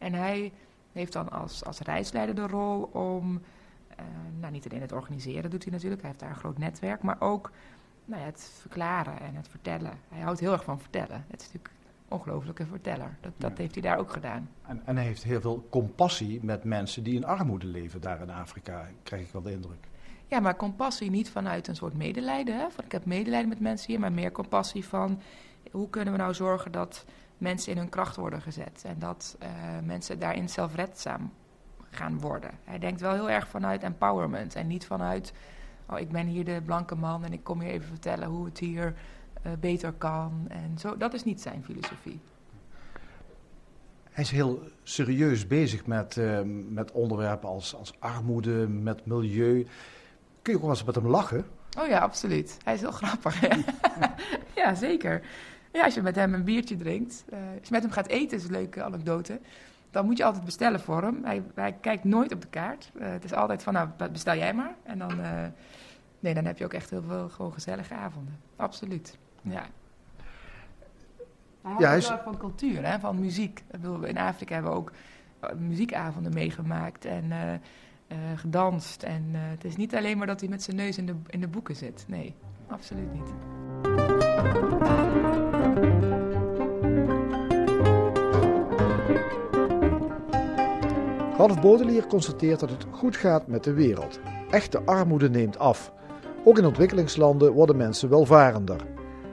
En 0.00 0.12
hij 0.12 0.52
heeft 0.92 1.12
dan 1.12 1.30
als, 1.30 1.64
als 1.64 1.78
reisleider 1.78 2.34
de 2.34 2.46
rol 2.46 2.82
om, 2.82 3.40
uh, 4.00 4.06
nou 4.40 4.52
niet 4.52 4.68
alleen 4.68 4.80
het 4.80 4.92
organiseren 4.92 5.50
doet 5.50 5.62
hij 5.62 5.72
natuurlijk, 5.72 6.00
hij 6.00 6.10
heeft 6.10 6.22
daar 6.22 6.30
een 6.30 6.40
groot 6.40 6.58
netwerk, 6.58 7.02
maar 7.02 7.20
ook 7.20 7.50
nou 8.04 8.20
ja, 8.20 8.26
het 8.26 8.50
verklaren 8.60 9.20
en 9.20 9.34
het 9.34 9.48
vertellen. 9.48 9.92
Hij 10.08 10.20
houdt 10.20 10.40
heel 10.40 10.52
erg 10.52 10.64
van 10.64 10.80
vertellen. 10.80 11.24
Het 11.28 11.40
is 11.40 11.46
natuurlijk 11.46 11.74
een 11.74 12.16
ongelofelijke 12.16 12.66
verteller. 12.66 13.16
Dat, 13.20 13.32
dat 13.36 13.50
ja. 13.50 13.56
heeft 13.56 13.74
hij 13.74 13.82
daar 13.82 13.98
ook 13.98 14.12
gedaan. 14.12 14.50
En, 14.66 14.82
en 14.84 14.96
hij 14.96 15.04
heeft 15.04 15.22
heel 15.22 15.40
veel 15.40 15.66
compassie 15.70 16.38
met 16.42 16.64
mensen 16.64 17.02
die 17.02 17.14
in 17.14 17.24
armoede 17.24 17.66
leven 17.66 18.00
daar 18.00 18.20
in 18.20 18.30
Afrika, 18.30 18.86
krijg 19.02 19.22
ik 19.22 19.32
wel 19.32 19.42
de 19.42 19.52
indruk. 19.52 19.88
Ja, 20.26 20.40
maar 20.40 20.56
compassie 20.56 21.10
niet 21.10 21.30
vanuit 21.30 21.68
een 21.68 21.76
soort 21.76 21.96
medelijden. 21.96 22.58
Hè? 22.58 22.70
Van 22.70 22.84
ik 22.84 22.92
heb 22.92 23.04
medelijden 23.04 23.48
met 23.48 23.60
mensen 23.60 23.90
hier, 23.90 24.00
maar 24.00 24.12
meer 24.12 24.32
compassie 24.32 24.84
van 24.84 25.20
hoe 25.70 25.90
kunnen 25.90 26.12
we 26.12 26.18
nou 26.18 26.34
zorgen 26.34 26.72
dat 26.72 27.04
mensen 27.40 27.72
in 27.72 27.78
hun 27.78 27.88
kracht 27.88 28.16
worden 28.16 28.42
gezet 28.42 28.82
en 28.86 28.98
dat 28.98 29.36
uh, 29.42 29.48
mensen 29.84 30.18
daarin 30.18 30.48
zelfredzaam 30.48 31.32
gaan 31.90 32.20
worden. 32.20 32.50
Hij 32.64 32.78
denkt 32.78 33.00
wel 33.00 33.12
heel 33.12 33.30
erg 33.30 33.48
vanuit 33.48 33.82
empowerment 33.82 34.54
en 34.54 34.66
niet 34.66 34.86
vanuit, 34.86 35.32
oh 35.88 35.98
ik 35.98 36.08
ben 36.08 36.26
hier 36.26 36.44
de 36.44 36.62
blanke 36.64 36.94
man 36.94 37.24
en 37.24 37.32
ik 37.32 37.44
kom 37.44 37.60
hier 37.60 37.70
even 37.70 37.88
vertellen 37.88 38.28
hoe 38.28 38.44
het 38.44 38.58
hier 38.58 38.94
uh, 39.46 39.52
beter 39.60 39.92
kan. 39.92 40.46
En 40.48 40.78
zo, 40.78 40.96
dat 40.96 41.14
is 41.14 41.24
niet 41.24 41.40
zijn 41.40 41.64
filosofie. 41.64 42.20
Hij 44.10 44.24
is 44.24 44.30
heel 44.30 44.62
serieus 44.82 45.46
bezig 45.46 45.86
met, 45.86 46.16
uh, 46.16 46.40
met 46.68 46.92
onderwerpen 46.92 47.48
als, 47.48 47.74
als 47.74 47.94
armoede, 47.98 48.68
met 48.68 49.06
milieu. 49.06 49.66
Kun 50.42 50.52
je 50.52 50.54
ook 50.54 50.60
wel 50.60 50.70
eens 50.70 50.84
met 50.84 50.94
hem 50.94 51.06
lachen? 51.06 51.46
Oh 51.78 51.86
ja, 51.86 51.98
absoluut. 51.98 52.56
Hij 52.64 52.74
is 52.74 52.80
heel 52.80 52.90
grappig. 52.90 53.40
ja, 54.60 54.74
zeker. 54.74 55.22
Ja, 55.72 55.84
als 55.84 55.94
je 55.94 56.02
met 56.02 56.16
hem 56.16 56.34
een 56.34 56.44
biertje 56.44 56.76
drinkt, 56.76 57.24
uh, 57.32 57.38
als 57.38 57.68
je 57.68 57.74
met 57.74 57.82
hem 57.82 57.90
gaat 57.90 58.06
eten, 58.06 58.36
is 58.36 58.44
een 58.44 58.50
leuke 58.50 58.82
anekdote. 58.82 59.40
Dan 59.90 60.04
moet 60.04 60.16
je 60.16 60.24
altijd 60.24 60.44
bestellen 60.44 60.80
voor 60.80 61.02
hem. 61.02 61.24
Hij, 61.24 61.42
hij 61.54 61.72
kijkt 61.72 62.04
nooit 62.04 62.32
op 62.32 62.40
de 62.40 62.46
kaart. 62.46 62.90
Uh, 62.94 63.08
het 63.08 63.24
is 63.24 63.32
altijd 63.32 63.62
van, 63.62 63.72
nou, 63.72 63.88
bestel 64.12 64.36
jij 64.36 64.54
maar. 64.54 64.74
En 64.82 64.98
dan, 64.98 65.20
uh, 65.20 65.46
nee, 66.20 66.34
dan 66.34 66.44
heb 66.44 66.58
je 66.58 66.64
ook 66.64 66.72
echt 66.72 66.90
heel 66.90 67.02
veel 67.02 67.28
gewoon 67.28 67.52
gezellige 67.52 67.94
avonden. 67.94 68.38
Absoluut, 68.56 69.18
ja. 69.42 69.64
Hij 71.62 71.74
ja, 71.78 71.92
is... 71.92 72.06
van 72.06 72.38
cultuur, 72.38 72.86
hè, 72.86 72.98
van 72.98 73.20
muziek. 73.20 73.64
In 74.02 74.18
Afrika 74.18 74.54
hebben 74.54 74.72
we 74.72 74.78
ook 74.78 74.92
muziekavonden 75.58 76.34
meegemaakt 76.34 77.04
en 77.04 77.32
gedanst. 78.36 79.02
En 79.02 79.24
het 79.32 79.64
is 79.64 79.76
niet 79.76 79.94
alleen 79.94 80.18
maar 80.18 80.26
dat 80.26 80.40
hij 80.40 80.48
met 80.48 80.62
zijn 80.62 80.76
neus 80.76 80.98
in 80.98 81.06
de, 81.06 81.14
in 81.26 81.40
de 81.40 81.48
boeken 81.48 81.76
zit. 81.76 82.04
Nee, 82.08 82.34
absoluut 82.68 83.12
niet. 83.12 83.30
Ralf 91.40 91.60
Bodelier 91.60 92.06
constateert 92.06 92.60
dat 92.60 92.70
het 92.70 92.86
goed 92.90 93.16
gaat 93.16 93.46
met 93.46 93.64
de 93.64 93.72
wereld. 93.72 94.20
Echte 94.50 94.82
armoede 94.84 95.30
neemt 95.30 95.58
af. 95.58 95.92
Ook 96.44 96.58
in 96.58 96.66
ontwikkelingslanden 96.66 97.52
worden 97.52 97.76
mensen 97.76 98.08
welvarender. 98.08 98.80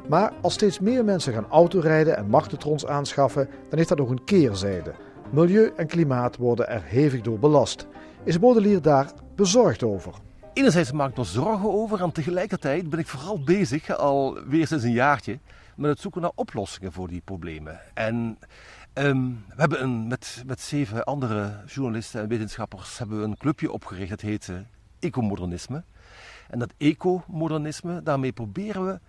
Maar 0.10 0.34
als 0.42 0.54
steeds 0.54 0.80
meer 0.80 1.06
mensen 1.06 1.34
gaan 1.34 1.50
autorijden 1.50 2.18
en 2.18 2.30
machtentrons 2.30 2.86
aanschaffen, 2.86 3.50
dan 3.70 3.78
heeft 3.78 3.90
dat 3.90 3.98
nog 3.98 4.10
een 4.10 4.24
keerzijde. 4.24 4.94
Milieu 5.32 5.72
en 5.76 5.88
klimaat 5.88 6.38
worden 6.38 6.68
er 6.68 6.84
hevig 6.84 7.22
door 7.22 7.40
belast. 7.40 7.88
Is 8.24 8.40
Bodelier 8.40 8.82
daar 8.82 9.12
bezorgd 9.36 9.84
over? 9.84 10.14
Enerzijds 10.54 10.92
maak 10.92 11.10
ik 11.10 11.18
me 11.18 11.24
zorgen 11.24 11.74
over 11.74 12.02
en 12.02 12.12
tegelijkertijd 12.12 12.90
ben 12.90 13.00
ik 13.00 13.08
vooral 13.08 13.44
bezig, 13.44 13.98
alweer 13.98 14.68
sinds 14.68 14.84
een 14.84 14.92
jaartje, 14.92 15.40
met 15.76 15.90
het 15.90 16.00
zoeken 16.00 16.22
naar 16.22 16.32
oplossingen 16.36 16.92
voor 16.92 17.08
die 17.08 17.22
problemen. 17.26 17.80
En 17.94 18.38
um, 18.98 19.46
we 19.48 19.56
hebben 19.62 19.84
een, 19.84 20.08
met, 20.08 20.44
met 20.46 20.62
zeven 20.62 21.04
andere 21.04 21.64
journalisten 21.66 22.22
en 22.22 22.28
wetenschappers 22.28 22.98
hebben 22.98 23.18
we 23.18 23.24
een 23.24 23.38
clubje 23.38 23.72
opgericht, 23.72 24.10
dat 24.10 24.22
heet 24.22 24.52
Ecomodernisme. 25.00 25.84
En 26.50 26.60
dat 26.60 26.74
ecomodernisme, 26.78 28.04
daarmee 28.04 28.32
proberen 28.32 28.86
we 28.86 29.00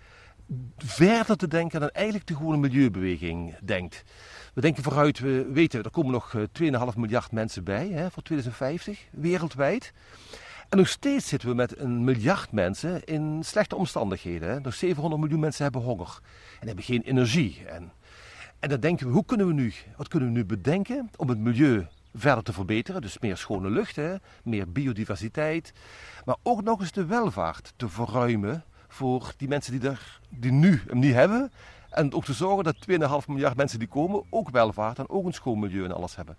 verder 0.77 1.37
te 1.37 1.49
denken 1.49 1.81
dan 1.81 1.89
eigenlijk 1.89 2.27
de 2.27 2.37
gewone 2.37 2.57
milieubeweging 2.57 3.57
denkt. 3.63 4.03
We 4.55 4.61
denken 4.61 4.83
vooruit, 4.83 5.19
we 5.19 5.47
weten, 5.53 5.83
er 5.83 5.91
komen 5.91 6.13
nog 6.13 6.35
2,5 6.37 6.97
miljard 6.97 7.33
mensen 7.33 7.65
bij 7.65 7.89
hè, 7.89 8.11
voor 8.11 8.23
2050, 8.23 9.07
wereldwijd. 9.11 9.93
En 10.69 10.79
nog 10.79 10.89
steeds 10.89 11.29
zitten 11.29 11.49
we 11.49 11.55
met 11.55 11.79
een 11.79 12.05
miljard 12.05 12.53
mensen 12.53 13.05
in 13.05 13.43
slechte 13.45 13.77
omstandigheden. 13.77 14.49
Hè. 14.49 14.61
Nog 14.61 14.75
700 14.75 15.21
miljoen 15.21 15.41
mensen 15.41 15.63
hebben 15.63 15.83
honger 15.83 16.19
en 16.61 16.67
hebben 16.67 16.85
geen 16.85 17.03
energie. 17.03 17.65
En, 17.67 17.93
en 18.61 18.69
dan 18.69 18.81
denken 18.81 19.07
we, 19.07 19.13
hoe 19.13 19.25
kunnen 19.25 19.47
we 19.47 19.53
nu, 19.53 19.73
wat 19.97 20.09
kunnen 20.09 20.29
we 20.29 20.35
nu 20.35 20.45
bedenken 20.45 21.11
om 21.17 21.29
het 21.29 21.39
milieu 21.39 21.87
verder 22.15 22.45
te 22.45 22.53
verbeteren? 22.53 23.01
Dus 23.01 23.19
meer 23.19 23.37
schone 23.37 23.71
lucht, 23.71 23.97
hè, 23.97 24.15
meer 24.43 24.73
biodiversiteit. 24.73 25.73
Maar 26.25 26.37
ook 26.43 26.63
nog 26.63 26.81
eens 26.81 26.93
de 26.93 27.07
welvaart 27.07 27.73
te 27.77 27.89
verruimen 27.89 28.65
voor 28.89 29.33
die 29.37 29.49
mensen 29.49 29.81
die, 29.81 29.91
er, 29.91 30.21
die 30.29 30.53
nu 30.53 30.83
hem 30.87 30.99
niet 30.99 31.15
hebben. 31.15 31.53
En 31.91 32.15
ook 32.15 32.25
te 32.25 32.33
zorgen 32.33 32.65
dat 32.65 32.77
2,5 33.23 33.27
miljard 33.27 33.57
mensen 33.57 33.79
die 33.79 33.89
komen 33.89 34.23
ook 34.31 34.51
welvaart 34.51 34.99
en 34.99 35.09
ook 35.09 35.27
een 35.27 35.33
schoon 35.33 35.59
milieu 35.59 35.85
en 35.85 35.93
alles 35.93 36.17
hebben. 36.17 36.37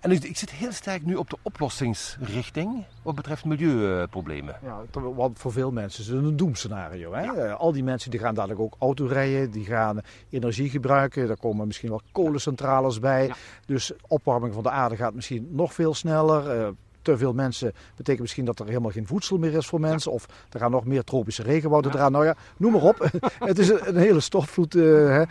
En 0.00 0.10
ik, 0.10 0.24
ik 0.24 0.36
zit 0.36 0.50
heel 0.50 0.72
sterk 0.72 1.04
nu 1.04 1.14
op 1.14 1.30
de 1.30 1.36
oplossingsrichting 1.42 2.84
wat 3.02 3.14
betreft 3.14 3.44
milieuproblemen. 3.44 4.56
Ja, 4.62 4.80
want 4.92 5.38
voor 5.38 5.52
veel 5.52 5.70
mensen 5.70 6.02
is 6.02 6.08
het 6.08 6.24
een 6.24 6.36
doemscenario. 6.36 7.12
Hè? 7.12 7.32
Eh, 7.32 7.54
al 7.54 7.72
die 7.72 7.84
mensen 7.84 8.10
die 8.10 8.20
gaan 8.20 8.34
dadelijk 8.34 8.60
ook 8.60 8.76
autorijden, 8.78 9.50
die 9.50 9.64
gaan 9.64 10.00
energie 10.30 10.70
gebruiken. 10.70 11.26
Daar 11.26 11.36
komen 11.36 11.66
misschien 11.66 11.88
wel 11.88 12.00
kolencentrales 12.12 12.98
bij. 12.98 13.32
Dus 13.66 13.92
opwarming 14.08 14.54
van 14.54 14.62
de 14.62 14.70
aarde 14.70 14.96
gaat 14.96 15.14
misschien 15.14 15.48
nog 15.50 15.74
veel 15.74 15.94
sneller. 15.94 16.74
Te 17.04 17.16
veel 17.16 17.32
mensen 17.32 17.72
betekent 17.96 18.20
misschien 18.20 18.44
dat 18.44 18.58
er 18.58 18.66
helemaal 18.66 18.90
geen 18.90 19.06
voedsel 19.06 19.38
meer 19.38 19.54
is 19.54 19.66
voor 19.66 19.80
mensen. 19.80 20.12
Of 20.12 20.26
er 20.50 20.60
gaan 20.60 20.70
nog 20.70 20.84
meer 20.84 21.04
tropische 21.04 21.42
regenwouden 21.42 21.94
eraan. 21.94 22.12
Nou 22.12 22.24
ja, 22.24 22.36
noem 22.56 22.72
maar 22.72 22.82
op. 22.82 23.10
het 23.38 23.58
is 23.58 23.68
een, 23.68 23.96
hele 23.96 24.20
stofvloed. 24.20 24.74
Uh, 24.74 25.22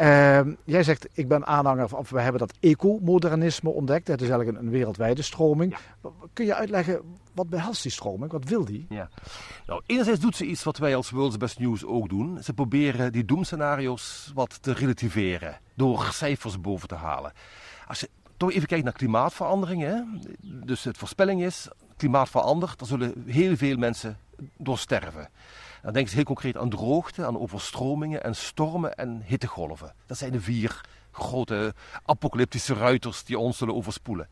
uh, 0.00 0.40
jij 0.64 0.82
zegt, 0.82 1.08
ik 1.12 1.28
ben 1.28 1.46
aanhanger 1.46 1.88
van, 1.88 2.04
we 2.08 2.20
hebben 2.20 2.40
dat 2.40 2.54
ecomodernisme 2.60 3.70
ontdekt. 3.70 4.08
Het 4.08 4.20
is 4.20 4.28
eigenlijk 4.28 4.58
een, 4.58 4.64
een 4.64 4.70
wereldwijde 4.70 5.22
stroming. 5.22 5.76
Kun 6.32 6.44
je 6.44 6.54
uitleggen, 6.54 7.00
wat 7.34 7.48
behelst 7.48 7.82
die 7.82 7.92
stroming? 7.92 8.32
Wat 8.32 8.44
wil 8.44 8.64
die? 8.64 8.86
Ja. 8.88 9.08
Nou, 9.66 9.82
enerzijds 9.86 10.20
doet 10.20 10.36
ze 10.36 10.44
iets 10.44 10.62
wat 10.62 10.78
wij 10.78 10.96
als 10.96 11.10
World's 11.10 11.36
Best 11.36 11.58
News 11.58 11.84
ook 11.84 12.08
doen. 12.08 12.42
Ze 12.42 12.52
proberen 12.52 13.12
die 13.12 13.24
doemscenario's 13.24 14.30
wat 14.34 14.62
te 14.62 14.72
relativeren. 14.72 15.58
Door 15.74 16.08
cijfers 16.12 16.60
boven 16.60 16.88
te 16.88 16.94
halen. 16.94 17.32
Als 17.86 18.00
je 18.00 18.08
toch 18.40 18.52
even 18.52 18.66
kijken 18.66 18.84
naar 18.84 18.94
klimaatverandering. 18.94 19.82
Hè. 19.82 20.00
Dus 20.64 20.84
het 20.84 20.98
voorspelling 20.98 21.42
is, 21.42 21.68
klimaat 21.96 22.28
verandert, 22.28 22.78
dan 22.78 22.88
zullen 22.88 23.24
heel 23.26 23.56
veel 23.56 23.76
mensen 23.76 24.18
door 24.56 24.78
sterven. 24.78 25.28
Dan 25.82 25.92
denken 25.92 26.10
ze 26.10 26.16
heel 26.16 26.24
concreet 26.24 26.56
aan 26.56 26.70
droogte, 26.70 27.26
aan 27.26 27.38
overstromingen 27.38 28.22
en 28.22 28.36
stormen 28.36 28.94
en 28.94 29.22
hittegolven. 29.24 29.94
Dat 30.06 30.18
zijn 30.18 30.32
de 30.32 30.40
vier 30.40 30.80
grote 31.10 31.74
apocalyptische 32.04 32.74
ruiters 32.74 33.24
die 33.24 33.38
ons 33.38 33.58
zullen 33.58 33.74
overspoelen. 33.74 34.28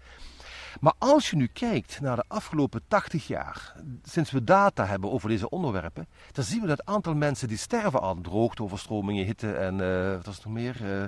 Maar 0.81 0.93
als 0.99 1.31
je 1.31 1.37
nu 1.37 1.47
kijkt 1.47 2.01
naar 2.01 2.17
de 2.17 2.25
afgelopen 2.29 2.83
80 2.89 3.27
jaar, 3.27 3.75
sinds 4.05 4.31
we 4.31 4.45
data 4.45 4.87
hebben 4.87 5.11
over 5.11 5.29
deze 5.29 5.49
onderwerpen, 5.49 6.09
dan 6.33 6.45
zien 6.45 6.61
we 6.61 6.67
dat 6.67 6.79
het 6.79 6.87
aantal 6.87 7.15
mensen 7.15 7.49
die 7.49 7.57
sterven 7.57 8.01
aan 8.01 8.23
droogte, 8.23 8.63
overstromingen, 8.63 9.25
hitte 9.25 9.53
en 9.53 9.79
uh, 9.79 10.13
wat 10.13 10.27
is 10.27 10.35
het 10.35 10.45
nog 10.45 10.55
meer? 10.55 10.77
Uh, 10.83 11.05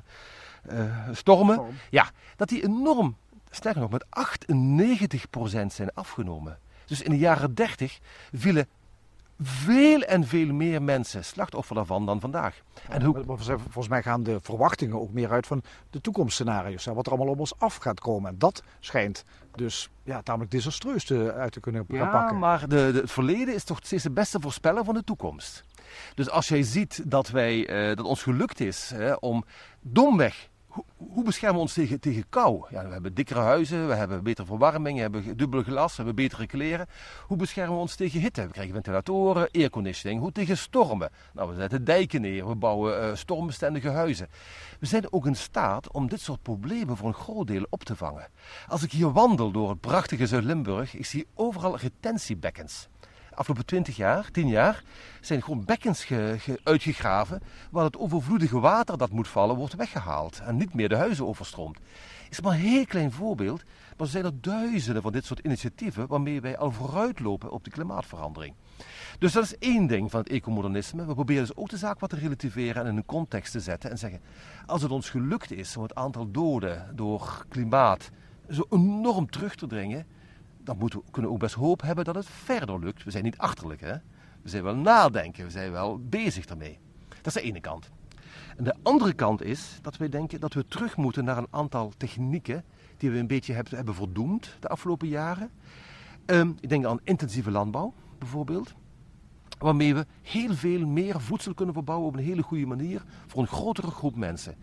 uh, 0.73 1.09
stormen, 1.13 1.61
ja, 1.91 2.11
dat 2.37 2.49
die 2.49 2.65
enorm, 2.65 3.17
sterker 3.51 3.81
nog, 3.81 3.91
met 3.91 4.05
98% 5.65 5.67
zijn 5.67 5.95
afgenomen. 5.95 6.59
Dus 6.87 7.03
in 7.03 7.11
de 7.11 7.19
jaren 7.19 7.55
30 7.55 7.99
vielen 8.33 8.67
veel 9.43 10.01
en 10.01 10.27
veel 10.27 10.53
meer 10.53 10.83
mensen 10.83 11.25
slachtoffer 11.25 11.75
daarvan 11.75 12.07
dan 12.07 12.21
vandaag. 12.21 12.61
En 12.89 13.03
hoe... 13.03 13.25
Volgens 13.27 13.89
mij 13.89 14.03
gaan 14.03 14.23
de 14.23 14.39
verwachtingen 14.43 15.01
ook 15.01 15.13
meer 15.13 15.31
uit 15.31 15.47
van 15.47 15.63
de 15.91 16.01
toekomstscenario's. 16.01 16.85
Wat 16.85 17.07
er 17.07 17.13
allemaal 17.13 17.33
op 17.33 17.41
ons 17.41 17.59
af 17.59 17.77
gaat 17.77 18.01
komen. 18.01 18.31
En 18.31 18.39
dat 18.39 18.63
schijnt 18.81 19.25
dus 19.55 19.91
ja, 20.03 20.23
tamelijk 20.23 20.51
desastreus 20.51 21.05
te, 21.05 21.33
uit 21.33 21.53
te 21.53 21.61
kunnen 21.61 21.85
ja, 21.89 22.11
pakken. 22.11 22.39
maar 22.39 22.61
de, 22.61 22.91
de, 22.93 23.01
het 23.01 23.11
verleden 23.11 23.55
is 23.55 23.65
toch 23.65 23.79
steeds 23.83 24.03
de 24.03 24.11
beste 24.11 24.41
voorspeller 24.41 24.85
van 24.85 24.95
de 24.95 25.05
toekomst. 25.05 25.65
Dus 26.15 26.31
als 26.31 26.49
jij 26.49 26.63
ziet 26.63 27.03
dat, 27.11 27.29
wij, 27.29 27.89
uh, 27.91 27.97
dat 27.97 28.07
ons 28.07 28.23
gelukt 28.23 28.61
is 28.61 28.91
hè, 28.95 29.13
om 29.13 29.45
domweg 29.81 30.49
hoe, 30.97 31.25
beschermen 31.25 31.57
we 31.57 31.63
ons 31.63 31.73
tegen, 31.73 32.01
tegen 32.01 32.29
kou? 32.29 32.65
Ja, 32.71 32.87
we 32.87 32.93
hebben 32.93 33.15
dikkere 33.15 33.41
huizen, 33.41 33.89
we 33.89 33.95
hebben 33.95 34.23
betere 34.23 34.47
verwarming, 34.47 34.97
we 34.97 35.03
hebben 35.03 35.37
dubbele 35.37 35.63
glas, 35.63 35.91
we 35.91 35.97
hebben 35.97 36.15
betere 36.15 36.47
kleren. 36.47 36.87
Hoe 37.27 37.37
beschermen 37.37 37.75
we 37.75 37.81
ons 37.81 37.95
tegen 37.95 38.21
hitte? 38.21 38.47
We 38.47 38.53
krijgen 38.53 38.75
ventilatoren, 38.75 39.49
airconditioning. 39.53 40.21
Hoe 40.21 40.33
tegen 40.33 40.59
stormen? 40.59 41.11
Nou, 41.33 41.49
we 41.49 41.55
zetten 41.55 41.85
dijken 41.85 42.21
neer, 42.21 42.49
we 42.49 42.55
bouwen 42.55 43.03
uh, 43.03 43.15
stormbestendige 43.15 43.89
huizen. 43.89 44.29
We 44.81 44.87
zijn 44.87 45.13
ook 45.13 45.27
in 45.27 45.37
staat 45.37 45.91
om 45.93 46.09
dit 46.09 46.21
soort 46.21 46.43
problemen 46.43 46.97
voor 46.97 47.09
een 47.09 47.15
groot 47.15 47.47
deel 47.47 47.67
op 47.71 47.85
te 47.85 47.97
vangen. 47.97 48.29
Als 48.69 48.83
ik 48.83 48.93
hier 48.93 49.13
wandel 49.13 49.51
door 49.51 49.69
het 49.69 49.81
prachtige 49.81 50.27
Zuid-Limburg, 50.27 50.95
ik 50.95 51.07
zie 51.07 51.27
overal 51.35 51.77
retentiebekkens 51.77 52.89
afgelopen 53.35 53.67
20 53.67 53.97
jaar, 53.97 54.31
10 54.31 54.49
jaar, 54.49 54.83
zijn 55.21 55.43
gewoon 55.43 55.65
bekkens 55.65 56.09
uitgegraven 56.63 57.43
waar 57.71 57.85
het 57.85 57.99
overvloedige 57.99 58.61
water 58.61 58.99
dat 58.99 59.11
moet 59.11 59.29
vallen 59.29 59.57
wordt 59.57 59.75
weggehaald 59.75 60.41
en 60.41 60.57
niet 60.57 60.75
meer 60.75 60.89
de 60.89 60.97
huizen 60.97 61.27
overstroomt. 61.27 61.79
Is 62.31 62.41
maar 62.41 62.53
een 62.53 62.59
heel 62.59 62.87
klein 62.87 63.13
voorbeeld, 63.13 63.63
maar 63.65 64.07
er 64.07 64.07
zijn 64.07 64.25
er 64.25 64.41
duizenden 64.41 65.03
van 65.03 65.13
dit 65.13 65.25
soort 65.25 65.41
initiatieven 65.41 66.07
waarmee 66.07 66.41
wij 66.41 66.59
al 66.59 66.73
vooruitlopen 66.73 67.51
op 67.51 67.65
de 67.65 67.71
klimaatverandering. 67.71 68.55
Dus 69.19 69.33
dat 69.33 69.45
is 69.45 69.59
één 69.59 69.87
ding 69.87 70.11
van 70.11 70.21
het 70.21 70.29
ecomodernisme. 70.29 71.07
We 71.07 71.15
proberen 71.15 71.43
dus 71.47 71.57
ook 71.57 71.69
de 71.69 71.77
zaak 71.77 72.01
wat 72.01 72.11
te 72.11 72.17
relativeren 72.17 72.83
en 72.83 72.91
in 72.91 72.97
een 72.97 73.07
context 73.07 73.53
te 73.53 73.61
zetten 73.61 73.91
en 73.91 73.99
zeggen, 73.99 74.21
als 74.67 74.83
het 74.83 74.91
ons 74.91 75.11
gelukt 75.11 75.53
is 75.53 75.77
om 75.77 75.83
het 75.83 75.95
aantal 75.95 76.31
doden 76.31 76.93
door 76.95 77.45
klimaat 77.49 78.11
zo 78.51 78.67
enorm 78.71 79.31
terug 79.31 79.55
te 79.55 79.67
dringen, 79.67 80.07
dan 80.65 80.79
moeten 80.79 80.99
we, 80.99 81.05
kunnen 81.11 81.31
we 81.31 81.37
ook 81.37 81.43
best 81.43 81.55
hoop 81.55 81.83
hebben 81.83 82.05
dat 82.05 82.15
het 82.15 82.27
verder 82.27 82.79
lukt. 82.79 83.05
We 83.05 83.11
zijn 83.11 83.25
niet 83.25 83.39
achterlijk, 83.39 83.81
hè? 83.81 83.95
We 84.43 84.49
zijn 84.49 84.63
wel 84.63 84.77
nadenken, 84.77 85.45
we 85.45 85.51
zijn 85.51 85.71
wel 85.71 85.99
bezig 85.99 86.47
daarmee. 86.47 86.79
Dat 87.09 87.27
is 87.27 87.33
de 87.33 87.41
ene 87.41 87.61
kant. 87.61 87.91
En 88.57 88.65
de 88.65 88.75
andere 88.83 89.13
kant 89.13 89.43
is 89.43 89.79
dat 89.83 89.97
we 89.97 90.09
denken 90.09 90.41
dat 90.41 90.55
we 90.55 90.67
terug 90.67 90.97
moeten 90.97 91.25
naar 91.25 91.37
een 91.37 91.47
aantal 91.51 91.93
technieken 91.97 92.65
die 92.97 93.11
we 93.11 93.19
een 93.19 93.27
beetje 93.27 93.53
hebben, 93.53 93.95
verdoemd 93.95 94.57
de 94.61 94.69
afgelopen 94.69 95.09
jaren. 95.09 95.51
Um, 96.27 96.57
ik 96.61 96.69
denk 96.69 96.85
aan 96.85 97.01
intensieve 97.05 97.51
landbouw 97.51 97.95
bijvoorbeeld. 98.19 98.75
Waarmee 99.59 99.95
we 99.95 100.07
heel 100.23 100.55
veel 100.55 100.87
meer 100.87 101.21
voedsel 101.21 101.55
kunnen 101.55 101.75
verbouwen 101.75 102.09
op 102.09 102.17
een 102.17 102.25
hele 102.25 102.43
goede 102.43 102.67
manier 102.67 103.03
voor 103.27 103.43
een 103.43 103.49
grotere 103.49 103.91
groep 103.91 104.17
mensen. 104.17 104.57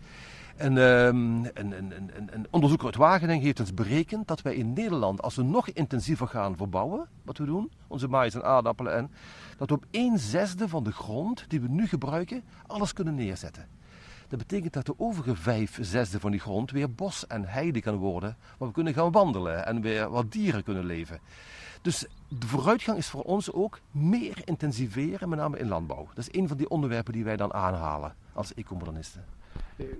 En, 0.58 0.76
um, 0.76 1.44
een, 1.44 1.52
een, 1.54 1.92
een, 1.96 2.28
een, 2.30 2.46
onderzoeker 2.50 2.86
uit 2.86 2.96
Wageningen 2.96 3.44
heeft 3.44 3.60
ons 3.60 3.74
berekend 3.74 4.28
dat 4.28 4.42
wij 4.42 4.54
in 4.54 4.72
Nederland, 4.72 5.22
als 5.22 5.34
we 5.34 5.42
nog 5.42 5.68
intensiever 5.68 6.28
gaan 6.28 6.56
verbouwen, 6.56 7.08
wat 7.22 7.38
we 7.38 7.44
doen, 7.44 7.70
onze 7.86 8.08
maïs 8.08 8.34
en 8.34 8.44
aardappelen, 8.44 8.94
en, 8.94 9.10
dat 9.56 9.68
we 9.68 9.74
op 9.74 9.84
een 9.90 10.18
zesde 10.18 10.68
van 10.68 10.84
de 10.84 10.92
grond 10.92 11.44
die 11.48 11.60
we 11.60 11.68
nu 11.68 11.86
gebruiken, 11.86 12.42
alles 12.66 12.92
kunnen 12.92 13.14
neerzetten. 13.14 13.66
Dat 14.28 14.38
betekent 14.38 14.72
dat 14.72 14.86
de 14.86 14.94
overige 14.96 15.36
vijf 15.36 15.78
zesde 15.80 16.20
van 16.20 16.30
die 16.30 16.40
grond 16.40 16.70
weer 16.70 16.94
bos 16.94 17.26
en 17.26 17.44
heide 17.44 17.80
kan 17.80 17.96
worden, 17.96 18.36
waar 18.58 18.68
we 18.68 18.74
kunnen 18.74 18.94
gaan 18.94 19.12
wandelen 19.12 19.66
en 19.66 19.80
weer 19.80 20.10
wat 20.10 20.32
dieren 20.32 20.64
kunnen 20.64 20.84
leven. 20.84 21.20
Dus 21.82 22.06
de 22.28 22.46
vooruitgang 22.46 22.98
is 22.98 23.08
voor 23.08 23.22
ons 23.22 23.52
ook 23.52 23.80
meer 23.90 24.42
intensiveren, 24.44 25.28
met 25.28 25.38
name 25.38 25.58
in 25.58 25.68
landbouw. 25.68 26.08
Dat 26.14 26.28
is 26.28 26.40
een 26.40 26.48
van 26.48 26.56
die 26.56 26.68
onderwerpen 26.68 27.12
die 27.12 27.24
wij 27.24 27.36
dan 27.36 27.52
aanhalen 27.52 28.14
als 28.32 28.54
ecomodernisten. 28.54 29.37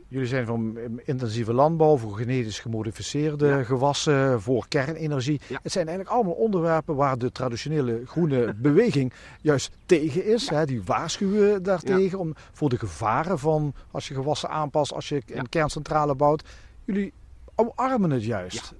Jullie 0.08 0.26
zijn 0.26 0.46
van 0.46 0.78
intensieve 1.04 1.52
landbouw, 1.52 1.96
voor 1.96 2.16
genetisch 2.16 2.60
gemodificeerde 2.60 3.64
gewassen, 3.64 4.42
voor 4.42 4.68
kernenergie. 4.68 5.40
Het 5.62 5.72
zijn 5.72 5.86
eigenlijk 5.86 6.16
allemaal 6.16 6.34
onderwerpen 6.34 6.94
waar 6.94 7.18
de 7.18 7.32
traditionele 7.32 8.02
groene 8.06 8.54
beweging 8.68 9.12
juist 9.40 9.70
tegen 9.86 10.24
is. 10.24 10.48
Hè? 10.48 10.66
Die 10.66 10.82
waarschuwen 10.82 11.62
daartegen 11.62 12.18
om, 12.18 12.34
voor 12.52 12.68
de 12.68 12.78
gevaren 12.78 13.38
van 13.38 13.74
als 13.90 14.08
je 14.08 14.14
gewassen 14.14 14.48
aanpast, 14.48 14.92
als 14.92 15.08
je 15.08 15.22
een 15.26 15.48
kerncentrale 15.48 16.14
bouwt. 16.14 16.44
Jullie 16.84 17.12
omarmen 17.54 18.10
het 18.10 18.24
juist. 18.24 18.74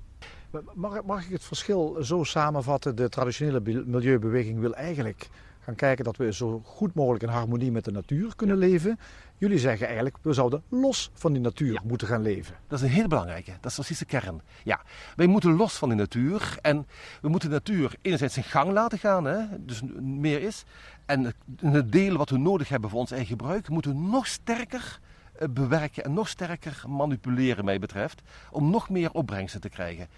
Mag, 0.74 1.04
mag 1.04 1.24
ik 1.24 1.32
het 1.32 1.44
verschil 1.44 1.96
zo 2.00 2.22
samenvatten? 2.22 2.96
De 2.96 3.08
traditionele 3.08 3.84
milieubeweging 3.86 4.60
wil 4.60 4.74
eigenlijk 4.74 5.28
gaan 5.68 5.76
kijken 5.76 6.04
dat 6.04 6.16
we 6.16 6.32
zo 6.32 6.60
goed 6.64 6.94
mogelijk 6.94 7.22
in 7.22 7.28
harmonie 7.28 7.72
met 7.72 7.84
de 7.84 7.90
natuur 7.90 8.36
kunnen 8.36 8.56
leven. 8.56 8.98
Jullie 9.36 9.58
zeggen 9.58 9.86
eigenlijk, 9.86 10.16
we 10.22 10.32
zouden 10.32 10.62
los 10.68 11.10
van 11.14 11.32
die 11.32 11.42
natuur 11.42 11.80
moeten 11.84 12.08
gaan 12.08 12.22
leven. 12.22 12.54
Dat 12.68 12.78
is 12.78 12.84
een 12.84 12.92
heel 12.92 13.08
belangrijke, 13.08 13.52
dat 13.60 13.70
is 13.70 13.74
precies 13.74 13.98
de 13.98 14.04
kern. 14.04 14.40
Ja, 14.64 14.80
wij 15.16 15.26
moeten 15.26 15.56
los 15.56 15.74
van 15.74 15.88
de 15.88 15.94
natuur 15.94 16.58
en 16.62 16.86
we 17.20 17.28
moeten 17.28 17.48
de 17.48 17.54
natuur 17.54 17.94
enerzijds 18.02 18.34
zijn 18.34 18.44
gang 18.44 18.72
laten 18.72 18.98
gaan, 18.98 19.24
hè, 19.24 19.44
dus 19.58 19.82
meer 20.00 20.42
is. 20.42 20.64
En 21.06 21.34
het 21.60 21.92
deel 21.92 22.16
wat 22.16 22.30
we 22.30 22.38
nodig 22.38 22.68
hebben 22.68 22.90
voor 22.90 23.00
ons 23.00 23.10
eigen 23.10 23.28
gebruik, 23.28 23.68
moeten 23.68 23.90
we 23.90 23.98
nog 24.10 24.26
sterker 24.26 24.98
eh, 25.32 25.48
bewerken 25.48 26.04
en 26.04 26.12
nog 26.12 26.28
sterker 26.28 26.82
manipuleren, 26.86 27.64
mij 27.64 27.78
betreft, 27.78 28.22
om 28.50 28.70
nog 28.70 28.88
meer 28.88 29.12
opbrengsten 29.12 29.60
te 29.60 29.68
krijgen. 29.68 30.08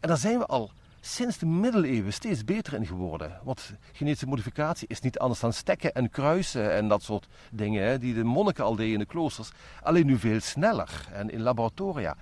En 0.00 0.08
daar 0.08 0.18
zijn 0.18 0.38
we 0.38 0.46
al 0.46 0.70
sinds 1.00 1.38
de 1.38 1.46
middeleeuwen 1.46 2.12
steeds 2.12 2.44
beter 2.44 2.74
in 2.74 2.86
geworden. 2.86 3.38
Want 3.42 3.74
genetische 3.92 4.26
modificatie 4.26 4.88
is 4.88 5.00
niet 5.00 5.18
anders 5.18 5.40
dan 5.40 5.52
stekken 5.52 5.94
en 5.94 6.10
kruisen 6.10 6.72
en 6.72 6.88
dat 6.88 7.02
soort 7.02 7.28
dingen 7.50 7.84
hè, 7.84 7.98
die 7.98 8.14
de 8.14 8.24
monniken 8.24 8.64
al 8.64 8.76
deden 8.76 8.92
in 8.92 8.98
de 8.98 9.06
kloosters. 9.06 9.50
Alleen 9.82 10.06
nu 10.06 10.18
veel 10.18 10.40
sneller 10.40 11.08
en 11.12 11.30
in 11.30 11.42
laboratoria. 11.42 12.16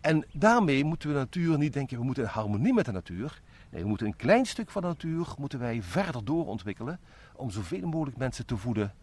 En 0.00 0.24
daarmee 0.32 0.84
moeten 0.84 1.08
we 1.08 1.14
de 1.14 1.20
natuur 1.20 1.58
niet 1.58 1.72
denken, 1.72 1.98
we 1.98 2.04
moeten 2.04 2.22
in 2.22 2.28
harmonie 2.28 2.74
met 2.74 2.84
de 2.84 2.92
natuur. 2.92 3.40
Nee, 3.70 3.82
we 3.82 3.88
moeten 3.88 4.06
een 4.06 4.16
klein 4.16 4.46
stuk 4.46 4.70
van 4.70 4.82
de 4.82 4.88
natuur 4.88 5.26
moeten 5.38 5.58
wij 5.58 5.82
verder 5.82 6.24
doorontwikkelen 6.24 7.00
om 7.34 7.50
zoveel 7.50 7.86
mogelijk 7.86 8.16
mensen 8.16 8.46
te 8.46 8.56
voeden 8.56 8.94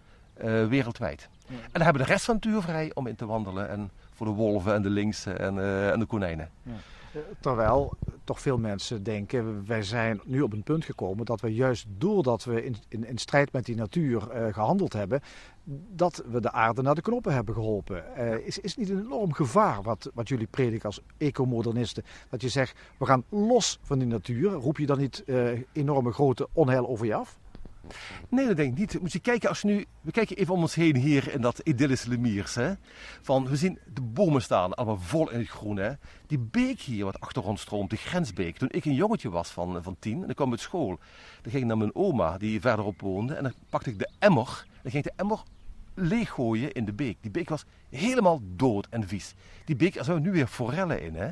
uh, 0.44 0.68
wereldwijd. 0.68 1.30
En 1.48 1.56
dan 1.72 1.82
hebben 1.82 2.02
we 2.02 2.08
de 2.08 2.14
rest 2.14 2.26
van 2.26 2.38
de 2.40 2.48
natuur 2.48 2.62
vrij 2.62 2.92
om 2.94 3.08
in 3.08 3.16
te 3.16 3.26
wandelen 3.26 3.70
en 3.70 3.92
voor 4.14 4.26
de 4.26 4.32
wolven 4.32 4.74
en 4.74 4.82
de 4.82 4.90
linksen 4.90 5.40
en, 5.40 5.56
uh, 5.56 5.92
en 5.92 6.00
de 6.00 6.06
konijnen. 6.06 6.50
Ja. 6.64 6.72
Terwijl 7.40 7.94
toch 8.24 8.42
veel 8.42 8.58
mensen 8.58 9.04
denken, 9.04 9.66
wij 9.68 9.84
zijn 9.84 10.22
nu 10.26 10.42
op 10.42 10.54
een 10.54 10.64
punt 10.64 10.86
gekomen 10.86 11.26
dat 11.26 11.42
we 11.42 11.54
juist 11.54 11.86
doordat 11.98 12.44
we 12.44 12.64
in, 12.64 12.76
in, 12.88 13.06
in 13.06 13.18
strijd 13.18 13.52
met 13.52 13.66
die 13.66 13.76
natuur 13.76 14.28
uh, 14.34 14.54
gehandeld 14.54 14.94
hebben, 14.94 15.22
dat 15.96 16.24
we 16.32 16.42
de 16.42 16.52
aarde 16.52 16.82
naar 16.82 16.96
de 16.96 17.02
knoppen 17.02 17.34
hebben 17.34 17.54
geholpen. 17.54 18.04
Uh, 18.18 18.48
is, 18.48 18.60
is 18.60 18.78
niet 18.78 18.90
een 18.90 19.00
enorm 19.00 19.34
gevaar 19.34 19.82
wat, 19.82 20.12
wat 20.14 20.28
jullie 20.28 20.48
prediken 20.48 20.86
als 20.86 21.02
ecomodernisten? 21.18 22.04
Dat 22.30 22.42
je 22.42 22.50
zegt, 22.50 22.80
we 22.98 23.06
gaan 23.06 23.24
los 23.30 23.80
van 23.82 24.00
die 24.00 24.08
natuur. 24.08 24.52
Roep 24.52 24.78
je 24.78 24.86
dan 24.86 24.98
niet 24.98 25.24
uh, 25.26 25.62
enorme 25.72 26.12
grote 26.12 26.48
onheil 26.54 26.88
over 26.88 27.06
je 27.06 27.16
af? 27.16 27.38
Nee, 28.30 28.48
dat 28.48 28.56
denk 28.56 28.72
ik 28.72 28.78
niet. 28.78 29.02
Moet 29.02 29.12
je 29.12 29.20
kijken, 29.20 29.50
als 29.50 29.62
je 29.62 29.68
nu, 29.68 29.86
we 30.02 30.12
kijken 30.12 30.38
even 30.38 30.54
om 30.54 30.62
ons 30.62 30.76
heen 30.76 30.96
hier 30.96 31.34
in 31.34 31.42
dat 31.42 31.60
idyllische 31.60 32.10
Lemiers. 32.10 32.56
Hè? 32.56 32.74
Van, 33.22 33.48
we 33.48 33.56
zien 33.56 33.80
de 33.94 34.02
bomen 34.02 34.42
staan, 34.42 34.74
allemaal 34.74 35.00
vol 35.00 35.32
in 35.32 35.40
het 35.40 35.50
groen. 35.50 35.78
Hè? 35.78 35.92
Die 36.28 36.40
beek 36.40 36.80
hier 36.80 37.06
wat 37.06 37.20
achter 37.20 37.44
ons 37.44 37.62
stroomt, 37.62 37.90
de 37.90 37.96
grensbeek. 37.96 38.58
Toen 38.58 38.70
ik 38.72 38.86
een 38.86 38.94
jongetje 38.94 39.30
was 39.30 39.50
van, 39.50 39.84
van 39.84 39.96
tien 40.00 40.24
en 40.24 40.30
ik 40.30 40.36
kwam 40.36 40.52
uit 40.52 40.60
school. 40.60 41.00
Dan 41.42 41.52
ging 41.52 41.64
ik 41.64 41.66
naar 41.66 41.78
mijn 41.78 41.96
oma, 41.96 42.38
die 42.38 42.62
verderop 42.62 43.02
woonde. 43.02 43.34
En 43.34 43.44
dan 43.44 43.54
pakte 43.70 43.90
ik 43.90 44.00
de 44.00 44.10
emmer. 44.20 44.66
Dan 44.82 44.92
ging 44.92 45.06
ik 45.06 45.12
de 45.12 45.24
emmer 45.24 45.44
leeggooien 45.94 46.72
in 46.72 46.86
de 46.86 46.94
beek. 46.94 47.18
Die 47.22 47.32
beek 47.32 47.50
was 47.50 47.66
helemaal 47.90 48.42
dood 48.44 48.88
en 48.90 49.08
vies. 49.08 49.34
Die 49.66 49.76
beek, 49.76 49.96
er 49.96 50.04
zijn 50.04 50.22
nu 50.22 50.32
weer 50.32 50.48
forellen 50.48 51.02
in. 51.02 51.16
Hè? 51.16 51.32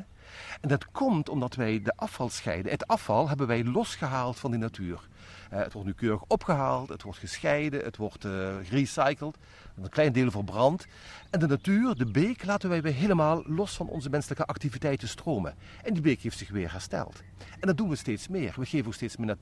En 0.60 0.68
dat 0.68 0.90
komt 0.90 1.28
omdat 1.28 1.54
wij 1.54 1.82
de 1.82 1.92
afval 1.96 2.28
scheiden. 2.28 2.72
Het 2.72 2.86
afval 2.86 3.28
hebben 3.28 3.46
wij 3.46 3.64
losgehaald 3.64 4.38
van 4.38 4.50
de 4.50 4.56
natuur. 4.56 5.08
Uh, 5.52 5.58
het 5.58 5.72
wordt 5.72 5.88
nu 5.88 5.94
keurig 5.94 6.22
opgehaald, 6.26 6.88
het 6.88 7.02
wordt 7.02 7.18
gescheiden, 7.18 7.84
het 7.84 7.96
wordt 7.96 8.24
uh, 8.24 8.54
gerecycled, 8.62 9.36
een 9.82 9.88
klein 9.88 10.12
deel 10.12 10.30
verbrand. 10.30 10.86
En 11.30 11.40
de 11.40 11.46
natuur, 11.46 11.94
de 11.94 12.06
beek, 12.06 12.44
laten 12.44 12.68
wij 12.68 12.82
weer 12.82 12.94
helemaal 12.94 13.42
los 13.46 13.76
van 13.76 13.88
onze 13.88 14.10
menselijke 14.10 14.44
activiteiten 14.46 15.08
stromen. 15.08 15.54
En 15.82 15.92
die 15.92 16.02
beek 16.02 16.20
heeft 16.20 16.38
zich 16.38 16.50
weer 16.50 16.72
hersteld. 16.72 17.22
En 17.60 17.66
dat 17.66 17.76
doen 17.76 17.88
we 17.88 17.96
steeds 17.96 18.28
meer. 18.28 18.54
We 18.56 18.66
geven 18.66 18.86
ook 18.86 18.94
steeds 18.94 19.16
meer 19.16 19.36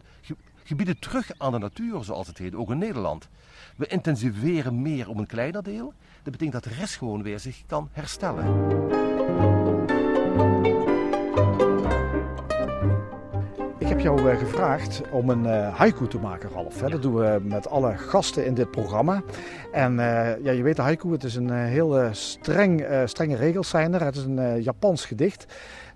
gebieden 0.64 0.98
terug 0.98 1.30
aan 1.38 1.52
de 1.52 1.58
natuur, 1.58 2.04
zoals 2.04 2.26
het 2.26 2.38
heet, 2.38 2.54
ook 2.54 2.70
in 2.70 2.78
Nederland. 2.78 3.28
We 3.76 3.86
intensiveren 3.86 4.82
meer 4.82 5.08
op 5.08 5.18
een 5.18 5.26
kleiner 5.26 5.62
deel. 5.62 5.92
Dat 6.22 6.32
betekent 6.32 6.52
dat 6.52 6.72
de 6.72 6.78
rest 6.78 6.96
gewoon 6.96 7.22
weer 7.22 7.38
zich 7.38 7.62
kan 7.66 7.88
herstellen. 7.92 9.13
Jou 14.04 14.30
uh, 14.30 14.38
gevraagd 14.38 15.02
om 15.10 15.30
een 15.30 15.44
uh, 15.44 15.76
haiku 15.76 16.08
te 16.08 16.18
maken, 16.18 16.50
Ralf. 16.50 16.80
Hè? 16.80 16.88
Dat 16.88 17.02
doen 17.02 17.14
we 17.14 17.40
met 17.42 17.68
alle 17.68 17.96
gasten 17.96 18.46
in 18.46 18.54
dit 18.54 18.70
programma. 18.70 19.22
En 19.72 19.92
uh, 19.92 20.44
ja, 20.44 20.50
je 20.50 20.62
weet 20.62 20.76
de 20.76 20.82
haiku, 20.82 21.12
het 21.12 21.24
is 21.24 21.34
een 21.34 21.50
heel 21.50 22.08
streng, 22.12 22.86
strenge 23.04 23.36
regels 23.36 23.68
zijn 23.68 23.94
er. 23.94 24.04
Het 24.04 24.16
is 24.16 24.24
een 24.24 24.62
Japans 24.62 25.04
gedicht 25.04 25.46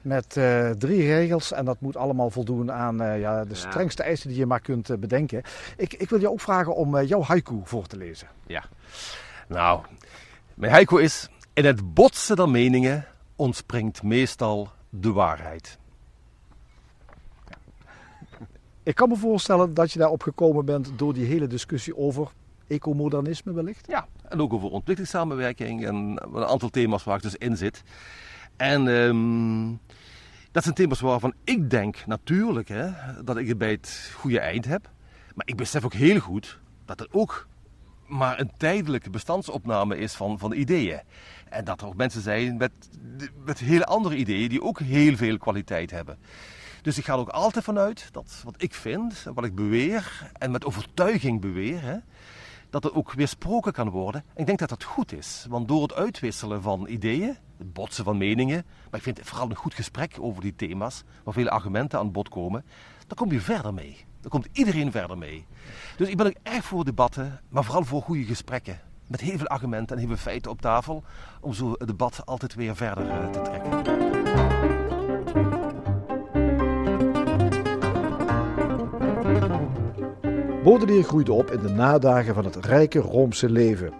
met 0.02 0.40
drie 0.78 1.02
regels. 1.02 1.52
En 1.52 1.64
dat 1.64 1.80
moet 1.80 1.96
allemaal 1.96 2.30
voldoen 2.30 2.72
aan 2.72 2.96
ja, 3.20 3.44
de 3.44 3.54
strengste 3.54 4.02
eisen 4.02 4.28
die 4.28 4.38
je 4.38 4.46
maar 4.46 4.60
kunt 4.60 5.00
bedenken. 5.00 5.42
Ik, 5.76 5.94
ik, 5.94 6.10
wil 6.10 6.20
je 6.20 6.30
ook 6.30 6.40
vragen 6.40 6.74
om 6.74 7.02
jouw 7.02 7.22
haiku 7.22 7.60
voor 7.64 7.86
te 7.86 7.96
lezen. 7.96 8.28
Ja, 8.46 8.64
nou, 9.46 9.80
mijn 10.54 10.72
haiku 10.72 11.02
is... 11.02 11.28
In 11.52 11.64
het 11.64 11.94
botsen 11.94 12.36
der 12.36 12.48
meningen 12.48 13.04
ontspringt 13.36 14.02
meestal 14.02 14.68
de 14.90 15.12
waarheid. 15.12 15.78
Ik 18.88 18.94
kan 18.94 19.08
me 19.08 19.16
voorstellen 19.16 19.74
dat 19.74 19.92
je 19.92 19.98
daarop 19.98 20.22
gekomen 20.22 20.64
bent 20.64 20.92
door 20.96 21.14
die 21.14 21.26
hele 21.26 21.46
discussie 21.46 21.96
over 21.96 22.28
ecomodernisme 22.66 23.52
wellicht. 23.52 23.86
Ja, 23.88 24.06
en 24.28 24.40
ook 24.40 24.52
over 24.52 24.70
ontwikkelingssamenwerking 24.70 25.86
en 25.86 25.94
een 26.34 26.44
aantal 26.44 26.68
thema's 26.68 27.04
waar 27.04 27.16
ik 27.16 27.22
dus 27.22 27.36
in 27.36 27.56
zit. 27.56 27.82
En 28.56 28.86
um, 28.86 29.80
dat 30.52 30.62
zijn 30.62 30.74
thema's 30.74 31.00
waarvan 31.00 31.34
ik 31.44 31.70
denk 31.70 32.06
natuurlijk 32.06 32.68
hè, 32.68 32.90
dat 33.24 33.36
ik 33.36 33.48
het 33.48 33.58
bij 33.58 33.70
het 33.70 34.12
goede 34.14 34.40
eind 34.40 34.64
heb. 34.64 34.90
Maar 35.34 35.46
ik 35.46 35.56
besef 35.56 35.84
ook 35.84 35.94
heel 35.94 36.20
goed 36.20 36.58
dat 36.84 36.98
het 36.98 37.12
ook 37.12 37.46
maar 38.06 38.40
een 38.40 38.50
tijdelijke 38.56 39.10
bestandsopname 39.10 39.98
is 39.98 40.14
van, 40.14 40.38
van 40.38 40.52
ideeën. 40.52 41.00
En 41.48 41.64
dat 41.64 41.80
er 41.80 41.86
ook 41.86 41.96
mensen 41.96 42.22
zijn 42.22 42.56
met, 42.56 42.72
met 43.44 43.58
hele 43.58 43.84
andere 43.84 44.16
ideeën 44.16 44.48
die 44.48 44.62
ook 44.62 44.80
heel 44.80 45.16
veel 45.16 45.38
kwaliteit 45.38 45.90
hebben. 45.90 46.18
Dus 46.82 46.98
ik 46.98 47.04
ga 47.04 47.12
er 47.12 47.18
ook 47.18 47.28
altijd 47.28 47.64
vanuit 47.64 48.08
dat 48.12 48.40
wat 48.44 48.54
ik 48.62 48.74
vind, 48.74 49.22
wat 49.34 49.44
ik 49.44 49.54
beweer 49.54 50.30
en 50.32 50.50
met 50.50 50.64
overtuiging 50.64 51.40
beweer, 51.40 51.82
hè, 51.82 51.96
dat 52.70 52.82
het 52.82 52.92
ook 52.92 53.12
weersproken 53.12 53.72
kan 53.72 53.90
worden. 53.90 54.24
En 54.34 54.40
ik 54.40 54.46
denk 54.46 54.58
dat 54.58 54.68
dat 54.68 54.84
goed 54.84 55.12
is, 55.12 55.46
want 55.48 55.68
door 55.68 55.82
het 55.82 55.94
uitwisselen 55.94 56.62
van 56.62 56.86
ideeën, 56.88 57.36
het 57.58 57.72
botsen 57.72 58.04
van 58.04 58.16
meningen, 58.16 58.64
maar 58.90 59.00
ik 59.00 59.02
vind 59.02 59.20
vooral 59.22 59.50
een 59.50 59.56
goed 59.56 59.74
gesprek 59.74 60.16
over 60.20 60.42
die 60.42 60.56
thema's, 60.56 61.02
waar 61.24 61.34
vele 61.34 61.50
argumenten 61.50 61.98
aan 61.98 62.12
bod 62.12 62.28
komen, 62.28 62.64
dan 63.06 63.16
kom 63.16 63.32
je 63.32 63.40
verder 63.40 63.74
mee. 63.74 63.96
Dan 64.20 64.30
komt 64.30 64.48
iedereen 64.52 64.92
verder 64.92 65.18
mee. 65.18 65.46
Dus 65.96 66.08
ik 66.08 66.16
ben 66.16 66.26
ook 66.26 66.36
erg 66.42 66.64
voor 66.64 66.84
debatten, 66.84 67.40
maar 67.48 67.64
vooral 67.64 67.84
voor 67.84 68.02
goede 68.02 68.24
gesprekken. 68.24 68.80
Met 69.06 69.20
heel 69.20 69.38
veel 69.38 69.46
argumenten 69.46 69.96
en 69.96 70.02
heel 70.02 70.08
veel 70.10 70.22
feiten 70.22 70.50
op 70.50 70.60
tafel, 70.60 71.04
om 71.40 71.52
zo 71.52 71.70
het 71.70 71.86
debat 71.86 72.26
altijd 72.26 72.54
weer 72.54 72.76
verder 72.76 73.10
eh, 73.10 73.30
te 73.30 73.42
trekken. 73.42 73.87
Baudelaire 80.68 81.04
groeide 81.04 81.32
op 81.32 81.50
in 81.50 81.60
de 81.60 81.68
nadagen 81.68 82.34
van 82.34 82.44
het 82.44 82.56
rijke 82.56 82.98
Roomse 82.98 83.50
leven. 83.50 83.92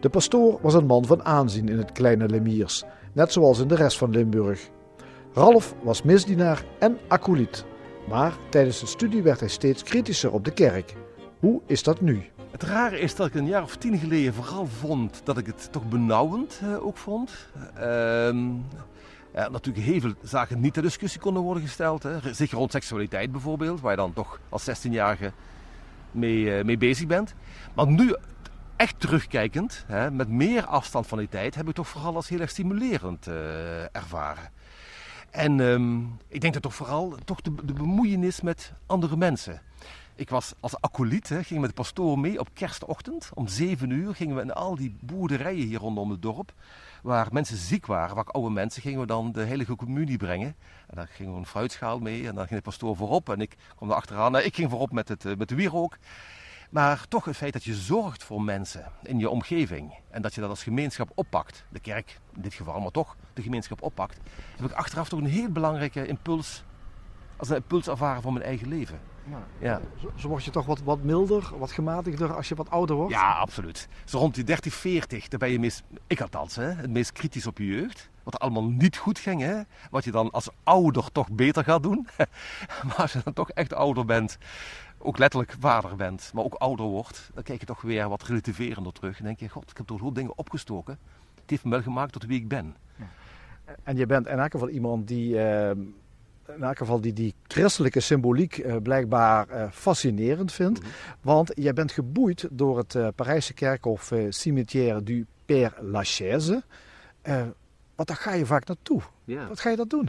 De 0.00 0.08
pastoor 0.08 0.58
was 0.62 0.74
een 0.74 0.86
man 0.86 1.04
van 1.04 1.24
aanzien 1.24 1.68
in 1.68 1.78
het 1.78 1.92
kleine 1.92 2.28
Lemiers, 2.28 2.84
net 3.12 3.32
zoals 3.32 3.58
in 3.58 3.68
de 3.68 3.74
rest 3.74 3.98
van 3.98 4.10
Limburg. 4.10 4.68
Ralf 5.32 5.74
was 5.82 6.02
misdienaar 6.02 6.64
en 6.78 6.98
acolyt, 7.08 7.64
maar 8.08 8.32
tijdens 8.50 8.78
zijn 8.78 8.90
studie 8.90 9.22
werd 9.22 9.40
hij 9.40 9.48
steeds 9.48 9.82
kritischer 9.82 10.32
op 10.32 10.44
de 10.44 10.50
kerk. 10.50 10.94
Hoe 11.38 11.60
is 11.66 11.82
dat 11.82 12.00
nu? 12.00 12.24
Het 12.50 12.62
rare 12.62 13.00
is 13.00 13.14
dat 13.14 13.26
ik 13.26 13.34
een 13.34 13.46
jaar 13.46 13.62
of 13.62 13.76
tien 13.76 13.98
geleden 13.98 14.34
vooral 14.34 14.66
vond 14.66 15.20
dat 15.24 15.38
ik 15.38 15.46
het 15.46 15.68
toch 15.70 15.88
benauwend 15.88 16.60
uh, 16.64 16.86
ook 16.86 16.96
vond. 16.96 17.48
Uh, 17.74 17.82
ja, 19.34 19.48
natuurlijk 19.50 19.86
heel 19.86 20.00
veel 20.00 20.14
zaken 20.22 20.60
niet 20.60 20.74
ter 20.74 20.82
discussie 20.82 21.20
konden 21.20 21.42
worden 21.42 21.62
gesteld. 21.62 22.02
Hè. 22.02 22.34
Zeker 22.34 22.56
rond 22.56 22.72
seksualiteit 22.72 23.32
bijvoorbeeld, 23.32 23.80
waar 23.80 23.90
je 23.90 23.96
dan 23.96 24.12
toch 24.12 24.40
als 24.48 24.70
16-jarige 24.70 25.32
mee, 26.12 26.58
uh, 26.58 26.64
mee 26.64 26.76
bezig 26.76 27.06
bent. 27.06 27.34
Maar 27.74 27.86
nu, 27.86 28.14
echt 28.76 29.00
terugkijkend, 29.00 29.84
hè, 29.86 30.10
met 30.10 30.28
meer 30.28 30.66
afstand 30.66 31.06
van 31.06 31.18
die 31.18 31.28
tijd, 31.28 31.54
heb 31.54 31.68
ik 31.68 31.74
toch 31.74 31.88
vooral 31.88 32.14
als 32.14 32.28
heel 32.28 32.40
erg 32.40 32.50
stimulerend 32.50 33.26
uh, 33.26 33.96
ervaren. 33.96 34.50
En 35.30 35.60
um, 35.60 36.18
ik 36.28 36.40
denk 36.40 36.52
dat 36.52 36.62
toch 36.62 36.74
vooral 36.74 37.14
toch 37.24 37.40
de, 37.40 37.50
bemoeienis 37.50 38.40
met 38.40 38.72
andere 38.86 39.16
mensen. 39.16 39.62
Ik 40.14 40.30
was 40.30 40.54
als 40.60 40.80
acolyt, 40.80 41.28
hè, 41.28 41.42
ging 41.42 41.60
met 41.60 41.68
de 41.68 41.74
pastoor 41.74 42.18
mee 42.18 42.40
op 42.40 42.48
kerstochtend. 42.52 43.30
Om 43.34 43.48
zeven 43.48 43.90
uur 43.90 44.14
gingen 44.14 44.36
we 44.36 44.42
in 44.42 44.52
al 44.52 44.76
die 44.76 44.96
boerderijen 45.00 45.66
hier 45.66 45.78
rondom 45.78 46.10
het 46.10 46.22
dorp 46.22 46.52
waar 47.02 47.28
mensen 47.32 47.56
ziek 47.56 47.86
waren, 47.86 48.14
waar 48.14 48.24
oude 48.24 48.50
mensen, 48.50 48.82
gingen 48.82 49.00
we 49.00 49.06
dan 49.06 49.32
de 49.32 49.44
heilige 49.44 49.76
communie 49.76 50.16
brengen. 50.16 50.56
En 50.86 50.96
dan 50.96 51.06
gingen 51.06 51.32
we 51.32 51.38
een 51.38 51.46
fruitschaal 51.46 51.98
mee 51.98 52.28
en 52.28 52.34
dan 52.34 52.46
ging 52.46 52.56
de 52.58 52.64
pastoor 52.64 52.96
voorop 52.96 53.28
en 53.28 53.40
ik 53.40 53.56
kwam 53.76 53.90
er 53.90 53.96
achteraan. 53.96 54.32
Nou, 54.32 54.44
ik 54.44 54.54
ging 54.54 54.70
voorop 54.70 54.92
met, 54.92 55.08
het, 55.08 55.24
eh, 55.24 55.36
met 55.36 55.48
de 55.48 55.54
wierook. 55.54 55.98
Maar 56.70 57.08
toch 57.08 57.24
het 57.24 57.36
feit 57.36 57.52
dat 57.52 57.64
je 57.64 57.74
zorgt 57.74 58.24
voor 58.24 58.42
mensen 58.42 58.92
in 59.02 59.18
je 59.18 59.30
omgeving 59.30 59.94
en 60.10 60.22
dat 60.22 60.34
je 60.34 60.40
dat 60.40 60.50
als 60.50 60.62
gemeenschap 60.62 61.10
oppakt, 61.14 61.64
de 61.68 61.80
kerk 61.80 62.20
in 62.34 62.42
dit 62.42 62.54
geval, 62.54 62.80
maar 62.80 62.90
toch 62.90 63.16
de 63.32 63.42
gemeenschap 63.42 63.82
oppakt, 63.82 64.20
heb 64.56 64.70
ik 64.70 64.76
achteraf 64.76 65.08
toch 65.08 65.20
een 65.20 65.26
heel 65.26 65.50
belangrijke 65.50 66.06
impuls, 66.06 66.64
als 67.36 67.48
een 67.48 67.56
impuls 67.56 67.88
ervaren 67.88 68.22
voor 68.22 68.32
mijn 68.32 68.44
eigen 68.44 68.68
leven. 68.68 69.00
Ja. 69.58 69.80
Zo, 70.16 70.28
word 70.28 70.44
je 70.44 70.50
toch 70.50 70.66
wat, 70.66 70.82
wat 70.82 71.02
milder, 71.02 71.52
wat 71.58 71.72
gematigder 71.72 72.34
als 72.34 72.48
je 72.48 72.54
wat 72.54 72.70
ouder 72.70 72.96
wordt? 72.96 73.12
Ja, 73.12 73.32
absoluut. 73.32 73.88
Zo 74.04 74.18
rond 74.18 74.34
die 74.34 74.44
30, 74.44 74.74
40, 74.74 75.28
dan 75.28 75.38
ben 75.38 75.50
je 75.50 75.58
meest, 75.58 75.82
ik 76.06 76.20
althans, 76.20 76.56
hè, 76.56 76.64
het 76.64 76.90
meest 76.90 77.12
kritisch 77.12 77.46
op 77.46 77.58
je 77.58 77.66
jeugd. 77.66 78.10
Wat 78.22 78.34
er 78.34 78.40
allemaal 78.40 78.64
niet 78.64 78.96
goed 78.96 79.18
ging, 79.18 79.40
hè. 79.40 79.60
Wat 79.90 80.04
je 80.04 80.10
dan 80.10 80.30
als 80.30 80.48
ouder 80.62 81.12
toch 81.12 81.30
beter 81.30 81.64
gaat 81.64 81.82
doen. 81.82 82.06
maar 82.86 82.96
als 82.96 83.12
je 83.12 83.20
dan 83.24 83.32
toch 83.32 83.50
echt 83.50 83.72
ouder 83.72 84.04
bent, 84.04 84.38
ook 84.98 85.18
letterlijk 85.18 85.54
vader 85.60 85.96
bent, 85.96 86.30
maar 86.34 86.44
ook 86.44 86.54
ouder 86.54 86.86
wordt, 86.86 87.30
dan 87.34 87.42
kijk 87.42 87.60
je 87.60 87.66
toch 87.66 87.82
weer 87.82 88.08
wat 88.08 88.22
relativerender 88.22 88.92
terug. 88.92 89.18
En 89.18 89.24
denk 89.24 89.40
je, 89.40 89.48
god, 89.48 89.70
ik 89.70 89.76
heb 89.76 89.86
door 89.86 90.00
heel 90.00 90.12
dingen 90.12 90.38
opgestoken. 90.38 90.98
Het 91.40 91.50
heeft 91.50 91.64
me 91.64 91.70
wel 91.70 91.82
gemaakt 91.82 92.12
tot 92.12 92.24
wie 92.24 92.40
ik 92.40 92.48
ben. 92.48 92.76
En 93.82 93.96
je 93.96 94.06
bent 94.06 94.26
in 94.26 94.38
elk 94.38 94.50
geval 94.50 94.68
iemand 94.68 95.08
die... 95.08 95.34
Uh 95.34 95.70
in 96.56 96.62
elk 96.62 96.78
geval 96.78 97.00
die, 97.00 97.12
die 97.12 97.34
christelijke 97.46 98.00
symboliek 98.00 98.56
uh, 98.58 98.76
blijkbaar 98.82 99.48
uh, 99.50 99.64
fascinerend 99.70 100.52
vindt. 100.52 100.78
Mm 100.78 100.84
-hmm. 100.84 100.94
Want 101.20 101.50
jij 101.54 101.72
bent 101.72 101.92
geboeid 101.92 102.48
door 102.50 102.78
het 102.78 102.94
uh, 102.94 103.08
Parijse 103.14 103.54
kerkhof 103.54 104.12
Cimetière 104.28 105.02
du 105.02 105.26
Père 105.44 105.82
Lachaise. 105.82 106.62
Want 107.94 108.08
daar 108.08 108.16
ga 108.16 108.32
je 108.32 108.46
vaak 108.46 108.66
naartoe. 108.66 109.02
Wat 109.24 109.60
ga 109.60 109.70
je 109.70 109.76
dat 109.76 109.90
doen? 109.90 110.08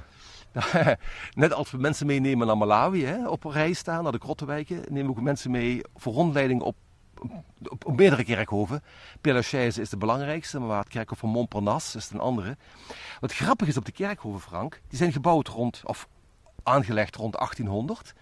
Net 1.33 1.53
als 1.53 1.71
we 1.71 1.77
mensen 1.77 2.05
meenemen 2.05 2.47
naar 2.47 2.57
Malawi, 2.57 3.05
hè, 3.05 3.27
op 3.29 3.43
reis 3.43 3.77
staan, 3.77 4.03
naar 4.03 4.11
de 4.11 4.17
Krottenwijken, 4.17 4.81
nemen 4.89 5.11
we 5.11 5.17
ook 5.17 5.23
mensen 5.23 5.51
mee 5.51 5.81
voor 5.95 6.13
rondleiding 6.13 6.61
op, 6.61 6.75
op, 7.67 7.85
op 7.85 7.97
meerdere 7.97 8.23
kerkhoven. 8.23 8.83
Père 9.21 9.35
Lachaise 9.35 9.81
is 9.81 9.89
de 9.89 9.97
belangrijkste, 9.97 10.59
maar 10.59 10.79
het 10.79 10.87
kerkhof 10.87 11.19
van 11.19 11.29
Montparnasse 11.29 11.97
is 11.97 12.09
een 12.09 12.19
andere. 12.19 12.57
Wat 13.19 13.33
grappig 13.33 13.67
is 13.67 13.77
op 13.77 13.85
de 13.85 13.91
kerkhoven, 13.91 14.41
Frank, 14.41 14.81
die 14.87 14.97
zijn 14.97 15.11
gebouwd 15.11 15.47
rond, 15.47 15.81
of 15.85 16.07
aangelegd 16.63 17.15
rond 17.15 17.33
1800. 17.33 18.13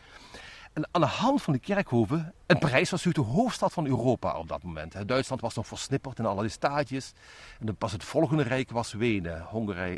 En 0.74 0.88
aan 0.92 1.02
de 1.02 1.08
hand 1.08 1.42
van 1.42 1.54
de 1.54 1.60
kerkhoven, 1.60 2.34
en 2.46 2.60
Parijs 2.60 2.90
was 2.90 3.04
natuurlijk 3.04 3.34
de 3.34 3.40
hoofdstad 3.40 3.74
van 3.74 3.86
Europa 3.86 4.38
op 4.38 4.48
dat 4.48 4.64
moment. 4.64 5.08
Duitsland 5.08 5.42
was 5.42 5.56
nog 5.56 5.68
versnipperd 5.68 6.20
in 6.20 6.26
allerlei 6.26 6.50
staatjes. 6.50 7.14
En 7.60 7.66
dan 7.66 7.76
pas 7.76 7.92
het 7.92 8.04
volgende 8.04 8.44
rijk 8.44 8.72
was 8.72 8.94
Wenen, 8.94 9.42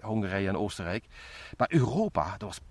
Hongarije, 0.01 0.47
en 0.47 0.57
Oostenrijk. 0.57 1.05
Maar 1.57 1.67
Europa, 1.71 2.37
dat 2.37 2.61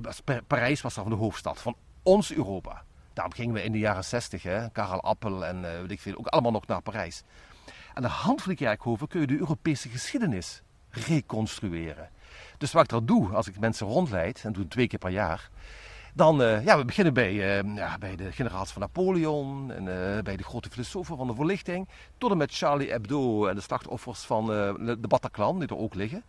was, 0.00 0.20
Parijs 0.46 0.80
was 0.80 0.94
dan 0.94 1.08
de 1.08 1.14
hoofdstad 1.14 1.60
van 1.60 1.76
ons 2.02 2.32
Europa. 2.32 2.84
Daarom 3.12 3.34
gingen 3.34 3.54
we 3.54 3.62
in 3.62 3.72
de 3.72 3.78
jaren 3.78 4.04
60, 4.04 4.42
hè, 4.42 4.70
Karel 4.70 5.02
Appel 5.02 5.46
en 5.46 5.56
uh, 5.56 5.80
weet 5.80 5.90
ik 5.90 6.00
veel, 6.00 6.18
ook 6.18 6.26
allemaal 6.26 6.52
nog 6.52 6.66
naar 6.66 6.82
Parijs. 6.82 7.22
Aan 7.94 8.02
de 8.02 8.08
hand 8.08 8.42
van 8.42 8.50
de 8.52 8.58
kerkhoven 8.58 9.08
kun 9.08 9.20
je 9.20 9.26
de 9.26 9.38
Europese 9.38 9.88
geschiedenis 9.88 10.62
reconstrueren. 10.90 12.10
Dus 12.58 12.72
wat 12.72 12.82
ik 12.82 12.88
dat 12.88 13.06
doe, 13.06 13.34
als 13.34 13.48
ik 13.48 13.58
mensen 13.58 13.86
rondleid, 13.86 14.42
en 14.44 14.52
doe 14.52 14.62
het 14.62 14.70
twee 14.70 14.86
keer 14.86 14.98
per 14.98 15.10
jaar, 15.10 15.50
dan, 16.14 16.40
uh, 16.40 16.64
ja, 16.64 16.76
we 16.76 16.84
beginnen 16.84 17.14
bij, 17.14 17.32
uh, 17.32 17.76
ja, 17.76 17.98
bij 17.98 18.16
de 18.16 18.32
generaals 18.32 18.72
van 18.72 18.80
Napoleon 18.82 19.72
en 19.72 19.86
uh, 19.86 20.22
bij 20.22 20.36
de 20.36 20.42
grote 20.42 20.70
filosofen 20.70 21.16
van 21.16 21.26
de 21.26 21.34
verlichting. 21.34 21.88
Tot 22.18 22.30
en 22.30 22.36
met 22.36 22.56
Charlie 22.56 22.90
Hebdo 22.90 23.46
en 23.46 23.54
de 23.54 23.60
slachtoffers 23.60 24.20
van 24.20 24.46
de 24.46 25.06
Bataclan, 25.08 25.58
die 25.58 25.68
er 25.68 25.76
ook 25.76 25.94
liggen. 25.94 26.24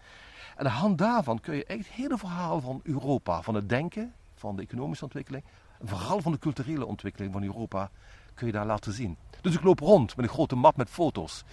En 0.56 0.58
aan 0.58 0.64
de 0.64 0.70
hand 0.70 0.98
daarvan 0.98 1.40
kun 1.40 1.56
je 1.56 1.66
echt 1.66 1.80
het 1.80 1.88
hele 1.88 2.18
verhaal 2.18 2.62
van 2.62 2.80
Europa, 2.84 3.42
van 3.42 3.56
het 3.56 3.70
denken, 3.70 4.14
van 4.36 4.56
de 4.56 4.62
economische 4.62 5.04
ontwikkeling, 5.04 5.44
en 5.80 5.88
vooral 5.88 6.22
van 6.22 6.32
de 6.32 6.40
culturele 6.40 6.86
ontwikkeling 6.86 7.34
van 7.34 7.44
Europa, 7.44 7.90
kun 8.34 8.48
je 8.48 8.54
daar 8.54 8.66
laten 8.66 8.94
zien. 8.94 9.18
Dus 9.42 9.54
ik 9.54 9.64
loop 9.64 9.80
rond 9.80 10.16
met 10.16 10.26
een 10.26 10.32
grote 10.32 10.56
map 10.56 10.78
met 10.78 10.90
foto's. 10.90 11.44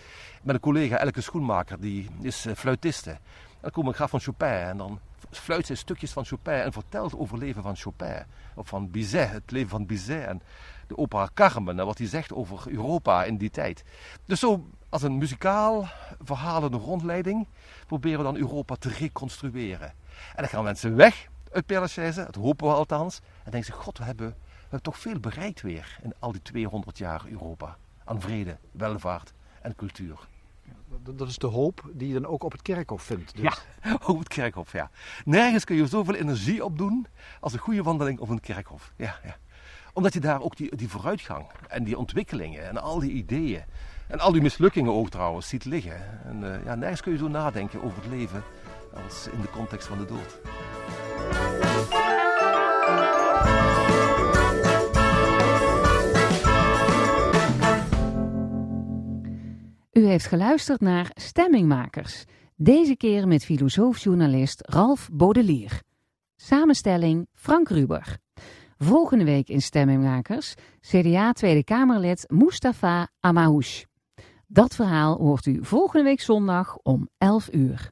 Met 0.43 0.55
een 0.55 0.61
collega, 0.61 0.97
Elke 0.97 1.21
Schoenmaker, 1.21 1.81
die 1.81 2.09
is 2.21 2.47
fluitiste. 2.57 3.19
Dan 3.63 3.71
kom 3.71 3.89
ik 3.89 3.97
ga 3.97 4.09
van 4.09 4.21
Chopin 4.21 4.49
en 4.49 4.77
dan 4.77 5.01
fluit 5.31 5.67
zij 5.67 5.77
stukjes 5.77 6.13
van 6.13 6.25
Chopin 6.25 6.55
en 6.55 6.73
vertelt 6.73 7.15
over 7.19 7.35
het 7.35 7.43
leven 7.43 7.63
van 7.63 7.77
Chopin. 7.77 8.25
Of 8.55 8.69
van 8.69 8.91
Bizet, 8.91 9.31
het 9.31 9.51
leven 9.51 9.71
van 9.71 9.87
Bizet 9.87 10.27
en 10.27 10.43
de 10.87 10.97
opera 10.97 11.29
Carmen 11.35 11.79
en 11.79 11.87
wat 11.87 11.99
hij 11.99 12.07
zegt 12.07 12.33
over 12.33 12.71
Europa 12.71 13.25
in 13.25 13.37
die 13.37 13.51
tijd. 13.51 13.85
Dus 14.25 14.41
zo 14.41 14.69
als 14.89 15.03
een 15.03 15.19
muzikaal 15.19 15.89
verhalende 16.23 16.77
rondleiding 16.77 17.49
proberen 17.87 18.19
we 18.19 18.25
dan 18.25 18.37
Europa 18.37 18.75
te 18.75 18.89
reconstrueren. 18.89 19.89
En 19.89 20.37
dan 20.37 20.49
gaan 20.49 20.65
mensen 20.65 20.97
weg 20.97 21.27
uit 21.53 21.67
Père 21.67 22.13
dat 22.15 22.35
hopen 22.35 22.67
we 22.67 22.75
althans. 22.75 23.21
En 23.45 23.51
denken 23.51 23.73
ze, 23.73 23.79
god, 23.81 23.99
we 23.99 24.05
hebben, 24.05 24.29
we 24.29 24.61
hebben 24.61 24.83
toch 24.83 24.99
veel 24.99 25.21
bereikt 25.21 25.61
weer 25.61 25.99
in 26.03 26.15
al 26.19 26.33
die 26.33 26.43
200 26.43 26.99
jaar 26.99 27.25
Europa. 27.27 27.77
Aan 28.05 28.21
vrede, 28.21 28.59
welvaart 28.73 29.33
en 29.61 29.75
cultuur. 29.75 30.31
Dat 31.11 31.29
is 31.29 31.39
de 31.39 31.47
hoop 31.47 31.91
die 31.93 32.09
je 32.09 32.15
dan 32.15 32.27
ook 32.27 32.45
op 32.45 32.53
het 32.53 32.63
kerkhof 32.63 33.03
vindt. 33.03 33.37
Dus. 33.37 33.43
Ja, 33.83 33.97
op 34.07 34.19
het 34.19 34.29
kerkhof, 34.29 34.73
ja. 34.73 34.91
Nergens 35.25 35.65
kun 35.65 35.77
je 35.77 35.87
zoveel 35.87 36.15
energie 36.15 36.65
opdoen 36.65 37.07
als 37.41 37.53
een 37.53 37.59
goede 37.59 37.83
wandeling 37.83 38.19
op 38.19 38.29
een 38.29 38.41
kerkhof. 38.41 38.93
Ja, 38.97 39.19
ja. 39.25 39.37
Omdat 39.93 40.13
je 40.13 40.21
daar 40.21 40.41
ook 40.41 40.57
die, 40.57 40.77
die 40.77 40.89
vooruitgang 40.89 41.47
en 41.69 41.85
die 41.85 41.99
ontwikkelingen 41.99 42.69
en 42.69 42.83
al 42.83 42.99
die 42.99 43.13
ideeën 43.13 43.63
en 44.07 44.19
al 44.19 44.33
die 44.33 44.43
mislukkingen 44.43 44.93
ook 44.93 45.11
trouwens 45.11 45.49
ziet 45.49 45.65
liggen. 45.65 46.25
En 46.25 46.43
uh, 46.43 46.65
ja, 46.65 46.75
nergens 46.75 47.01
kun 47.01 47.13
je 47.13 47.19
zo 47.19 47.29
nadenken 47.29 47.83
over 47.83 48.03
het 48.03 48.11
leven 48.11 48.43
als 49.07 49.29
in 49.33 49.41
de 49.41 49.51
context 49.51 49.87
van 49.87 49.99
de 49.99 50.05
dood. 50.05 50.41
U 59.93 60.07
heeft 60.07 60.27
geluisterd 60.27 60.81
naar 60.81 61.11
Stemmingmakers. 61.15 62.25
Deze 62.57 62.97
keer 62.97 63.29
met 63.29 63.45
filosoof-journalist 63.45 64.69
Ralf 64.69 65.09
Baudelier. 65.13 65.83
Samenstelling 66.37 67.27
Frank 67.35 67.69
Ruber. 67.69 68.19
Volgende 68.79 69.25
week 69.25 69.49
in 69.49 69.63
Stemmingmakers 69.63 70.55
CDA 70.81 71.33
Tweede 71.33 71.65
Kamerlid 71.65 72.25
Mustafa 72.29 73.09
Amahouche. 73.21 73.87
Dat 74.47 74.75
verhaal 74.75 75.17
hoort 75.17 75.47
u 75.47 75.65
volgende 75.65 76.05
week 76.05 76.21
zondag 76.21 76.77
om 76.77 77.09
11 77.19 77.53
uur. 77.53 77.92